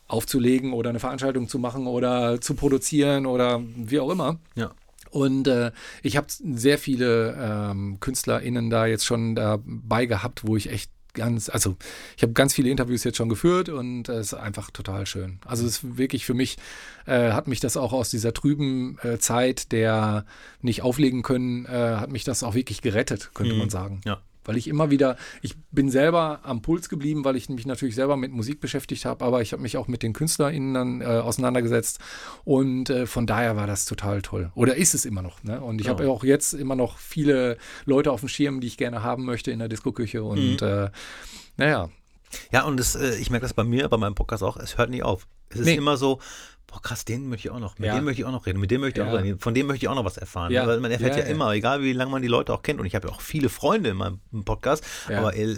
[0.07, 4.39] aufzulegen oder eine Veranstaltung zu machen oder zu produzieren oder wie auch immer.
[4.55, 4.71] Ja.
[5.11, 10.69] Und äh, ich habe sehr viele ähm, KünstlerInnen da jetzt schon dabei gehabt, wo ich
[10.71, 11.75] echt ganz, also
[12.15, 15.39] ich habe ganz viele Interviews jetzt schon geführt und es ist einfach total schön.
[15.45, 16.57] Also es ist wirklich für mich,
[17.05, 20.25] äh, hat mich das auch aus dieser trüben äh, Zeit der
[20.61, 23.59] nicht auflegen können, äh, hat mich das auch wirklich gerettet, könnte Mhm.
[23.59, 24.01] man sagen.
[24.05, 24.21] Ja.
[24.43, 28.17] Weil ich immer wieder, ich bin selber am Puls geblieben, weil ich mich natürlich selber
[28.17, 31.99] mit Musik beschäftigt habe, aber ich habe mich auch mit den KünstlerInnen dann äh, auseinandergesetzt
[32.43, 34.51] und äh, von daher war das total toll.
[34.55, 35.43] Oder ist es immer noch.
[35.43, 35.61] Ne?
[35.61, 35.99] Und ich Genau.
[35.99, 39.51] habe auch jetzt immer noch viele Leute auf dem Schirm, die ich gerne haben möchte
[39.51, 40.67] in der Disco-Küche und Mhm.
[40.67, 40.89] äh,
[41.57, 41.89] naja,
[42.53, 44.89] Ja, und das, äh, ich merke das bei mir, bei meinem Podcast auch, es hört
[44.89, 45.27] nie auf.
[45.49, 45.75] Es ist Nee.
[45.75, 46.19] immer so,
[46.71, 47.95] boah krass, den möchte ich auch noch, mit Ja.
[47.95, 49.13] dem möchte ich auch noch reden, mit dem möchte ich Ja.
[49.13, 50.51] auch reden, von dem möchte ich auch noch was erfahren.
[50.51, 50.65] Ja.
[50.65, 52.95] Weil man erfährt ja, immer, egal wie lange man die Leute auch kennt, und ich
[52.95, 55.55] habe ja auch viele Freunde in meinem Podcast, aber äh,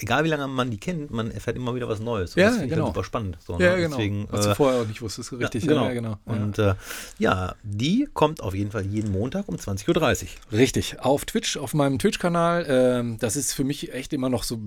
[0.00, 2.34] egal wie lange man die kennt, man erfährt immer wieder was Neues.
[2.34, 2.86] Und Ja, das finde ich genau.
[2.86, 3.38] halt super spannend.
[3.44, 3.82] So, ja, ne?
[3.82, 3.96] genau.
[3.96, 5.64] Deswegen, Was äh, du vorher auch nicht wusstest, richtig.
[5.64, 5.84] Ja, genau.
[5.86, 6.18] Ja, genau.
[6.24, 6.74] Und äh,
[7.18, 10.58] ja, die kommt auf jeden Fall jeden Montag um 20.30 Uhr.
[10.58, 12.66] Richtig, auf Twitch, auf meinem Twitch-Kanal.
[12.68, 14.58] Ähm, das ist für mich echt immer noch so,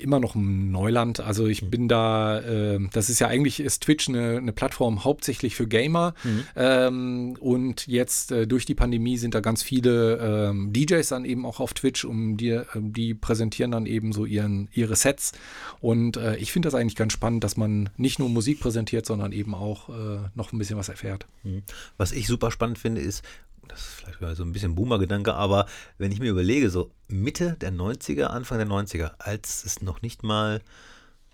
[0.00, 1.20] immer noch ein Neuland.
[1.20, 5.56] Also ich bin da, ähm, das ist ja eigentlich, ist Twitch eine, eine Plattform hauptsächlich
[5.56, 6.14] für Gamer.
[6.24, 6.44] Mhm.
[6.56, 11.44] Ähm, und jetzt äh, durch die Pandemie sind da ganz viele ähm, DJs dann eben
[11.46, 15.32] auch auf Twitch, um die, äh, die präsentieren dann eben so ihren, ihre Sets.
[15.80, 19.32] Und äh, ich finde das eigentlich ganz spannend, dass man nicht nur Musik präsentiert, sondern
[19.32, 21.26] eben auch äh, noch ein bisschen was erfährt.
[21.42, 21.62] Mhm.
[21.96, 23.22] Was ich super spannend finde, ist,
[23.68, 25.66] das ist vielleicht so ein bisschen Boomer-Gedanke, aber
[25.98, 30.22] wenn ich mir überlege, so Mitte der 90er, Anfang der 90er, als es noch nicht
[30.22, 30.60] mal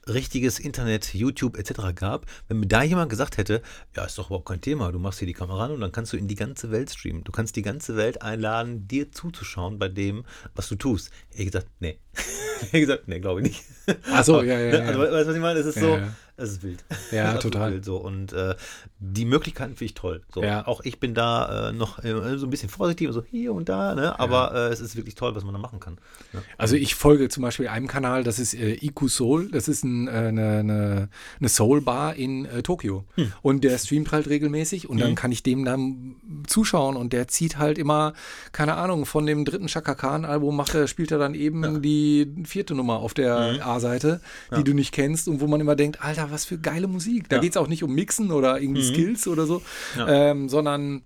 [0.09, 1.95] richtiges Internet, YouTube etc.
[1.95, 3.62] gab, wenn mir da jemand gesagt hätte,
[3.95, 6.12] ja, ist doch überhaupt kein Thema, du machst hier die Kamera an und dann kannst
[6.12, 7.24] du in die ganze Welt streamen.
[7.24, 10.24] Du kannst die ganze Welt einladen, dir zuzuschauen bei dem,
[10.55, 11.11] was du tust.
[11.30, 11.99] Ich gesagt, nee.
[12.62, 13.64] ich gesagt, nee, glaube ich nicht.
[14.12, 14.84] Achso, ja, ja, ja.
[14.86, 15.58] Also, weißt du, was ich meine?
[15.60, 16.08] Es ist ja, so, ja.
[16.36, 16.84] es ist wild.
[17.10, 17.72] Ja, total.
[17.72, 17.96] wild, so.
[17.96, 18.54] Und äh,
[19.00, 20.22] die Möglichkeiten finde ich toll.
[20.32, 20.42] So.
[20.42, 20.66] Ja.
[20.68, 23.94] Auch ich bin da äh, noch äh, so ein bisschen vorsichtig, so hier und da,
[23.96, 24.18] ne?
[24.20, 25.98] aber äh, es ist wirklich toll, was man da machen kann.
[26.32, 26.40] Ja.
[26.58, 30.06] Also ich folge zum Beispiel einem Kanal, das ist äh, IQ Soul, das ist ein,
[30.06, 31.08] äh, eine, eine,
[31.40, 33.04] eine Soul-Bar in Tokio.
[33.16, 33.32] Hm.
[33.42, 35.14] Und der streamt halt regelmäßig und dann Mhm.
[35.16, 36.14] kann ich dem dann
[36.46, 38.12] zuschauen und der zieht halt immer,
[38.52, 41.70] keine Ahnung, von dem dritten Chaka Khan-Album macht er, spielt er dann eben Ja.
[42.03, 43.61] Die vierte Nummer auf der Mhm.
[43.62, 44.62] A-Seite, die Ja.
[44.62, 47.28] du nicht kennst und wo man immer denkt, Alter, was für geile Musik.
[47.28, 47.42] Da Ja.
[47.42, 48.94] geht es auch nicht um Mixen oder irgendwie Mhm.
[48.94, 49.62] Skills oder so,
[50.07, 51.03] ähm, sondern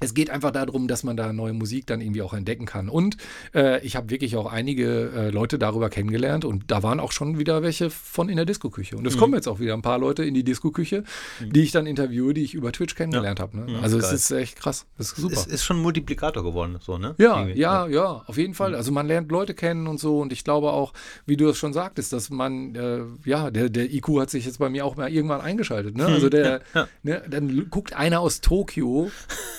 [0.00, 2.88] es geht einfach darum, dass man da neue Musik dann irgendwie auch entdecken kann.
[2.88, 3.16] Und
[3.54, 7.38] äh, ich habe wirklich auch einige äh, Leute darüber kennengelernt und da waren auch schon
[7.38, 8.96] wieder welche von in der Disco-Küche.
[8.96, 9.18] Und es Mhm.
[9.20, 11.04] kommen jetzt auch wieder ein paar Leute in die Disco-Küche,
[11.40, 13.56] die ich dann interviewe, die ich über Twitch kennengelernt habe.
[13.56, 13.66] Ne?
[13.72, 14.86] Mhm, Also es ist echt krass.
[14.98, 15.34] Das ist super.
[15.34, 17.14] Es ist schon ein Multiplikator geworden, so, ne?
[17.18, 18.74] Ja, Irgendwie, ja, ja, auf jeden Fall.
[18.74, 20.92] Also man lernt Leute kennen und so und ich glaube auch,
[21.26, 24.58] wie du es schon sagtest, dass man, äh, ja, der, der IQ hat sich jetzt
[24.58, 25.96] bei mir auch mal irgendwann eingeschaltet.
[25.96, 26.06] Ne?
[26.06, 26.88] Also der, ja.
[27.02, 29.10] Ne, dann guckt einer aus Tokio,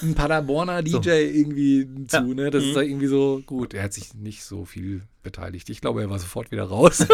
[0.01, 1.09] ein Paderborner DJ So.
[1.09, 2.17] irgendwie zu.
[2.17, 2.21] Ja.
[2.21, 2.49] Ne?
[2.51, 2.69] Das Mhm.
[2.69, 3.73] ist da irgendwie so gut.
[3.73, 5.69] Er hat sich nicht so viel beteiligt.
[5.69, 7.05] Ich glaube, er war sofort wieder raus.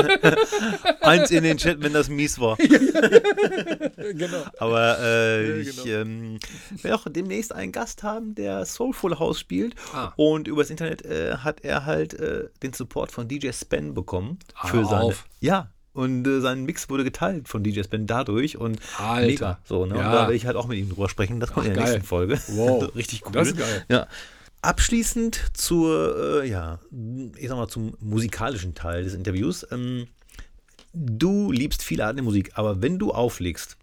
[1.01, 2.55] Eins in den Chat, wenn das mies war.
[4.13, 4.43] genau.
[4.59, 6.01] Aber äh, Ja, ich genau.
[6.01, 6.39] ähm,
[6.81, 9.75] werde auch demnächst einen Gast haben, der Soulful House spielt.
[9.93, 10.13] Ah.
[10.15, 14.39] Und übers Internet äh, hat er halt äh, den Support von DJ Spen bekommen.
[14.55, 15.01] Ah, für seine.
[15.03, 15.25] auf.
[15.39, 15.71] Ja.
[15.97, 19.25] Und äh, sein Mix wurde geteilt von DJ Spen dadurch und Alter.
[19.25, 19.59] mega.
[19.65, 19.95] So, ne?
[19.95, 20.11] Und Ja.
[20.11, 21.39] da werde ich halt auch mit ihm drüber sprechen.
[21.39, 21.93] Das kommt Ach, in der geil.
[21.93, 22.39] nächsten Folge.
[22.49, 22.91] Wow.
[22.95, 23.31] Richtig cool.
[23.31, 23.83] Das ist geil.
[23.89, 24.07] Ja.
[24.61, 26.79] Abschließend zur, äh, ja,
[27.37, 29.65] ich sag mal, zum musikalischen Teil des Interviews.
[29.71, 30.07] Ähm,
[30.93, 33.77] du liebst viele Arten der Musik, aber wenn du auflegst,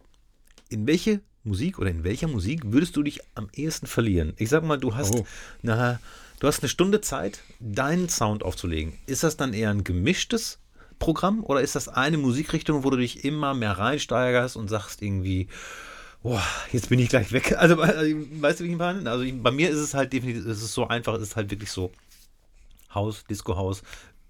[0.68, 4.34] in welche Musik oder in welcher Musik würdest du dich am ehesten verlieren?
[4.36, 5.26] Ich sag mal, du hast, Oh.
[5.62, 6.00] na,
[6.40, 8.94] du hast eine Stunde Zeit, deinen Sound aufzulegen.
[9.06, 10.58] Ist das dann eher ein gemischtes
[11.04, 15.48] Programm oder ist das eine Musikrichtung, wo du dich immer mehr reinsteigerst und sagst irgendwie,
[16.22, 16.42] boah,
[16.72, 17.54] jetzt bin ich gleich weg.
[17.58, 19.10] Also, also weißt du, wie ich meine?
[19.10, 21.50] Also ich, bei mir ist es halt definitiv, es ist so einfach, es ist halt
[21.50, 21.90] wirklich so
[22.94, 23.82] Haus, Disco-Haus,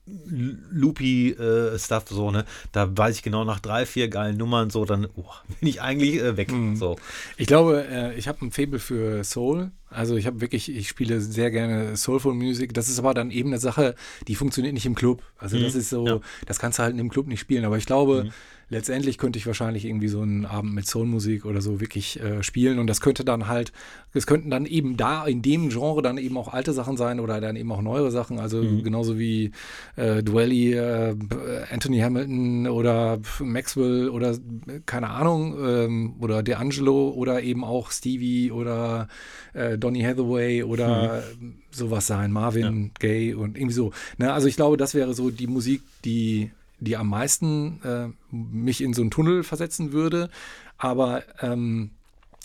[0.07, 2.45] loopy äh, Stuff, so, ne?
[2.73, 5.25] Da weiß ich genau nach drei, vier geilen Nummern, so, dann oh,
[5.61, 6.53] bin ich eigentlich äh, weg.
[6.53, 6.77] Mhm.
[6.77, 6.97] So.
[7.37, 9.71] Ich glaube, äh, ich habe ein Faible für Soul.
[9.89, 12.75] Also ich habe wirklich, ich spiele sehr gerne Soulful Music.
[12.75, 13.95] Das ist aber dann eben eine Sache,
[14.27, 15.23] die funktioniert nicht im Club.
[15.39, 16.21] Also das Mhm, ist so, ja.
[16.47, 17.65] das kannst du halt im Club nicht spielen.
[17.65, 18.31] Aber ich glaube, Mhm.
[18.75, 22.79] Letztendlich könnte ich wahrscheinlich irgendwie so einen Abend mit Soulmusik oder so wirklich äh, spielen.
[22.79, 23.73] Und das könnte dann halt,
[24.13, 27.41] es könnten dann eben da in dem Genre dann eben auch alte Sachen sein oder
[27.41, 28.39] dann eben auch neuere Sachen.
[28.39, 28.83] Also Mhm.
[28.83, 29.53] genauso wie
[29.97, 31.15] äh, Dwelly, äh,
[31.71, 34.37] Anthony Hamilton oder Maxwell oder
[34.87, 39.09] keine Ahnung, ähm, oder D'Angelo oder eben auch Stevie oder
[39.53, 41.55] äh, Donny Hathaway oder Mhm.
[41.71, 43.93] sowas sein, Marvin Gaye und irgendwie so.
[44.19, 44.33] Ne?
[44.33, 46.51] Also ich glaube, das wäre so die Musik, die,
[46.81, 50.29] die am meisten äh, mich in so einen Tunnel versetzen würde.
[50.77, 51.91] Aber ähm,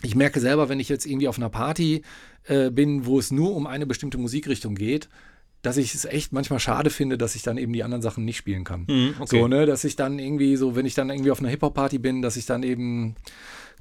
[0.02, 2.04] ich merke selber, wenn ich jetzt irgendwie auf einer Party
[2.46, 5.10] äh, bin, wo es nur um eine bestimmte Musikrichtung geht,
[5.62, 8.38] dass ich es echt manchmal schade finde, dass ich dann eben die anderen Sachen nicht
[8.38, 8.86] spielen kann.
[8.88, 9.40] Mhm, okay.
[9.40, 12.22] So, ne, dass ich dann irgendwie so, wenn ich dann irgendwie auf einer Hip-Hop-Party bin,
[12.22, 13.16] dass ich dann eben,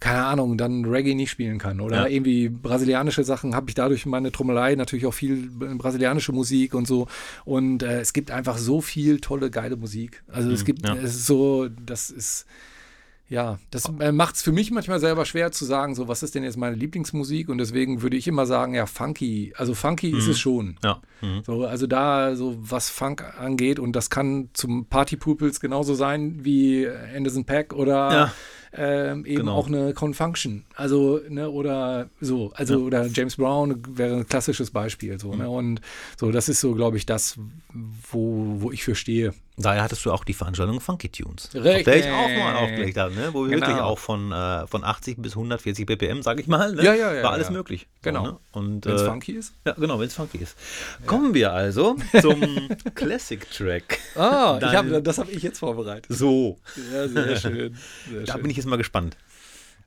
[0.01, 1.81] keine Ahnung, dann Reggae nicht spielen kann.
[1.81, 2.07] Oder Ja.
[2.07, 7.09] irgendwie brasilianische Sachen habe ich dadurch meine Trommelei natürlich auch viel brasilianische Musik und so.
[7.45, 10.23] Und äh, es gibt einfach so viel tolle, geile Musik.
[10.29, 10.95] Also es Mhm, gibt, ja.
[10.95, 12.47] es ist so, das ist.
[13.31, 16.35] Ja, das äh, macht es für mich manchmal selber schwer zu sagen, so was ist
[16.35, 19.53] denn jetzt meine Lieblingsmusik und deswegen würde ich immer sagen, ja, funky.
[19.57, 20.31] Also funky ist Mhm.
[20.31, 20.77] es schon.
[20.83, 21.03] Ja.
[21.21, 21.43] Mhm.
[21.45, 26.43] So, also da, so was Funk angeht, und das kann zum Party Pupils genauso sein
[26.43, 28.33] wie Anderson Pack oder Ja.
[28.73, 29.57] ähm, eben Genau.
[29.57, 30.65] auch eine Confunction.
[30.75, 32.81] Also, ne, oder so, also, Ja.
[32.87, 35.19] oder James Brown wäre ein klassisches Beispiel.
[35.21, 35.39] So, Mhm.
[35.39, 35.51] ne?
[35.51, 35.81] Und
[36.19, 37.39] so, das ist so, glaube ich, das,
[38.11, 39.35] wo, wo ich für stehe.
[39.61, 41.49] Daher hattest du auch die Veranstaltung Funky Tunes.
[41.49, 41.85] Auf Richtig.
[41.85, 43.31] der ich auch mal aufgelegt habe, ne?
[43.33, 43.67] wo wir Genau.
[43.67, 46.83] wirklich auch von, äh, von 80 bis 140 BPM, sag ich mal, ne?
[46.85, 47.89] Ja, ja, ja, war alles möglich.
[48.03, 48.25] Genau.
[48.25, 48.39] So, ne?
[48.53, 49.55] Und, Wenn es äh, funky ist.
[49.67, 50.57] Ja, genau, wenn es funky ist.
[51.07, 52.41] Kommen wir also zum
[52.95, 53.99] Classic-Track.
[54.17, 56.07] Ah, ich Dein- hab, das habe ich jetzt vorbereitet.
[56.09, 56.59] So,
[56.93, 57.77] Ja, sehr schön.
[58.11, 58.43] Sehr da schön.
[58.43, 59.17] bin ich jetzt mal gespannt.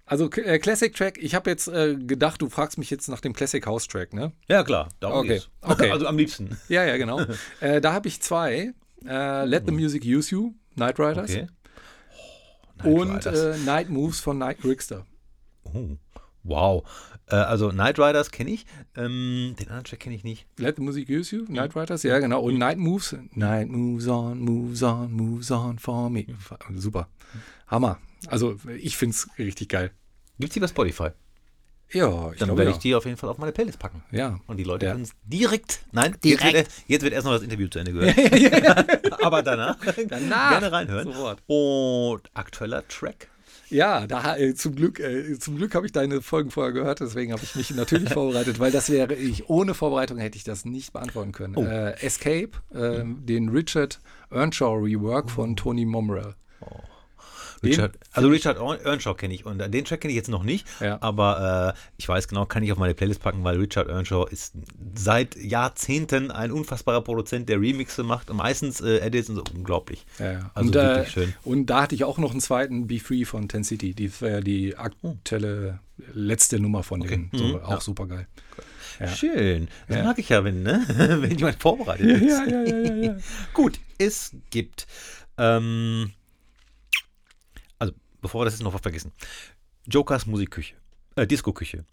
[0.06, 3.32] Also äh, Classic Track, ich habe jetzt äh, gedacht, du fragst mich jetzt nach dem
[3.32, 4.34] Classic House Track, ne?
[4.50, 4.90] Ja, klar.
[5.00, 5.50] Darum Okay, geht's.
[5.62, 5.92] okay.
[5.92, 6.58] Also am liebsten.
[6.68, 7.22] Ja, ja, genau.
[7.62, 8.74] äh, da habe ich zwei.
[9.06, 11.32] Äh, Let the Music Use You, Night Riders.
[11.32, 11.47] Okay.
[12.84, 13.39] Oh, Night Und Riders.
[13.39, 15.06] äh, Night Moves von Night Rickster.
[15.64, 15.97] oh,
[16.43, 16.84] wow.
[17.28, 18.66] Äh, also Night Riders kenne ich.
[18.95, 20.47] Ähm, den anderen Track kenne ich nicht.
[20.58, 22.41] Let the Music Use You, Night Riders, ja, genau.
[22.41, 23.16] Und Night Moves.
[23.34, 26.26] Night moves on, moves on, moves on for me.
[26.76, 27.08] Super.
[27.68, 27.99] Hammer.
[28.28, 29.91] Also, ich finde es richtig geil.
[30.39, 31.10] Gibt's die bei Spotify?
[31.94, 32.76] Ja, ich Dann glaube, werde ja.
[32.78, 34.04] ich die auf jeden Fall auf meine Playlist packen.
[34.12, 34.39] Ja.
[34.48, 34.92] Und die Leute Ja.
[34.94, 35.82] können es direkt.
[35.92, 36.44] Nein, Direkt.
[36.44, 38.16] Jetzt, wird, erst- jetzt wird erst noch das Interview zu Ende gehört.
[39.24, 39.78] Aber danach,
[40.08, 40.50] Danach.
[40.52, 41.06] gerne reinhören.
[41.08, 41.39] Sofort.
[41.48, 43.28] Und aktueller Track.
[43.70, 47.32] Ja, da, äh, zum Glück, äh, zum Glück habe ich deine Folgen vorher gehört, deswegen
[47.32, 50.92] habe ich mich natürlich vorbereitet, weil das wäre ich ohne Vorbereitung hätte ich das nicht
[50.92, 51.56] beantworten können.
[51.56, 51.64] Oh.
[51.64, 55.30] Äh, Escape, äh, den Richard Earnshaw Rework Oh.
[55.36, 56.36] von Tony Momrell.
[56.60, 56.68] Den
[57.64, 60.97] Richard, also Richard Earnshaw kenne ich und den Track kenne ich jetzt noch nicht, Ja.
[61.01, 64.53] aber äh, ich weiß genau, kann ich auf meine Playlist packen, weil Richard Earnshaw ist
[64.95, 70.05] seit Jahrzehnten ein unfassbarer Produzent, der Remixe macht und meistens äh, Edits und so unglaublich.
[70.20, 70.51] Ja, ja.
[70.55, 71.34] Also und, wirklich äh, schön.
[71.43, 74.41] Und da hatte ich auch noch einen zweiten Be Free von Ten City, die wäre
[74.41, 75.80] die aktuelle
[76.14, 77.30] letzte Nummer von denen.
[77.34, 77.80] So, Mhm, auch ja.
[77.82, 78.28] super geil.
[78.99, 79.07] Ja.
[79.07, 79.68] Schön.
[79.88, 80.03] Das Ja.
[80.03, 80.84] mag ich ja, wenn, ne?
[81.22, 82.30] wenn jemand vorbereitet ist.
[82.30, 83.18] ja, ja, ja, ja.
[83.53, 84.88] Gut, es gibt.
[85.38, 86.12] Ähm,
[88.22, 89.12] bevor wir das jetzt noch vergessen.
[89.88, 90.76] Jokers Musikküche.
[91.16, 91.86] Äh, Disco-Küche.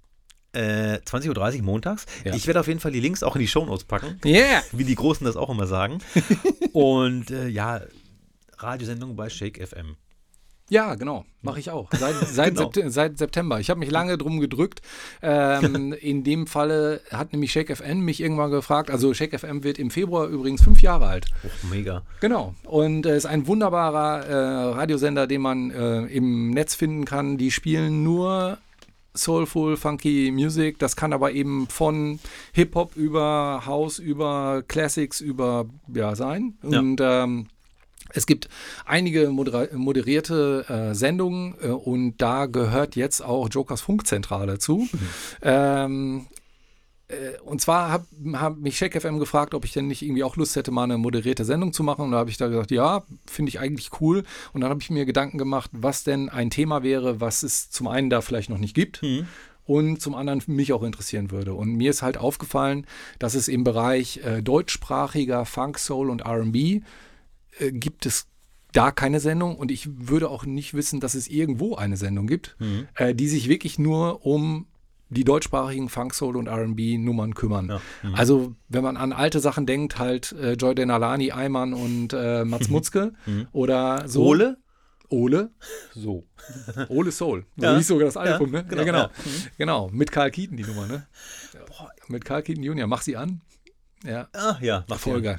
[0.53, 2.07] Äh, 20.30 Uhr montags.
[2.25, 2.35] Ja.
[2.35, 4.63] Ich werde auf jeden Fall die Links auch in die Shownotes packen, Yeah!
[4.73, 5.99] wie die Großen das auch immer sagen.
[6.73, 7.83] Und äh, ja,
[8.57, 9.97] Radiosendung bei Shake FM.
[10.71, 11.89] Ja, genau, mache ich auch.
[11.93, 12.71] Seit, seit, Genau.
[12.73, 13.61] Sept seit September.
[13.61, 14.83] Ich habe mich lange drum gedrückt.
[15.23, 18.91] Ähm, in dem Falle hat nämlich Shake FM mich irgendwann gefragt.
[18.91, 21.27] Also Shake FM wird im Februar übrigens fünf Jahre alt.
[21.45, 22.03] Oh, mega.
[22.21, 22.55] Genau.
[22.65, 27.39] Und es ist ein wunderbarer äh, Radiosender, den man äh, im Netz finden kann.
[27.39, 28.59] Die spielen nur
[29.15, 30.79] Soulful, Funky Music.
[30.79, 32.19] Das kann aber eben von
[32.53, 36.55] Hip-Hop über House, über Classics, über ja sein.
[36.63, 36.79] Ja.
[36.79, 37.47] Und ähm,
[38.13, 38.49] es gibt
[38.85, 44.89] einige moderierte äh, Sendungen äh, und da gehört jetzt auch Jokers Funkzentrale zu.
[45.43, 46.27] Ähm,
[47.09, 48.03] äh, und zwar hat
[48.35, 50.99] hab mich Shake FM gefragt, ob ich denn nicht irgendwie auch Lust hätte, mal eine
[50.99, 52.03] moderierte Sendung zu machen.
[52.03, 54.25] Und da habe ich da gesagt, ja, finde ich eigentlich cool.
[54.53, 57.89] Und dann habe ich mir Gedanken gemacht, was denn ein Thema wäre, was es zum
[57.89, 59.01] einen da vielleicht noch nicht gibt.
[59.65, 61.53] Und zum anderen mich auch interessieren würde.
[61.53, 62.87] Und mir ist halt aufgefallen,
[63.19, 66.83] dass es im Bereich äh, deutschsprachiger Funk, Soul und RB
[67.59, 68.27] äh, gibt es
[68.73, 72.57] da keine Sendung und ich würde auch nicht wissen, dass es irgendwo eine Sendung gibt,
[72.95, 74.67] äh, die sich wirklich nur um
[75.11, 77.69] die deutschsprachigen Funk, Soul und R&B-Nummern kümmern.
[77.69, 77.81] Ja.
[78.13, 82.69] Also wenn man an alte Sachen denkt, halt äh, Joy Denalani, Eimann und äh, Mats
[82.69, 83.15] Mutzke
[83.53, 84.23] oder so.
[84.23, 84.59] Ole?
[85.09, 85.51] Ole.
[85.95, 86.27] So.
[86.89, 87.47] Ole Soul.
[87.57, 87.71] Ja.
[87.71, 88.65] So hieß sogar das Album, ne?
[88.65, 88.99] genau, ja, genau.
[88.99, 89.11] ja.
[89.57, 89.89] Genau.
[89.93, 91.07] Mit Karl Keaton die Nummer, ne?
[92.09, 92.87] Mit Karl Keaton Junior.
[92.87, 93.41] Mach sie an.
[94.05, 94.29] Ja.
[94.33, 94.85] Ah, ja.
[94.89, 95.39] mach Voll geil.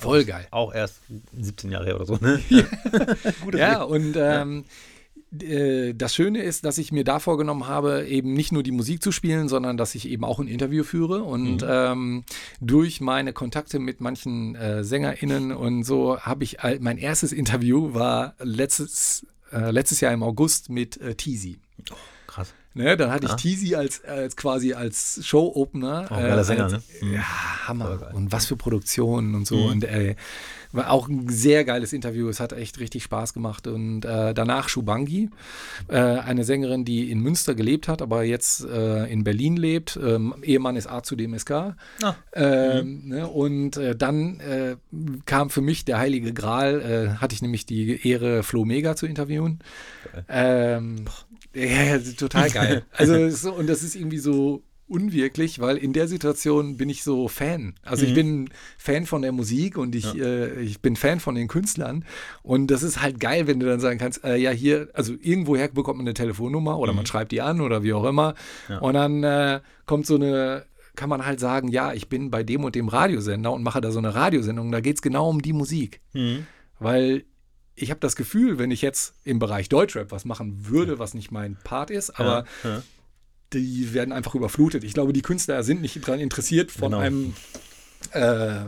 [0.00, 0.46] Voll geil.
[0.50, 1.00] Auch erst
[1.38, 2.40] 17 Jahre her oder so, ne?
[3.56, 4.64] Ja, und ähm,
[5.40, 9.02] äh, das Schöne ist, dass ich mir da vorgenommen habe, eben nicht nur die Musik
[9.02, 11.22] zu spielen, sondern dass ich eben auch ein Interview führe.
[11.22, 12.24] Und ähm,
[12.60, 17.94] durch meine Kontakte mit manchen äh, SängerInnen und so habe ich all- mein erstes Interview
[17.94, 21.58] war letztes, äh, letztes Jahr im August mit äh, Teasy.
[22.40, 22.54] Krass.
[22.72, 23.36] Ne, dann hatte ich Ah.
[23.36, 26.10] Teasy als, als quasi als Show-Opener.
[26.12, 26.82] Ein geiler Sänger, als, ne?
[27.00, 27.14] Mhm.
[27.14, 28.10] Ja, Hammer.
[28.14, 29.56] Und was für Produktionen und so.
[29.56, 29.66] Mhm.
[29.70, 30.14] Und äh,
[30.72, 32.28] war auch ein sehr geiles Interview.
[32.28, 33.66] Es hat echt richtig Spaß gemacht.
[33.66, 35.30] Und äh, danach Shubangi,
[35.88, 39.98] äh, eine Sängerin, die in Münster gelebt hat, aber jetzt äh, in Berlin lebt.
[40.02, 41.50] Ähm, Ehemann ist A zu DMSK.
[41.50, 42.14] Ah.
[42.32, 44.76] Ähm, ne, und äh, dann äh,
[45.26, 49.06] kam für mich der heilige Gral, äh, hatte ich nämlich die Ehre, Flo Mega zu
[49.06, 49.60] interviewen.
[50.28, 51.06] Ähm,
[51.54, 52.84] ja, total geil.
[52.92, 57.28] Also so, und das ist irgendwie so unwirklich, weil in der Situation bin ich so
[57.28, 57.74] Fan.
[57.82, 58.14] Also ich Mhm.
[58.14, 62.04] bin Fan von der Musik und ich, äh, ich bin Fan von den Künstlern.
[62.42, 65.68] Und das ist halt geil, wenn du dann sagen kannst, äh, ja hier, also irgendwoher
[65.68, 68.34] bekommt man eine Telefonnummer oder man schreibt die an oder wie auch immer.
[68.68, 68.74] Mhm.
[68.74, 68.78] Ja.
[68.80, 70.64] Und dann äh, kommt so eine
[70.96, 73.90] kann man halt sagen, ja, ich bin bei dem und dem Radiosender und mache da
[73.90, 74.70] so eine Radiosendung.
[74.70, 76.00] Da geht es genau um die Musik.
[76.12, 76.46] Mhm.
[76.78, 77.24] Weil
[77.74, 81.30] ich habe das Gefühl, wenn ich jetzt im Bereich Deutschrap was machen würde, was nicht
[81.30, 82.82] mein Part ist, aber ja, ja.
[83.52, 84.84] Die werden einfach überflutet.
[84.84, 87.02] Ich glaube, die Künstler sind nicht daran interessiert, von Genau.
[87.02, 87.34] einem
[88.12, 88.64] äh,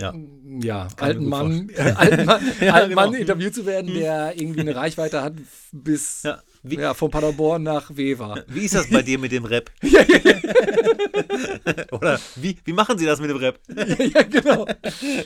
[0.00, 0.14] Ja.
[0.60, 3.02] ja, alten Mann, äh, alten Mann, Ja, alten genau.
[3.02, 5.34] Mann interviewt zu werden, der irgendwie eine Reichweite hat
[5.72, 6.42] bis Ja.
[6.64, 8.44] Wie, ja, von Paderborn nach Wever.
[8.48, 9.70] wie ist das bei dir mit dem Rap?
[11.92, 13.58] Oder wie, wie machen Sie das mit dem Rap?
[13.68, 14.66] ja, genau.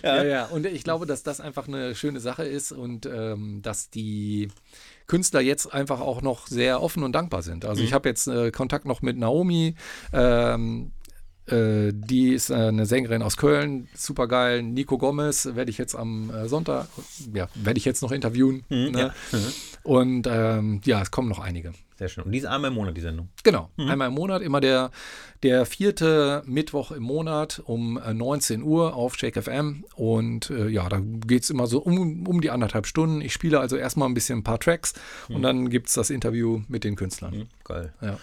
[0.03, 0.25] Ja.
[0.25, 4.49] ja, Und ich glaube, dass das einfach eine schöne Sache ist und ähm, dass die
[5.13, 7.67] Künstler jetzt einfach auch noch sehr offen und dankbar sind.
[7.67, 7.87] Also mhm.
[7.87, 9.75] ich habe jetzt äh, Kontakt noch mit Naomi,
[10.15, 10.93] ähm,
[11.47, 14.63] äh, die ist äh, eine Sängerin aus Köln, super geil.
[14.63, 16.87] Nico Gomez werde ich jetzt am äh, Sonntag,
[17.35, 18.65] ja, werde ich jetzt noch interviewen.
[18.69, 19.01] Mhm, ne?
[19.01, 19.39] ja.
[19.39, 19.53] mhm.
[19.83, 21.73] Und ähm, ja, es kommen noch einige.
[21.97, 22.25] Sehr schön.
[22.25, 23.29] Und die ist einmal im Monat, die Sendung?
[23.43, 23.89] Genau, mhm.
[23.89, 24.93] einmal im Monat, immer der,
[25.43, 29.85] der vierte Mittwoch im Monat um 19 Uhr auf Shake FM.
[29.97, 33.21] Und äh, ja, da geht es immer so um, um die anderthalb Stunden.
[33.21, 34.95] Ich spiele also erstmal ein bisschen ein paar Tracks
[35.29, 35.43] und mhm.
[35.43, 37.37] dann gibt es das Interview mit den Künstlern.
[37.37, 37.93] Mhm, geil.
[38.01, 38.19] Ja.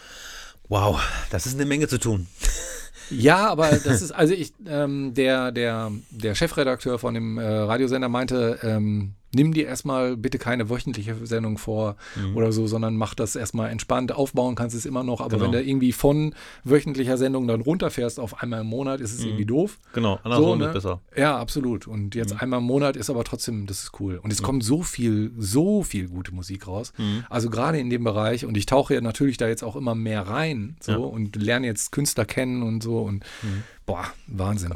[0.70, 1.01] Wow,
[1.32, 2.28] das ist eine Menge zu tun.
[3.12, 8.10] Ja, aber das ist, also ich, ähm, der, der, der Chefredakteur von dem äh, Radiosender
[8.10, 12.36] meinte, ähm, nimm dir erstmal bitte keine wöchentliche Sendung vor mhm.
[12.36, 14.11] oder so, sondern mach das erstmal entspannt.
[14.11, 15.45] Aufbauen kannst du es immer noch, aber genau.
[15.45, 19.27] wenn du irgendwie von wöchentlicher Sendung dann runterfährst auf einmal im Monat, ist es mhm.
[19.27, 19.80] irgendwie doof.
[19.93, 20.65] Genau, andersrum so, ne?
[20.67, 21.01] ist besser.
[21.15, 21.88] Ja, absolut.
[21.88, 22.39] Und jetzt mhm.
[22.39, 24.19] einmal im Monat ist aber trotzdem, das ist cool.
[24.21, 24.45] Und es mhm.
[24.45, 26.93] kommt so viel, so viel gute Musik raus.
[26.97, 27.25] Mhm.
[27.30, 30.23] Also gerade in dem Bereich und ich tauche ja natürlich da jetzt auch immer mehr
[30.23, 30.97] rein so ja.
[30.97, 33.63] und lerne jetzt Künstler kennen und so und mhm.
[33.86, 34.73] boah, Wahnsinn.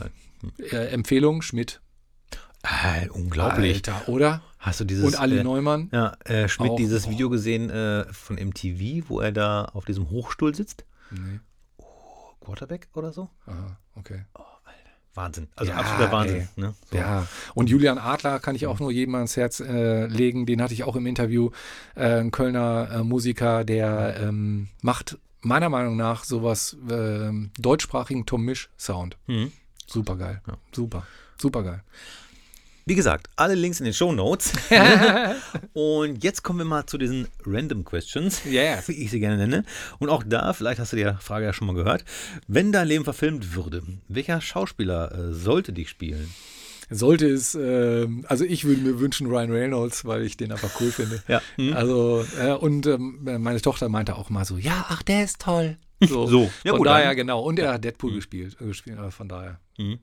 [0.58, 1.80] Äh, Empfehlung, Schmidt.
[2.64, 3.76] Äh, unglaublich.
[3.88, 4.42] Alter, oder?
[4.58, 5.04] Hast du dieses.
[5.04, 5.90] Und Ali äh, Neumann?
[5.92, 10.10] Ja, äh, Schmidt, auch, dieses Video gesehen äh, von MTV, wo er da auf diesem
[10.10, 10.86] Hochstuhl sitzt?
[11.12, 11.40] Nee.
[11.78, 11.84] Oh,
[12.40, 13.30] Quarterback oder so?
[13.46, 14.24] Aha, okay.
[14.36, 14.80] Oh, Alter.
[15.14, 15.50] Wahnsinn.
[15.58, 16.48] Also ja, absoluter Wahnsinn.
[16.56, 16.74] Ne?
[16.90, 16.98] So.
[16.98, 17.28] Ja.
[17.54, 20.46] Und Julian Adler kann ich auch nur jedem ans Herz äh, legen.
[20.46, 21.52] Den hatte ich auch im Interview.
[21.96, 28.70] Äh, ein Kölner Musiker, der ähm, macht meiner Meinung nach sowas ähm, deutschsprachigen Tom Misch
[28.78, 29.18] Sound.
[29.28, 29.52] Mhm.
[29.86, 30.42] Super geil.
[30.48, 30.54] Ja.
[30.72, 31.06] Super.
[31.38, 31.84] Super geil.
[32.86, 34.52] Wie gesagt, alle Links in den Show Notes.
[35.74, 38.82] und jetzt kommen wir mal zu diesen Random Questions, yeah.
[38.88, 39.64] wie ich sie gerne nenne.
[40.00, 42.04] Und auch da, vielleicht hast du die Frage ja schon mal gehört,
[42.48, 46.34] wenn dein Leben verfilmt würde, welcher Schauspieler äh, sollte dich spielen?
[46.90, 50.92] Sollte es, äh, also ich würde mir wünschen Ryan Reynolds, weil ich den einfach cool
[50.92, 51.24] finde.
[51.30, 51.42] Ja.
[51.56, 51.74] Hm.
[51.74, 55.78] Also, äh, und ähm, meine Tochter meinte auch mal so, ja, ach, der ist toll.
[56.06, 56.52] So, so.
[56.66, 57.16] Ja, von gut, daher, dann.
[57.16, 57.42] genau.
[57.42, 58.16] Und er hat Deadpool mhm.
[58.16, 59.62] gespielt, äh, gespielt, also von daher.
[59.78, 60.00] Mhm.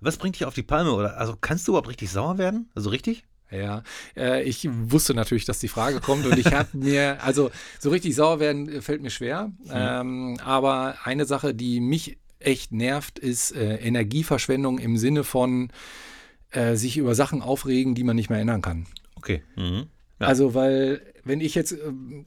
[0.00, 0.92] Was bringt dich auf die Palme?
[0.92, 2.70] Oder also kannst du überhaupt richtig sauer werden?
[2.74, 3.24] Also richtig?
[3.50, 3.82] Ja,
[4.16, 8.14] äh, ich wusste natürlich, dass die Frage kommt und ich habe mir, also so richtig
[8.14, 9.52] sauer werden äh, fällt mir schwer.
[9.64, 9.70] Mhm.
[9.70, 15.70] Ähm, aber eine Sache, die mich echt nervt, ist äh, Energieverschwendung im Sinne von
[16.50, 18.86] äh, sich über Sachen aufregen, die man nicht mehr ändern kann.
[19.16, 19.42] Okay.
[19.56, 19.86] Mhm.
[20.20, 20.26] Ja.
[20.28, 21.76] Also, weil, wenn ich jetzt,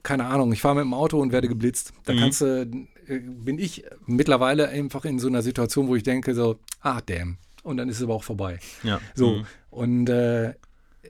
[0.03, 2.19] keine Ahnung, ich fahre mit dem Auto und werde geblitzt, da mhm.
[2.19, 7.01] kannst du, bin ich mittlerweile einfach in so einer Situation, wo ich denke, so, ah,
[7.05, 7.37] damn.
[7.63, 8.59] Und dann ist es aber auch vorbei.
[8.83, 8.99] Ja.
[9.15, 9.37] So.
[9.37, 9.45] Mhm.
[9.69, 10.53] Und äh,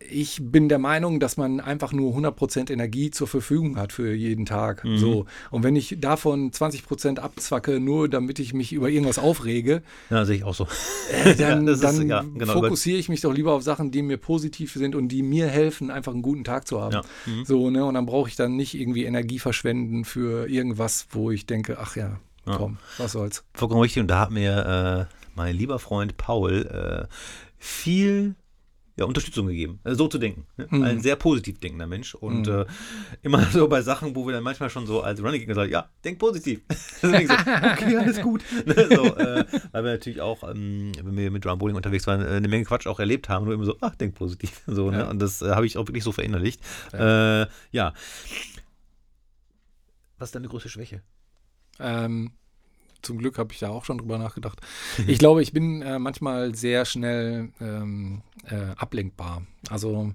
[0.10, 4.46] ich bin der Meinung, dass man einfach nur 100% Energie zur Verfügung hat für jeden
[4.46, 4.84] Tag.
[4.84, 4.98] Mhm.
[4.98, 5.26] So.
[5.52, 10.38] Und wenn ich davon 20% abzwacke, nur damit ich mich über irgendwas aufrege, ja, sehe
[10.38, 10.68] ich auch so.
[11.12, 14.18] Äh, dann, ja, dann ja, genau, fokussiere ich mich doch lieber auf Sachen, die mir
[14.18, 16.94] positiv sind und die mir helfen, einfach einen guten Tag zu haben.
[16.94, 17.04] Ja.
[17.26, 17.46] Mhm.
[17.46, 17.86] So, ne?
[17.86, 21.96] Und dann brauche ich dann nicht irgendwie Energie verschwenden für irgendwas, wo ich denke, ach
[21.96, 23.44] ja, komm, was soll's.
[23.54, 24.02] Vollkommen richtig.
[24.02, 27.14] Und da hat mir äh, mein lieber Freund Paul äh,
[27.58, 28.36] viel
[28.98, 30.48] ja, Unterstützung gegeben, also so zu denken.
[30.58, 30.68] Ne?
[30.70, 30.84] Mhm.
[30.84, 32.62] Ein sehr positiv denkender Mensch und mhm.
[32.62, 32.66] äh,
[33.22, 35.90] immer so bei Sachen, wo wir dann manchmal schon so als Running Gegner sagen, ja,
[36.04, 36.62] denk positiv.
[37.02, 38.44] so, okay, alles gut.
[38.66, 42.22] Ne, so, äh, weil wir natürlich auch, ähm, wenn wir mit Drum Bowling unterwegs waren,
[42.22, 44.62] äh, eine Menge Quatsch auch erlebt haben, nur immer so, ach, denk positiv.
[44.78, 45.10] So, ne?
[45.10, 46.62] Und das äh, habe ich auch wirklich so verinnerlicht.
[46.94, 47.44] Ja.
[47.44, 47.94] Äh, ja.
[50.18, 51.02] Was ist deine größte Schwäche?
[51.80, 52.32] Ähm,
[53.02, 54.60] zum Glück habe ich da auch schon drüber nachgedacht.
[55.08, 59.44] Ich glaube, ich bin äh, manchmal sehr schnell ähm, äh, ablenkbar.
[59.70, 60.14] Also, mhm.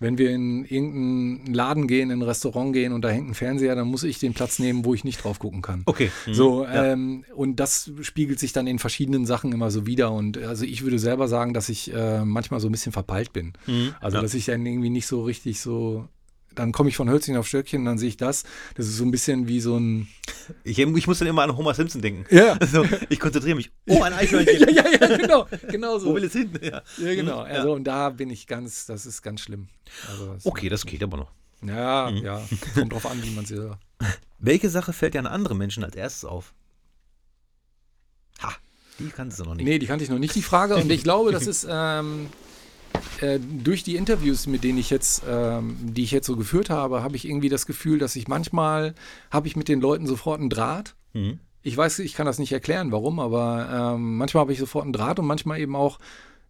[0.00, 3.74] wenn wir in irgendeinen Laden gehen, in ein Restaurant gehen und da hängt ein Fernseher,
[3.74, 5.82] dann muss ich den Platz nehmen, wo ich nicht drauf gucken kann.
[5.86, 6.10] Okay.
[6.26, 6.34] Mhm.
[6.34, 7.34] So, ähm, ja.
[7.34, 10.12] und das spiegelt sich dann in verschiedenen Sachen immer so wieder.
[10.12, 13.52] Und also ich würde selber sagen, dass ich äh, manchmal so ein bisschen verpeilt bin.
[13.66, 13.94] Mhm.
[14.00, 14.22] Also, ja.
[14.22, 16.08] dass ich dann irgendwie nicht so richtig so
[16.54, 18.44] dann komme ich von Hölzchen auf Stöckchen und dann sehe ich das.
[18.74, 20.08] Das ist so ein bisschen wie so ein.
[20.62, 22.26] Ich, ich muss dann immer an Homer Simpson denken.
[22.34, 22.56] Ja.
[22.64, 23.70] Also, ich konzentriere mich.
[23.88, 24.60] Oh, ein Eichhörnchen.
[24.60, 25.46] ja, ja, ja, genau.
[25.68, 26.06] genau so.
[26.10, 26.50] Wo will es hin?
[26.62, 27.44] Ja, ja genau.
[27.44, 27.50] Mhm.
[27.50, 29.68] Also, und da bin ich ganz, das ist ganz schlimm.
[30.10, 31.32] Also, das okay, das geht aber noch.
[31.62, 32.18] Ja, mhm.
[32.18, 32.42] ja.
[32.74, 33.70] Kommt drauf an, wie man sie.
[34.38, 36.54] Welche Sache fällt dir an andere Menschen als erstes auf?
[38.42, 38.52] Ha,
[38.98, 39.64] die kannst du noch nicht.
[39.64, 40.76] Nee, die kannte ich noch nicht, die Frage.
[40.76, 41.66] Und ich glaube, das ist.
[41.68, 42.28] Ähm,
[43.20, 47.02] äh, durch die Interviews, mit denen ich jetzt, ähm, die ich jetzt so geführt habe,
[47.02, 48.94] habe ich irgendwie das Gefühl, dass ich manchmal
[49.30, 50.94] habe ich mit den Leuten sofort einen Draht.
[51.12, 51.38] Mhm.
[51.62, 54.92] Ich weiß, ich kann das nicht erklären, warum, aber ähm, manchmal habe ich sofort einen
[54.92, 55.98] Draht und manchmal eben auch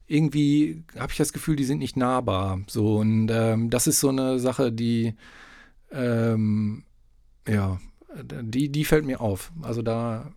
[0.06, 2.60] irgendwie habe ich das Gefühl, die sind nicht nahbar.
[2.66, 5.14] So und ähm, das ist so eine Sache, die
[5.92, 6.82] ähm,
[7.48, 7.78] ja,
[8.22, 9.52] die, die fällt mir auf.
[9.62, 10.32] Also da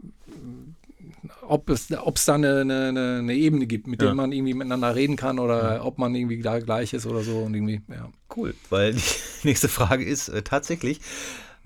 [1.48, 4.08] ob es, ob es da eine, eine, eine Ebene gibt, mit Ja.
[4.08, 7.40] der man irgendwie miteinander reden kann oder ob man irgendwie da gleich ist oder so
[7.40, 8.10] und irgendwie, ja.
[8.36, 9.02] Cool, weil die
[9.44, 11.00] nächste Frage ist äh, tatsächlich,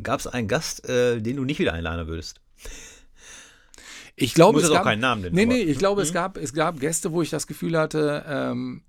[0.01, 2.39] gab es einen Gast, äh, den du nicht wieder einladen würdest?
[4.15, 6.13] Ich glaube, es jetzt auch gab, keinen Namen nennen, Nee, nee, ich glaube, es Mhm.
[6.15, 8.83] gab, es gab Gäste, wo ich das Gefühl hatte, ähm,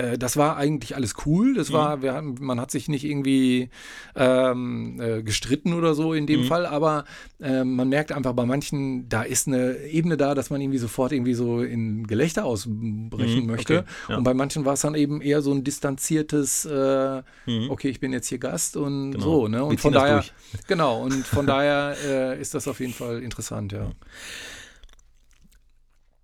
[0.00, 1.52] äh, das war eigentlich alles cool.
[1.52, 1.54] Mhm.
[1.56, 3.70] Das war, wir hatten, man hat sich nicht irgendwie
[4.14, 6.26] ähm, äh, gestritten oder so in Mhm.
[6.28, 7.04] dem Fall, aber
[7.40, 11.12] ähm, man merkt einfach bei manchen, da ist eine Ebene da, dass man irgendwie sofort
[11.12, 13.80] irgendwie so in Gelächter ausbrechen Mhm, möchte.
[13.80, 14.16] okay, ja.
[14.16, 17.70] Und bei manchen war es dann eben eher so ein distanziertes, äh, Mhm.
[17.70, 19.24] okay, ich bin jetzt hier Gast und Genau.
[19.24, 19.48] so.
[19.48, 19.64] Ne?
[19.64, 20.32] Und von das daher, durch.
[20.66, 23.90] genau, und von daher äh, ist das auf jeden Fall interessant, ja.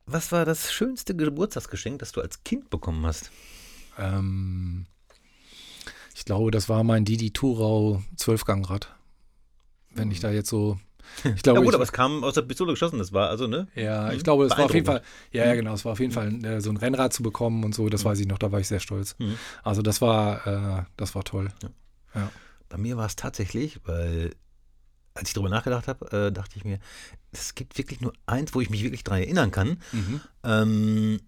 [0.06, 3.30] Was war das schönste Geburtstagsgeschenk, das du als Kind bekommen hast?
[3.98, 4.86] Ähm,
[6.14, 8.94] ich glaube, das war mein Didi Thurau Zwölfgangrad.
[9.94, 10.78] Wenn ich da jetzt so.
[11.24, 13.46] Ich glaube, ja gut, ich, aber es kam aus der Pistole geschossen, das war also,
[13.46, 13.68] ne?
[13.76, 15.02] ja, ich glaube, es war auf jeden Fall.
[15.30, 15.72] Ja, ja, genau.
[15.72, 17.88] Es war auf jeden Fall äh, so ein Rennrad zu bekommen und so.
[17.88, 18.38] Das weiß ich noch.
[18.38, 19.14] Da war ich sehr stolz.
[19.18, 19.38] Mhm.
[19.62, 21.48] Also das war, äh, das war toll.
[22.68, 24.32] Bei mir war es tatsächlich, weil
[25.16, 26.78] als ich darüber nachgedacht habe, äh, dachte ich mir,
[27.32, 29.78] es gibt wirklich nur eins, wo ich mich wirklich dran erinnern kann.
[29.92, 30.20] Mhm.
[30.44, 31.20] Ähm,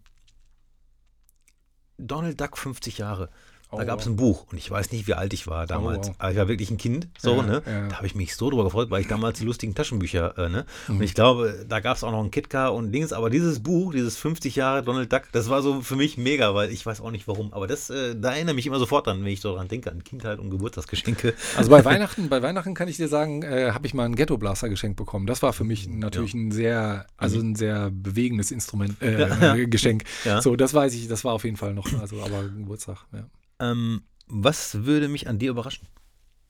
[1.98, 3.28] Donald Duck 50 Jahre.
[3.70, 4.12] Da Oh, gab es wow.
[4.12, 6.08] ein Buch und ich weiß nicht, wie alt ich war damals.
[6.08, 6.14] wow.
[6.18, 7.62] Aber ich war wirklich ein Kind, so, Ja, ne?
[7.66, 7.88] ja.
[7.88, 10.64] Da habe ich mich so drüber gefreut, weil ich damals die lustigen Taschenbücher, äh, ne?
[10.88, 10.96] Mhm.
[10.96, 13.92] Und ich glaube, da gab es auch noch ein KitKat und Dings, aber dieses Buch,
[13.92, 17.10] dieses 50 Jahre Donald Duck, das war so für mich mega, weil ich weiß auch
[17.10, 17.52] nicht warum.
[17.52, 20.02] Aber das, äh, da erinnere mich immer sofort dran, wenn ich so dran denke, an
[20.02, 21.34] Kindheit und Geburtstagsgeschenke.
[21.56, 24.38] Also bei Weihnachten, bei Weihnachten kann ich dir sagen, äh, habe ich mal einen Ghetto
[24.38, 25.26] Blaster geschenkt bekommen.
[25.26, 30.04] Das war für mich natürlich ein sehr, also ein sehr bewegendes Instrument, äh, Geschenk.
[30.24, 30.40] Ja.
[30.40, 33.26] So, das weiß ich, das war auf jeden Fall noch, also aber Geburtstag, ja.
[33.60, 35.88] Ähm, was würde mich an dir überraschen?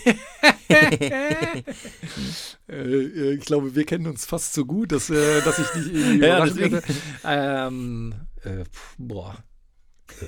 [2.69, 6.19] Äh, ich glaube, wir kennen uns fast so gut, dass, äh, dass ich dich irgendwie
[6.27, 6.83] Ja, überraschen werde.
[7.25, 8.65] Ähm, äh,
[8.99, 9.37] boah.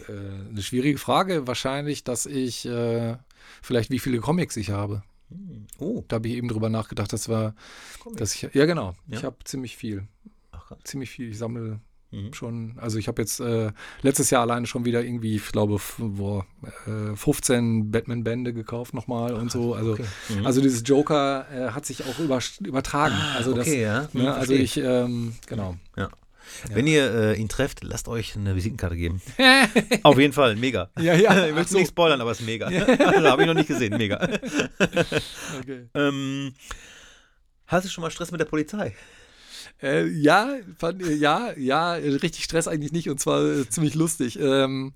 [0.09, 0.13] Äh,
[0.51, 1.47] eine schwierige Frage.
[1.47, 3.17] Wahrscheinlich, dass ich äh,
[3.63, 5.03] vielleicht wie viele Comics ich habe.
[5.79, 7.55] Oh, Da habe ich eben drüber nachgedacht, das war,
[8.01, 8.19] Comics.
[8.21, 9.19] dass ich, ja genau, Ja.
[9.19, 10.07] ich habe ziemlich viel,
[10.53, 11.31] Ach, ziemlich viel.
[11.31, 12.33] Ich sammle Mhm.
[12.33, 13.71] schon, also ich habe jetzt äh,
[14.01, 16.47] letztes Jahr alleine schon wieder irgendwie, ich glaube, boah,
[16.87, 19.75] äh, 15 Batman-Bände gekauft nochmal und so.
[19.75, 20.05] Also, okay.
[20.31, 20.47] Mhm.
[20.47, 23.15] also dieses Joker äh, hat sich auch über, übertragen.
[23.37, 24.09] also das, okay, ja.
[24.13, 24.63] Mhm, ne, also verstehe.
[24.63, 25.77] ich, ähm, genau.
[25.97, 26.09] Ja.
[26.71, 29.21] Wenn ihr äh, ihn trefft, lasst euch eine Visitenkarte geben.
[30.03, 30.91] Auf jeden Fall, mega.
[30.99, 31.79] Ja, ja, ich will so.
[31.79, 32.67] nicht spoilern, aber es ist mega.
[32.67, 34.17] also, habe ich noch nicht gesehen, mega.
[35.61, 35.89] Okay.
[35.95, 36.55] ähm,
[37.67, 38.95] hast du schon mal Stress mit der Polizei?
[39.83, 44.39] Äh, ja, fand, äh, ja, ja, richtig Stress eigentlich nicht und zwar äh, ziemlich lustig.
[44.41, 44.93] Ähm,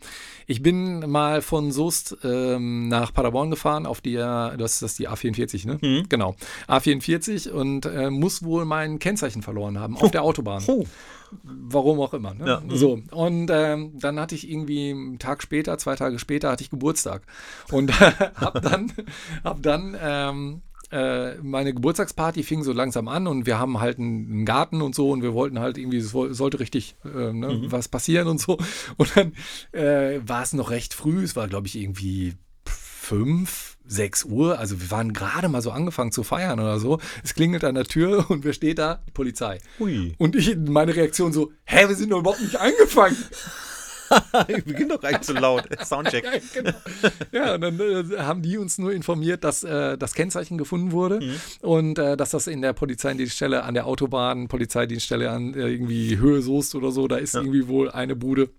[0.46, 4.98] ich bin mal von Soest ähm, nach Paderborn gefahren auf die, äh, das, das ist
[4.98, 5.78] die A44, ne?
[5.80, 6.09] Mhm.
[6.09, 6.34] Genau,
[6.68, 10.64] A44 und äh, muss wohl mein Kennzeichen verloren haben auf der Autobahn.
[10.66, 10.84] Oh.
[11.42, 12.34] Warum auch immer.
[12.34, 12.46] Ne?
[12.46, 12.62] Ja.
[12.68, 16.68] So, und ähm, dann hatte ich irgendwie einen Tag später, zwei Tage später, hatte ich
[16.68, 17.22] Geburtstag.
[17.70, 18.92] Und hab dann,
[19.42, 20.62] hab dann ähm,
[20.93, 25.10] äh, meine Geburtstagsparty fing so langsam an und wir haben halt einen, Garten und so
[25.10, 27.73] und wir wollten halt irgendwie, es soll- sollte richtig äh, ne, Mhm.
[27.73, 28.59] was passieren und so.
[28.98, 29.32] Und dann
[29.73, 32.35] äh, war es noch recht früh, es war glaube ich irgendwie
[32.66, 36.98] fünf, sechs Uhr, also wir waren gerade mal so angefangen zu feiern oder so.
[37.24, 39.01] Es klingelt an der Tür und wer steht da?
[39.06, 39.59] Die Polizei.
[39.81, 40.14] Ui.
[40.19, 43.16] Und ich, meine Reaktion so, hä, wir sind doch überhaupt nicht angefangen.
[44.48, 45.64] ich beginne doch nicht zu laut.
[45.84, 46.24] Soundcheck.
[46.24, 46.72] Ja, genau.
[47.32, 51.20] ja und dann äh, haben die uns nur informiert, dass äh, das Kennzeichen gefunden wurde
[51.20, 51.34] Mhm.
[51.60, 56.43] und äh, dass das in der Polizeidienststelle an der Autobahn, Polizeidienststelle an äh, irgendwie Höhe
[56.43, 58.51] Soest oder so, da ist irgendwie wohl eine Bude.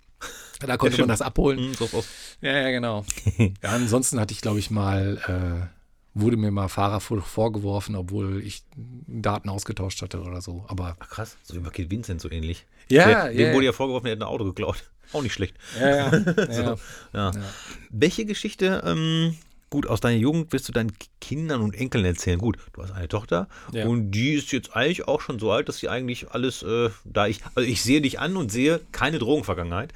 [0.60, 1.10] Da konnte man stimmt.
[1.10, 1.60] das abholen.
[1.70, 2.08] Mhm, so auf.
[2.42, 3.06] Ja, ja, genau.
[3.38, 5.68] ja, ansonsten hatte ich, glaube ich, mal, äh,
[6.18, 8.64] wurde mir mal Fahrerflucht vorgeworfen, obwohl ich
[9.08, 10.64] Daten ausgetauscht hatte oder so.
[10.68, 12.66] Aber Ach krass, so wie Kid Vincent so ähnlich.
[12.88, 14.84] ja, Der, ja, dem ja, wurde ja vorgeworfen, er hätte ein Auto geklaut.
[15.14, 15.56] Auch nicht schlecht.
[15.80, 16.76] ja, ja, ja.
[17.14, 17.32] Ja.
[17.90, 19.38] Welche Geschichte, ähm,
[19.74, 22.38] gut, aus deiner Jugend wirst du deinen Kindern und Enkeln erzählen?
[22.38, 23.88] Gut, du hast eine Tochter Ja.
[23.88, 27.26] und die ist jetzt eigentlich auch schon so alt, dass sie eigentlich alles, äh, da
[27.26, 29.92] ich, also ich sehe dich an und sehe keine Drogenvergangenheit.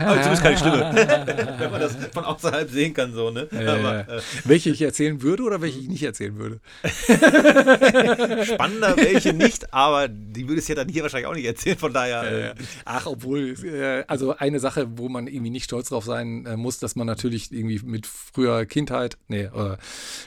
[0.00, 0.92] Aber zumindest keine Stimme.
[1.58, 3.46] Wenn man das von außerhalb sehen kann, so, ne?
[3.52, 4.00] Ja, Aber ja.
[4.16, 6.58] äh, welche ich erzählen würde oder welche ich nicht erzählen würde.
[8.44, 11.92] spannender welche nicht, aber die würde es ja dann hier wahrscheinlich auch nicht erzählen, von
[11.92, 12.22] daher.
[12.24, 12.54] Äh, Äh,
[12.84, 16.78] ach, obwohl, äh, also eine Sache, wo man irgendwie nicht stolz drauf sein äh, muss,
[16.78, 19.76] dass man natürlich irgendwie mit früher Kindheit, nee, äh,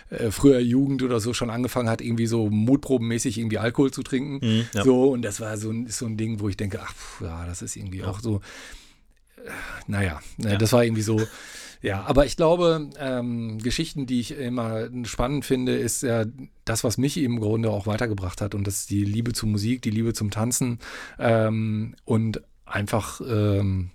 [0.10, 4.46] äh, früher Jugend oder so schon angefangen hat, irgendwie so mutprobenmäßig irgendwie Alkohol zu trinken.
[4.46, 4.84] Mhm, ja.
[4.84, 7.62] So, und das war so so ein Ding, wo ich denke, ach, pf, ja, das
[7.62, 8.42] ist irgendwie auch so,
[9.38, 9.50] äh,
[9.88, 10.58] naja, äh, Ja.
[10.58, 11.22] das war irgendwie so.
[11.82, 16.26] Ja, aber ich glaube, ähm, Geschichten, die ich immer spannend finde, ist ja
[16.64, 18.56] das, was mich im Grunde auch weitergebracht hat.
[18.56, 20.80] Und das ist die Liebe zur Musik, die Liebe zum Tanzen
[21.20, 23.92] ähm, und einfach ähm,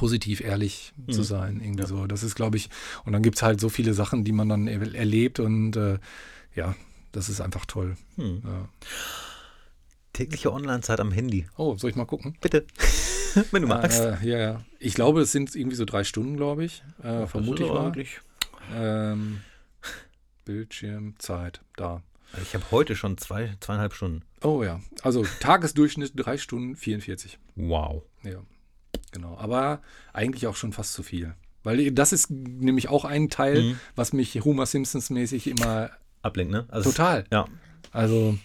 [0.00, 1.12] positiv ehrlich mhm.
[1.12, 1.60] zu sein.
[1.60, 1.86] Irgendwie ja.
[1.86, 2.06] so.
[2.06, 2.70] Das ist, glaube ich,
[3.04, 5.98] und dann gibt es halt so viele Sachen, die man dann er erlebt und äh,
[6.54, 6.74] ja,
[7.12, 7.96] das ist einfach toll.
[8.16, 8.40] Mhm.
[8.42, 8.68] Ja.
[10.14, 11.46] Tägliche Online-Zeit am Handy.
[11.58, 12.34] Oh, soll ich mal gucken?
[12.40, 12.64] Bitte.
[13.50, 14.00] Wenn du magst.
[14.00, 14.64] Äh, ja, ja.
[14.78, 16.82] Ich glaube, es sind irgendwie so drei Stunden, glaube ich.
[17.02, 17.92] Äh, vermute ich mal.
[18.74, 19.42] Ähm,
[20.46, 22.02] Bildschirmzeit, da.
[22.40, 24.22] Ich habe heute schon zwei, zweieinhalb Stunden.
[24.42, 24.80] Oh ja.
[25.02, 27.38] Also Tagesdurchschnitt drei Stunden 44.
[27.56, 28.02] Wow.
[28.22, 28.40] Ja.
[29.12, 29.36] Genau.
[29.38, 29.80] Aber
[30.12, 31.34] eigentlich auch schon fast zu viel.
[31.62, 33.80] Weil das ist nämlich auch ein Teil, mhm.
[33.94, 35.90] was mich Homer Simpsons mäßig immer
[36.22, 36.66] ablenkt, ne?
[36.68, 37.24] Also total.
[37.30, 37.46] Ja.
[37.92, 38.38] Also,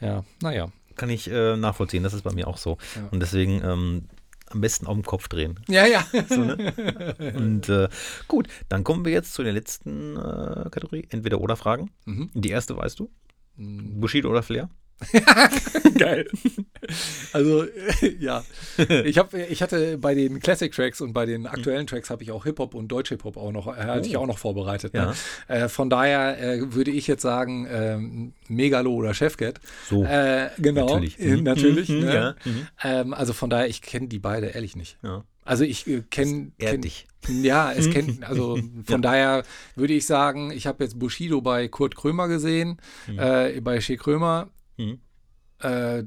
[0.00, 0.70] ja, naja.
[0.96, 2.76] Kann ich äh, nachvollziehen, das ist bei mir auch so.
[2.96, 3.08] Ja.
[3.10, 4.08] Und deswegen ähm,
[4.50, 5.60] am besten auf den Kopf drehen.
[5.68, 6.04] Ja, ja.
[6.28, 7.14] So, ne?
[7.36, 7.88] Und äh,
[8.26, 11.90] gut, dann kommen wir jetzt zu der letzten äh, Kategorie, entweder oder Fragen.
[12.04, 12.30] Mhm.
[12.34, 13.10] Die erste weißt du?
[13.56, 14.00] Mhm.
[14.00, 14.68] Bushido oder Flair?
[15.98, 16.28] Geil.
[17.32, 17.64] Also,
[18.18, 18.44] ja.
[19.04, 22.32] Ich, hab, ich hatte bei den Classic Tracks und bei den aktuellen Tracks habe ich
[22.32, 24.06] auch Hip-Hop und Deutsche Hip-Hop auch noch, äh, hatte oh.
[24.06, 24.94] ich auch noch vorbereitet.
[24.94, 25.14] Ne?
[25.48, 25.54] Ja.
[25.54, 29.60] Äh, von daher äh, würde ich jetzt sagen, ähm, Megalo oder Chefcat.
[29.88, 30.04] So.
[30.04, 30.86] Äh, genau.
[30.86, 31.18] Natürlich.
[31.42, 31.88] Natürlich.
[31.88, 32.00] Mhm.
[32.00, 32.14] Ne?
[32.14, 32.34] Ja.
[32.44, 32.66] Mhm.
[32.82, 34.98] Ähm, also von daher, ich kenne die beide ehrlich nicht.
[35.02, 35.24] Ja.
[35.44, 36.52] Also ich äh, kenne.
[36.58, 37.06] Kenn, dich.
[37.28, 38.98] Ja, es kennt, also von ja.
[38.98, 39.42] daher
[39.74, 43.18] würde ich sagen, ich habe jetzt Bushido bei Kurt Krömer gesehen, mhm.
[43.18, 44.48] äh, bei Shea Krömer
[44.78, 45.00] hm.
[45.60, 46.04] Äh,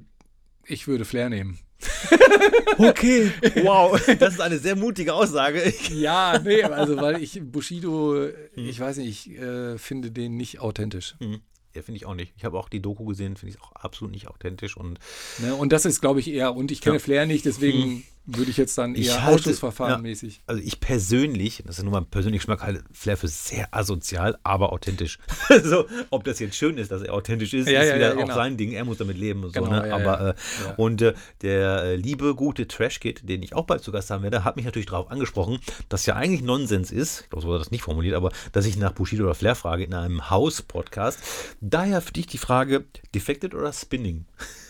[0.66, 1.60] ich würde Flair nehmen.
[2.78, 3.32] okay,
[3.64, 5.74] wow, das ist eine sehr mutige Aussage.
[5.94, 8.70] ja, nee, also weil ich Bushido, hm.
[8.70, 11.16] ich weiß nicht, ich äh, finde den nicht authentisch.
[11.20, 11.42] Hm.
[11.74, 12.34] Ja, finde ich auch nicht.
[12.36, 14.76] Ich habe auch die Doku gesehen, finde ich auch absolut nicht authentisch.
[14.76, 15.00] Und,
[15.40, 17.00] ne, und das ist, glaube ich, eher, und ich kenne ja.
[17.00, 18.04] Flair nicht, deswegen hm
[18.38, 20.38] würde ich jetzt dann eher halte, Ausschussverfahren mäßig.
[20.38, 24.38] Ja, also ich persönlich, das ist nur mein persönlicher Geschmack, halte Flair für sehr asozial,
[24.44, 25.20] aber authentisch.
[25.64, 28.32] so, ob das jetzt schön ist, dass er authentisch ist, ja, ist ja, wieder genau.
[28.32, 28.72] auch sein Ding.
[28.72, 29.62] Er muss damit leben und so.
[29.62, 29.94] Genau, ne?
[29.94, 30.34] aber äh,
[30.78, 34.44] und äh, der äh, liebe gute Trash-Kid, den ich auch bald zu Gast haben werde,
[34.44, 35.60] hat mich natürlich darauf angesprochen,
[35.90, 37.22] dass ja eigentlich Nonsens ist.
[37.22, 39.84] Ich glaube, so war das nicht formuliert, aber dass ich nach Bushido oder Flair frage
[39.84, 41.20] in einem Haus-Podcast.
[41.60, 44.26] Daher für dich die Frage: Defected oder Spinning?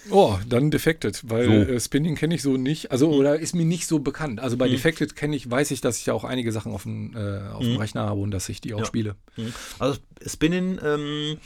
[0.09, 1.73] Oh, dann Defected, weil so.
[1.73, 2.91] äh, Spinning kenne ich so nicht.
[2.91, 3.13] Also, mhm.
[3.13, 4.39] oder ist mir nicht so bekannt.
[4.39, 4.71] Also bei mhm.
[4.71, 7.61] Defected kenne ich, weiß ich, dass ich ja auch einige Sachen auf dem, äh, auf
[7.61, 7.77] dem mhm.
[7.77, 8.85] Rechner habe und dass ich die auch ja.
[8.85, 9.15] spiele.
[9.37, 9.53] Mhm.
[9.79, 11.37] Also Spinning ähm,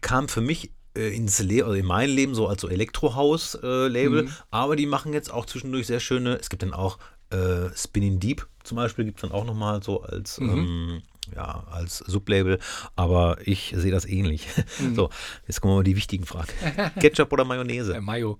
[0.00, 4.30] kam für mich äh, ins Le oder in mein Leben so als so Elektrohaus-Label, mhm.
[4.50, 6.98] aber die machen jetzt auch zwischendurch sehr schöne, es gibt dann auch
[7.30, 10.50] äh, Spinning Deep zum Beispiel, gibt es dann auch nochmal so als mhm.
[10.50, 11.02] ähm,
[11.34, 12.58] ja, als Sublabel,
[12.94, 14.46] aber ich sehe das ähnlich.
[14.78, 14.94] Mhm.
[14.94, 15.10] So,
[15.46, 16.48] jetzt kommen wir mal die wichtigen Fragen.
[17.00, 17.94] Ketchup oder Mayonnaise?
[17.94, 18.38] Äh, Mayo.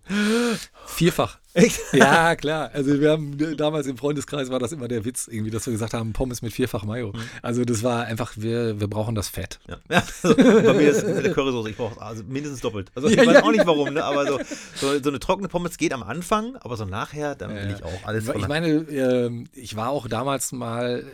[0.85, 1.39] Vierfach.
[1.57, 1.81] Echt?
[1.93, 2.71] Ja, klar.
[2.75, 5.95] Also wir haben damals im Freundeskreis war das immer der Witz, irgendwie, dass wir gesagt
[5.95, 7.13] haben, Pommes mit vierfach Mayo.
[7.15, 7.21] Mhm.
[7.41, 9.59] Also das war einfach, wir, wir brauchen das Fett.
[9.67, 9.79] Ja.
[9.89, 12.91] ja also bei mir ist mit der Currysoße, ich brauche also mindestens doppelt.
[12.95, 13.43] Also ich ja, weiß ja.
[13.43, 14.05] auch nicht warum, ne?
[14.05, 14.39] aber so,
[14.75, 18.05] so, so, eine trockene Pommes geht am Anfang, aber so nachher, dann will ich auch
[18.07, 18.29] alles.
[18.29, 21.05] Ich meine, äh, ich war auch damals mal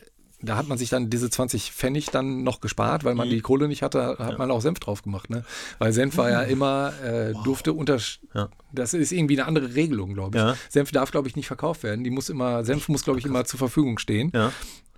[0.43, 3.32] da hat man sich dann diese 20 Pfennig dann noch gespart, weil man mhm.
[3.32, 4.39] die Kohle nicht hatte, hat ja.
[4.39, 5.44] man auch Senf drauf gemacht, ne?
[5.78, 6.51] Weil Senf war ja mhm.
[6.51, 7.43] immer, äh, wow.
[7.44, 7.98] durfte unter,
[8.35, 8.48] ja.
[8.73, 10.44] Das ist irgendwie eine andere Regelung, glaube ich.
[10.44, 10.57] Ja.
[10.69, 12.05] Senf darf, glaube ich, nicht verkauft werden.
[12.05, 14.31] Die muss immer, Senf muss, glaube ich, immer zur Verfügung stehen.
[14.35, 14.53] Ja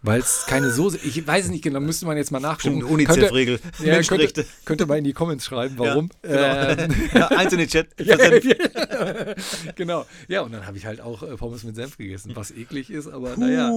[0.04, 2.84] weil es keine Soße, ich weiß es nicht genau, müsste man jetzt mal nachgucken.
[2.84, 6.10] UNICEF-Regel, ja, könnte, könnte man in die Comments schreiben, warum.
[6.22, 6.82] Ja, genau.
[6.82, 7.88] ähm, ja, eins in den Chat.
[9.76, 12.90] genau, ja, und dann habe ich halt auch äh, Pommes mit Senf gegessen, was eklig
[12.90, 13.70] ist, aber naja.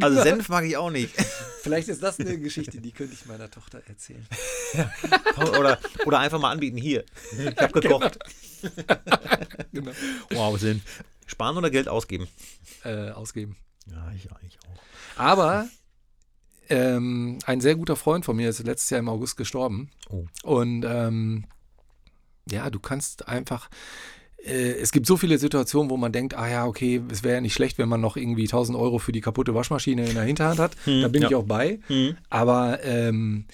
[0.00, 1.10] also Senf mag ich auch nicht.
[1.60, 4.24] Vielleicht ist das eine Geschichte, die könnte ich meiner Tochter erzählen.
[5.58, 8.20] oder, oder einfach mal anbieten, hier, ich habe gekocht.
[8.20, 8.30] genau.
[10.30, 10.82] Wow, Senf.
[11.26, 12.28] Sparen oder Geld ausgeben?
[12.84, 13.56] Äh, ausgeben.
[13.90, 15.20] Ja, ich eigentlich auch.
[15.20, 15.68] Aber
[16.68, 19.90] ähm, ein sehr guter Freund von mir ist letztes Jahr im August gestorben.
[20.08, 20.24] Oh.
[20.42, 21.44] Und ähm,
[22.50, 23.68] ja, du kannst einfach.
[24.38, 27.40] Äh, es gibt so viele Situationen, wo man denkt, ah ja, okay, es wäre ja
[27.40, 30.58] nicht schlecht, wenn man noch irgendwie 1000 Euro für die kaputte Waschmaschine in der Hinterhand
[30.58, 30.76] hat.
[30.84, 31.28] Hm, da bin ja.
[31.28, 31.80] ich auch bei.
[31.88, 32.16] Hm.
[32.30, 33.52] Aber ähm, äh,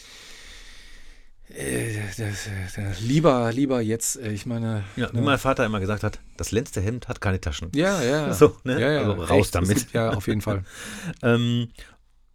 [2.17, 4.85] das, das, lieber, lieber jetzt, äh, ich meine.
[4.97, 5.23] Ja, wie ne.
[5.23, 7.71] mein Vater immer gesagt hat, das letzte Hemd hat keine Taschen.
[7.75, 8.33] Ja, ja.
[8.43, 8.81] So, ne?
[8.81, 8.99] ja, ja.
[9.01, 9.93] Also raus Echt, damit.
[9.93, 10.65] Ja, auf jeden Fall.
[11.23, 11.69] ähm,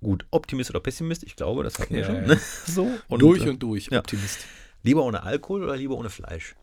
[0.02, 2.16] gut, Optimist oder Pessimist, ich glaube, das hatten wir ja, schon.
[2.16, 2.22] Ja.
[2.22, 2.40] Ne?
[2.66, 4.40] So, und, durch äh, und durch, Optimist.
[4.84, 6.56] Lieber ohne Alkohol oder lieber ohne Fleisch?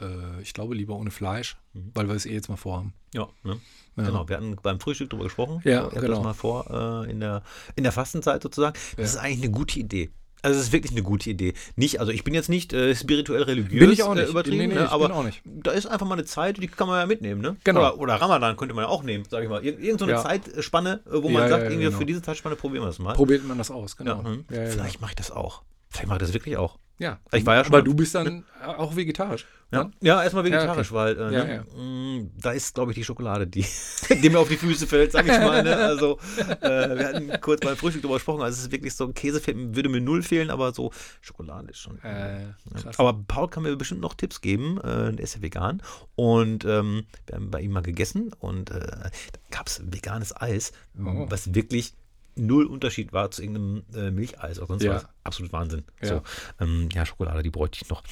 [0.00, 1.90] Äh, ich glaube lieber ohne Fleisch, mhm.
[1.94, 2.94] weil wir es eh jetzt mal vorhaben.
[3.14, 3.60] Ja, ne?
[3.96, 5.60] Genau, wir hatten beim Frühstück darüber gesprochen.
[5.64, 6.14] Ja, ich genau.
[6.14, 7.42] das mal vor äh, in, der,
[7.74, 8.78] in der Fastenzeit sozusagen.
[8.96, 10.10] Das ist eigentlich eine gute Idee.
[10.42, 11.54] Also es ist wirklich eine gute Idee.
[11.76, 14.26] Nicht, also ich bin jetzt nicht äh, spirituell religiös Bin ich auch nicht.
[14.26, 14.84] Äh, übertrieben, Nee, nee, ne?
[14.84, 15.42] ich aber bin auch nicht.
[15.44, 17.56] da ist einfach mal eine Zeit, die kann man ja mitnehmen, ne?
[17.64, 17.80] Genau.
[17.80, 19.64] Oder, oder Ramadan könnte man ja auch nehmen, sag ich mal.
[19.64, 20.22] Ir irgend so eine Ja.
[20.22, 21.98] Zeitspanne, äh, wo man ja, sagt, ja, irgendwie genau.
[21.98, 23.14] für diese Zeitspanne probieren wir das mal.
[23.14, 24.22] Probiert man das aus, genau.
[24.24, 24.44] hm.
[24.50, 25.62] Ja, Vielleicht mache ich das auch.
[25.90, 26.78] Vielleicht mache ich das wirklich auch.
[26.98, 27.18] Ja.
[27.32, 29.46] Ich war ja schon Aber du bist dann auch vegetarisch.
[29.70, 29.90] Ja, ne?
[30.00, 33.46] ja erstmal vegetarisch, Ja, weil äh, Ja, ne, mh, da ist, glaube ich, die Schokolade,
[33.46, 33.66] die,
[34.22, 35.62] die mir auf die Füße fällt, sag ich mal.
[35.62, 35.76] Ne?
[35.88, 36.18] Also,
[36.62, 38.40] äh, wir hatten kurz beim Frühstück darüber gesprochen.
[38.42, 42.02] Also, es ist wirklich so, Käse würde mir null fehlen, aber so Schokolade ist schon.
[42.02, 42.54] Äh, Ja.
[42.96, 44.78] Aber Paul kann mir bestimmt noch Tipps geben.
[44.78, 45.82] Äh, der ist ja vegan.
[46.16, 49.10] Und ähm, wir haben bei ihm mal gegessen und äh, da
[49.50, 51.26] gab es veganes Eis, Oh.
[51.28, 51.94] was wirklich
[52.38, 54.94] null Unterschied war zu irgendeinem äh, Milcheis oder sonst Ja.
[54.94, 55.06] was.
[55.24, 55.84] Absolut Wahnsinn.
[56.02, 56.08] Ja.
[56.08, 56.22] So,
[56.60, 58.02] ähm, ja, Schokolade, die bräuchte ich noch.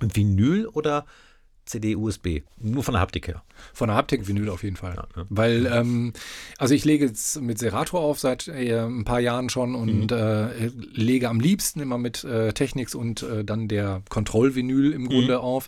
[0.00, 1.06] Vinyl oder
[1.64, 2.42] CD, USB?
[2.58, 3.42] Nur von der Haptik her.
[3.74, 4.94] Von der Haptik Vinyl auf jeden Fall.
[4.94, 5.26] Ja, ne?
[5.30, 6.12] Weil, ähm,
[6.58, 10.16] also ich lege jetzt mit Serato auf seit äh, ein paar Jahren schon und Mhm.
[10.16, 14.92] äh, lege am liebsten immer mit äh, Technics und äh, dann der Kontrollvinyl Mhm.
[14.92, 15.66] im Grunde auf.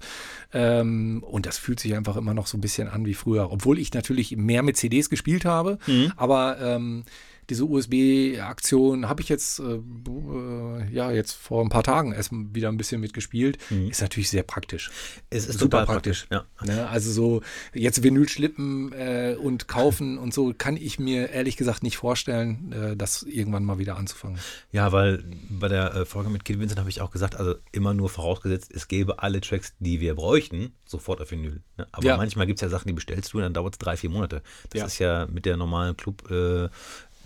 [0.53, 3.51] Ähm, und das fühlt sich einfach immer noch so ein bisschen an wie früher.
[3.51, 6.12] Obwohl ich natürlich mehr mit CDs gespielt habe, Mhm.
[6.16, 7.05] aber ähm,
[7.51, 12.69] diese USB-Aktion habe ich jetzt, äh, äh, ja, jetzt vor ein paar Tagen erst wieder
[12.69, 13.59] ein bisschen mitgespielt.
[13.70, 13.91] Mhm.
[13.91, 14.91] Ist natürlich sehr praktisch.
[15.31, 16.27] Es ist Super total praktisch.
[16.31, 16.45] Ja.
[16.65, 17.43] Ne, also so
[17.75, 22.73] jetzt Vinyl schlippen äh, und kaufen und so kann ich mir ehrlich gesagt nicht vorstellen,
[22.73, 24.39] äh, das irgendwann mal wieder anzufangen.
[24.73, 27.95] ja, weil bei der äh, Folge mit Kid Vincent habe ich auch gesagt, also immer
[27.95, 31.61] nur vorausgesetzt, es gäbe alle Tracks, die wir bräuchten, sofort auf Vinyl.
[31.77, 31.87] Ne?
[31.93, 32.16] Aber Ja.
[32.16, 34.43] manchmal gibt es ja Sachen, die bestellst du und dann dauert es drei, vier Monate.
[34.70, 34.87] Das Ja.
[34.87, 36.29] ist ja mit der normalen Club.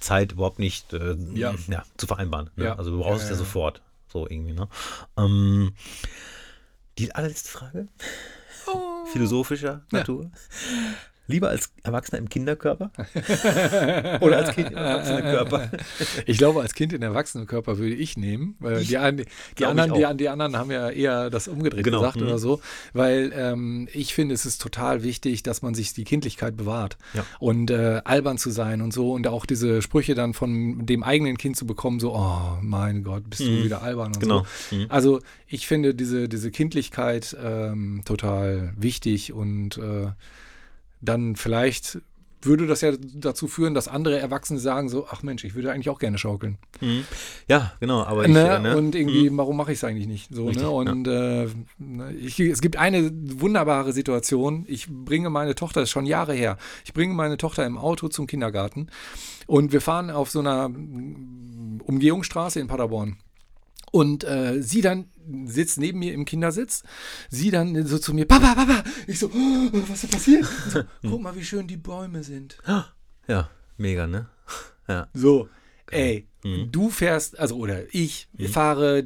[0.02, 1.54] Zeit überhaupt nicht äh, Ja.
[1.96, 2.50] zu vereinbaren.
[2.56, 2.64] Ne?
[2.66, 2.76] Ja.
[2.76, 3.44] Also du brauchst es Ja, ja ja.
[3.44, 3.82] sofort.
[4.08, 4.68] So irgendwie, ne?
[5.16, 5.74] Ähm,
[6.98, 7.88] die allerletzte Frage.
[9.12, 9.98] Philosophischer Ja.
[9.98, 10.30] Natur.
[11.32, 12.90] Lieber als Erwachsener im Kinderkörper
[14.20, 15.70] oder als Kind im Erwachsenenkörper?
[16.26, 19.22] Ich glaube, als Kind in Erwachsenenkörper würde ich nehmen, weil Ich die, an-
[19.58, 22.22] die, anderen, die, die anderen haben ja eher das umgedreht Genau, gesagt mhm.
[22.26, 22.60] oder so,
[22.92, 27.24] weil ähm, ich finde, es ist total wichtig, dass man sich die Kindlichkeit bewahrt Ja.
[27.40, 31.36] und äh, albern zu sein und so und auch diese Sprüche dann von dem eigenen
[31.38, 33.64] Kind zu bekommen, so, oh mein Gott, bist du Mhm.
[33.64, 34.44] wieder albern und Genau.
[34.70, 34.76] so.
[34.76, 34.86] Mhm.
[34.88, 40.08] Also ich finde diese, diese Kindlichkeit ähm, total wichtig und äh,
[41.02, 41.98] dann vielleicht
[42.44, 45.88] würde das ja dazu führen, dass andere Erwachsene sagen so, ach Mensch, ich würde eigentlich
[45.88, 46.58] auch gerne schaukeln.
[46.80, 47.04] Mhm.
[47.48, 48.56] Ja, genau, aber ich, ne?
[48.56, 48.76] äh, ne?
[48.76, 50.34] Und irgendwie, warum mache ich es eigentlich nicht?
[50.34, 50.70] So, Richtig, ne?
[50.70, 51.46] Und äh,
[51.78, 54.64] ne, ich, es gibt eine wunderbare Situation.
[54.66, 58.08] Ich bringe meine Tochter, das ist schon Jahre her, ich bringe meine Tochter im Auto
[58.08, 58.88] zum Kindergarten
[59.46, 63.18] und wir fahren auf so einer mm, Umgehungsstraße in Paderborn.
[63.92, 65.04] Und äh, sie dann
[65.44, 66.82] sitzt neben mir im Kindersitz,
[67.30, 68.82] sie dann so zu mir, Papa, Papa.
[69.06, 70.44] Ich so, oh, was ist passiert?
[70.70, 72.56] So, Guck mal, wie schön die Bäume sind.
[73.28, 74.28] Ja, mega, ne?
[74.88, 75.06] Ja.
[75.14, 75.48] So,
[75.92, 76.72] ey, Mhm.
[76.72, 79.04] du fährst, also oder ich fahre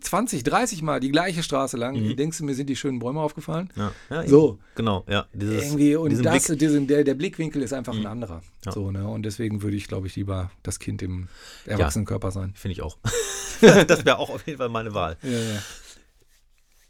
[0.00, 2.00] 20, 30 Mal die gleiche Straße lang.
[2.00, 2.16] Mhm.
[2.16, 3.70] Denkst du, mir sind die schönen Bäume aufgefallen?
[3.76, 4.58] Ja, ja, So.
[4.74, 5.26] Genau, ja.
[5.32, 6.58] Dieses, Irgendwie, und das, Blick.
[6.58, 8.42] diesen, der, der Blickwinkel ist einfach ein anderer.
[8.64, 8.72] Ja.
[8.72, 9.06] So, ne?
[9.06, 11.28] Und deswegen würde ich, glaube ich, lieber das Kind im
[11.66, 12.52] Erwachsenenkörper sein.
[12.54, 12.98] Finde ich auch.
[13.60, 15.16] das wäre auch auf jeden Fall meine Wahl.
[15.22, 15.62] Ja, ja.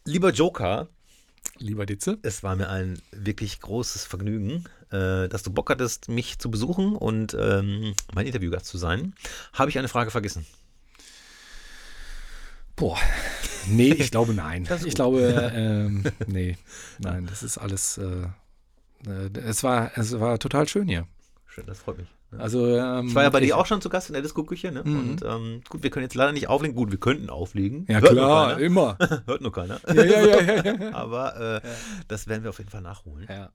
[0.05, 0.89] Lieber Joker,
[1.59, 2.19] Lieber Ditze.
[2.23, 6.97] es war mir ein wirklich großes Vergnügen, äh, dass du Bock hattest, mich zu besuchen
[6.97, 9.15] und ähm, mein Interviewgast zu sein.
[9.53, 10.47] Habe ich eine Frage vergessen?
[12.81, 12.99] Boah.
[13.69, 14.67] Nee, ich glaube nein.
[14.87, 15.21] Ich glaube,
[15.55, 16.57] ähm, nee,
[16.99, 17.99] nein, das ist alles.
[17.99, 18.23] Äh,
[19.07, 21.07] äh, es, war, es war total schön hier.
[21.47, 22.09] Schön, das freut mich.
[22.39, 24.73] Also, ähm, Ich war ja bei ich- dir auch schon zu Gast in der Disco-Küche,
[24.73, 24.83] ne?
[24.83, 24.99] Mhm.
[24.99, 26.75] Und ähm, gut, wir können jetzt leider nicht auflegen.
[26.75, 27.85] Gut, wir könnten auflegen.
[27.87, 28.97] Ja, Hört klar, immer.
[29.27, 29.79] Hört nur keiner.
[29.87, 30.95] Ja, ja, ja, ja, ja.
[30.95, 31.69] Aber äh,
[32.09, 33.27] das werden wir auf jeden Fall nachholen.
[33.29, 33.51] Ja.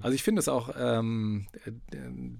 [0.00, 1.70] Also ich finde es auch, ähm, äh,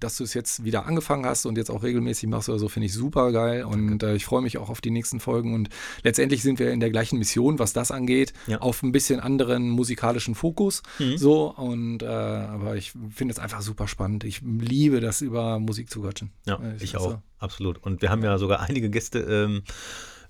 [0.01, 2.86] dass du es jetzt wieder angefangen hast und jetzt auch regelmäßig machst oder so, finde
[2.86, 5.69] ich super geil und äh, ich freue mich auch auf die nächsten Folgen und
[6.03, 8.59] letztendlich sind wir in der gleichen Mission, was das angeht, Ja.
[8.61, 11.19] auf ein bisschen anderen musikalischen Fokus, Mhm.
[11.19, 14.24] so und äh, aber ich finde es einfach super spannend.
[14.24, 16.31] Ich liebe das über Musik zu quatschen.
[16.47, 17.82] Ja, Äh, ich also- auch, absolut.
[17.82, 19.62] Und wir haben ja sogar einige Gäste ähm,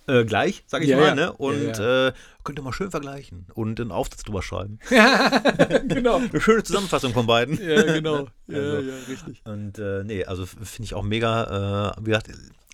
[0.06, 1.14] äh, gleich, sag ich Ja, mal, ja.
[1.14, 1.32] ne?
[1.32, 2.12] Und Ja, Äh,
[2.44, 4.78] könnt ihr mal schön vergleichen und einen Aufsatz drüber schreiben.
[5.88, 6.16] genau.
[6.32, 7.58] Eine schöne Zusammenfassung von beiden.
[7.60, 8.28] Ja, genau.
[8.46, 9.42] Ja, Also- ja, richtig.
[9.44, 12.30] Und äh, nee, also finde ich auch mega, äh, wie gesagt,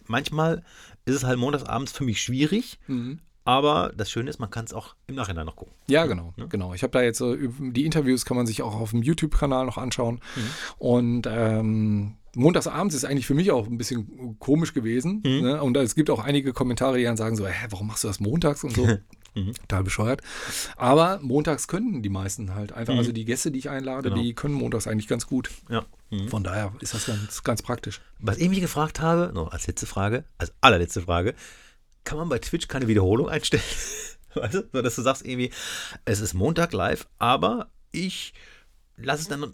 [0.07, 0.63] manchmal
[1.07, 3.21] ist es halt montagsabends für mich schwierig, Mhm.
[3.45, 5.73] aber das Schöne ist, man kann es auch im Nachhinein noch gucken.
[5.87, 6.47] Ja, genau, Ne?
[6.49, 6.75] genau.
[6.75, 9.79] Ich habe da jetzt üb- die Interviews kann man sich auch auf dem YouTube-Kanal noch
[9.79, 10.21] anschauen.
[10.37, 10.43] Mhm.
[10.79, 15.23] Und ähm, montagsabends ist eigentlich für mich auch ein bisschen komisch gewesen.
[15.25, 15.41] Mhm.
[15.43, 15.63] Ne?
[15.63, 18.21] Und es gibt auch einige Kommentare, die dann sagen so, hä, warum machst du das
[18.21, 18.87] montags und so.
[19.35, 19.55] Mhm.
[19.55, 20.21] Total bescheuert.
[20.77, 22.99] Aber montags können die meisten halt einfach, Mhm.
[22.99, 24.21] also die Gäste, die ich einlade, Genau.
[24.21, 25.51] die können montags eigentlich ganz gut.
[25.71, 25.87] Ja.
[26.11, 26.29] Mhm.
[26.29, 28.03] Von daher ist das ganz, ganz praktisch.
[28.19, 31.35] Was ich mich gefragt habe, noch als letzte Frage, als allerletzte Frage,
[32.05, 33.63] kann man bei Twitch keine Wiederholung einstellen?
[34.35, 34.69] weißt du?
[34.71, 35.51] So, dass du sagst irgendwie,
[36.05, 38.35] es ist Montag live, aber ich
[38.99, 39.51] lasse es dann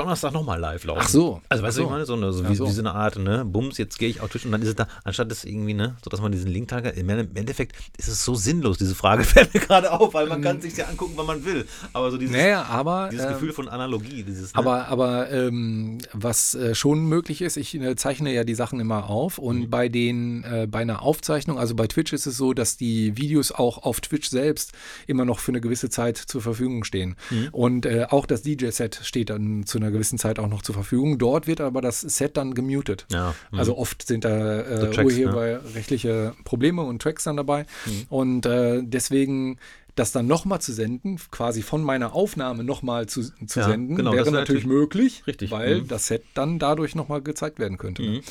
[0.00, 1.00] Donnerstag nochmal live laufen.
[1.04, 1.40] Ach so.
[1.48, 1.86] Also weißt du, so.
[1.86, 2.66] ich meine, so, eine, so, wie, so.
[2.66, 4.74] wie so eine Art, ne, Bums, jetzt gehe ich auf Twitch und dann ist es
[4.76, 8.24] da, anstatt das irgendwie, ne, so dass man diesen Link tag im Endeffekt ist es
[8.24, 11.12] so sinnlos, diese Frage fällt mir gerade auf, weil man kann es sich ja angucken,
[11.16, 11.66] wann man will.
[11.92, 13.08] Aber so dieses, Naja, aber.
[13.12, 14.58] dieses ähm, Gefühl von Analogie, dieses, ne?
[14.58, 19.08] Aber, aber ähm, was äh, schon möglich ist, ich äh, zeichne ja die Sachen immer
[19.10, 19.70] auf und Mhm.
[19.70, 23.52] bei den, äh, bei einer Aufzeichnung, also bei Twitch ist es so, dass die Videos
[23.52, 24.72] auch auf Twitch selbst
[25.06, 27.16] immer noch für eine gewisse Zeit zur Verfügung stehen.
[27.30, 27.48] Mhm.
[27.52, 31.18] Und äh, auch das DJ-Set steht dann zu einer gewissen Zeit auch noch zur Verfügung.
[31.18, 33.06] Dort wird aber das Set dann gemutet.
[33.10, 33.58] ja, mhm.
[33.58, 35.04] Also oft sind da äh, Tracks, ne?
[35.04, 37.66] urheberrechtliche Probleme und Tracks dann dabei.
[37.86, 38.06] Mhm.
[38.08, 39.58] Und äh, deswegen
[39.96, 44.12] das dann nochmal zu senden, quasi von meiner Aufnahme nochmal zu, zu Ja, senden, genau,
[44.12, 45.88] wäre natürlich möglich, Richtig, weil mhm.
[45.88, 48.02] das Set dann dadurch nochmal gezeigt werden könnte.
[48.02, 48.08] Ne?
[48.08, 48.22] Mhm.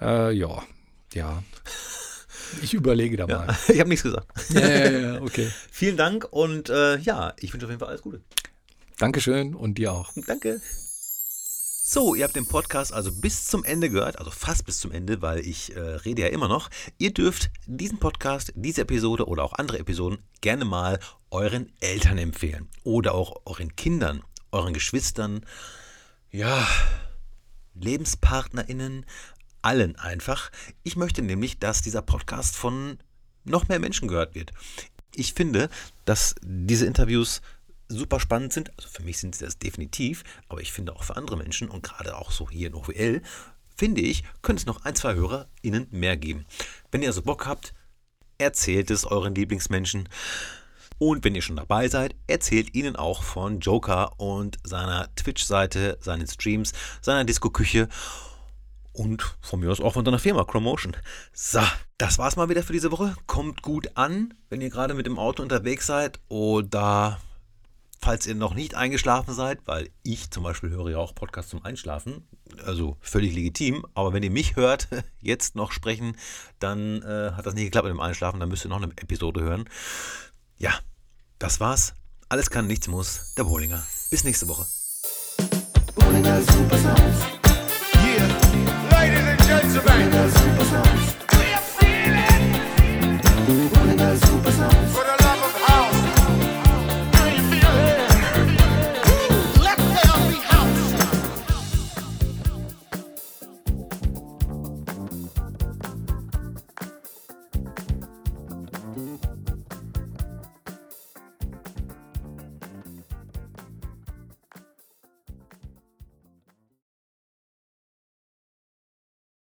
[0.00, 0.62] Äh, ja,
[1.14, 1.42] ja.
[2.60, 3.46] Ich überlege da mal.
[3.46, 4.26] ja, ich habe nichts gesagt.
[4.50, 5.48] Ja, ja, ja, okay.
[5.70, 8.20] Vielen Dank und äh, ja, ich wünsche auf jeden Fall alles Gute.
[8.98, 10.12] Dankeschön und dir auch.
[10.26, 10.60] Danke.
[11.94, 15.20] So, ihr habt den Podcast also bis zum Ende gehört, also fast bis zum Ende,
[15.20, 16.70] weil ich äh, rede ja immer noch.
[16.96, 21.00] Ihr dürft diesen Podcast, diese Episode oder auch andere Episoden gerne mal
[21.30, 25.44] euren Eltern empfehlen oder auch euren Kindern, euren Geschwistern,
[26.30, 26.66] ja,
[27.74, 29.04] LebenspartnerInnen,
[29.60, 30.50] allen einfach.
[30.84, 33.00] Ich möchte nämlich, dass dieser Podcast von
[33.44, 34.52] noch mehr Menschen gehört wird.
[35.14, 35.68] Ich finde,
[36.06, 37.42] dass diese Interviews
[37.88, 38.70] super spannend sind.
[38.76, 41.82] Also für mich sind sie das definitiv, aber ich finde auch für andere Menschen und
[41.82, 43.22] gerade auch so hier in OWL,
[43.76, 46.46] finde ich, könnte es noch ein, zwei HörerInnen mehr geben.
[46.90, 47.74] Wenn ihr also Bock habt,
[48.38, 50.08] erzählt es euren Lieblingsmenschen.
[50.98, 56.28] Und wenn ihr schon dabei seid, erzählt ihnen auch von Joker und seiner Twitch-Seite, seinen
[56.28, 57.88] Streams, seiner Disco-Küche
[58.92, 60.96] und von mir aus auch von seiner Firma Chromotion.
[61.32, 61.60] So,
[61.98, 63.16] das war's mal wieder für diese Woche.
[63.26, 67.20] Kommt gut an, wenn ihr gerade mit dem Auto unterwegs seid oder
[68.02, 71.64] falls ihr noch nicht eingeschlafen seid, weil ich zum Beispiel höre ja auch Podcasts zum
[71.64, 72.26] Einschlafen,
[72.66, 74.88] also völlig legitim, aber wenn ihr mich hört,
[75.20, 76.16] jetzt noch sprechen,
[76.58, 79.40] dann äh, hat das nicht geklappt mit dem Einschlafen, dann müsst ihr noch eine Episode
[79.40, 79.64] hören.
[80.58, 80.72] Ja,
[81.38, 81.94] das war's.
[82.28, 83.34] Alles kann, nichts muss.
[83.34, 83.82] Der Bowlinger.
[84.10, 84.66] Bis nächste Woche.
[88.04, 88.26] Yeah,
[88.90, 91.31] ladies and gentlemen.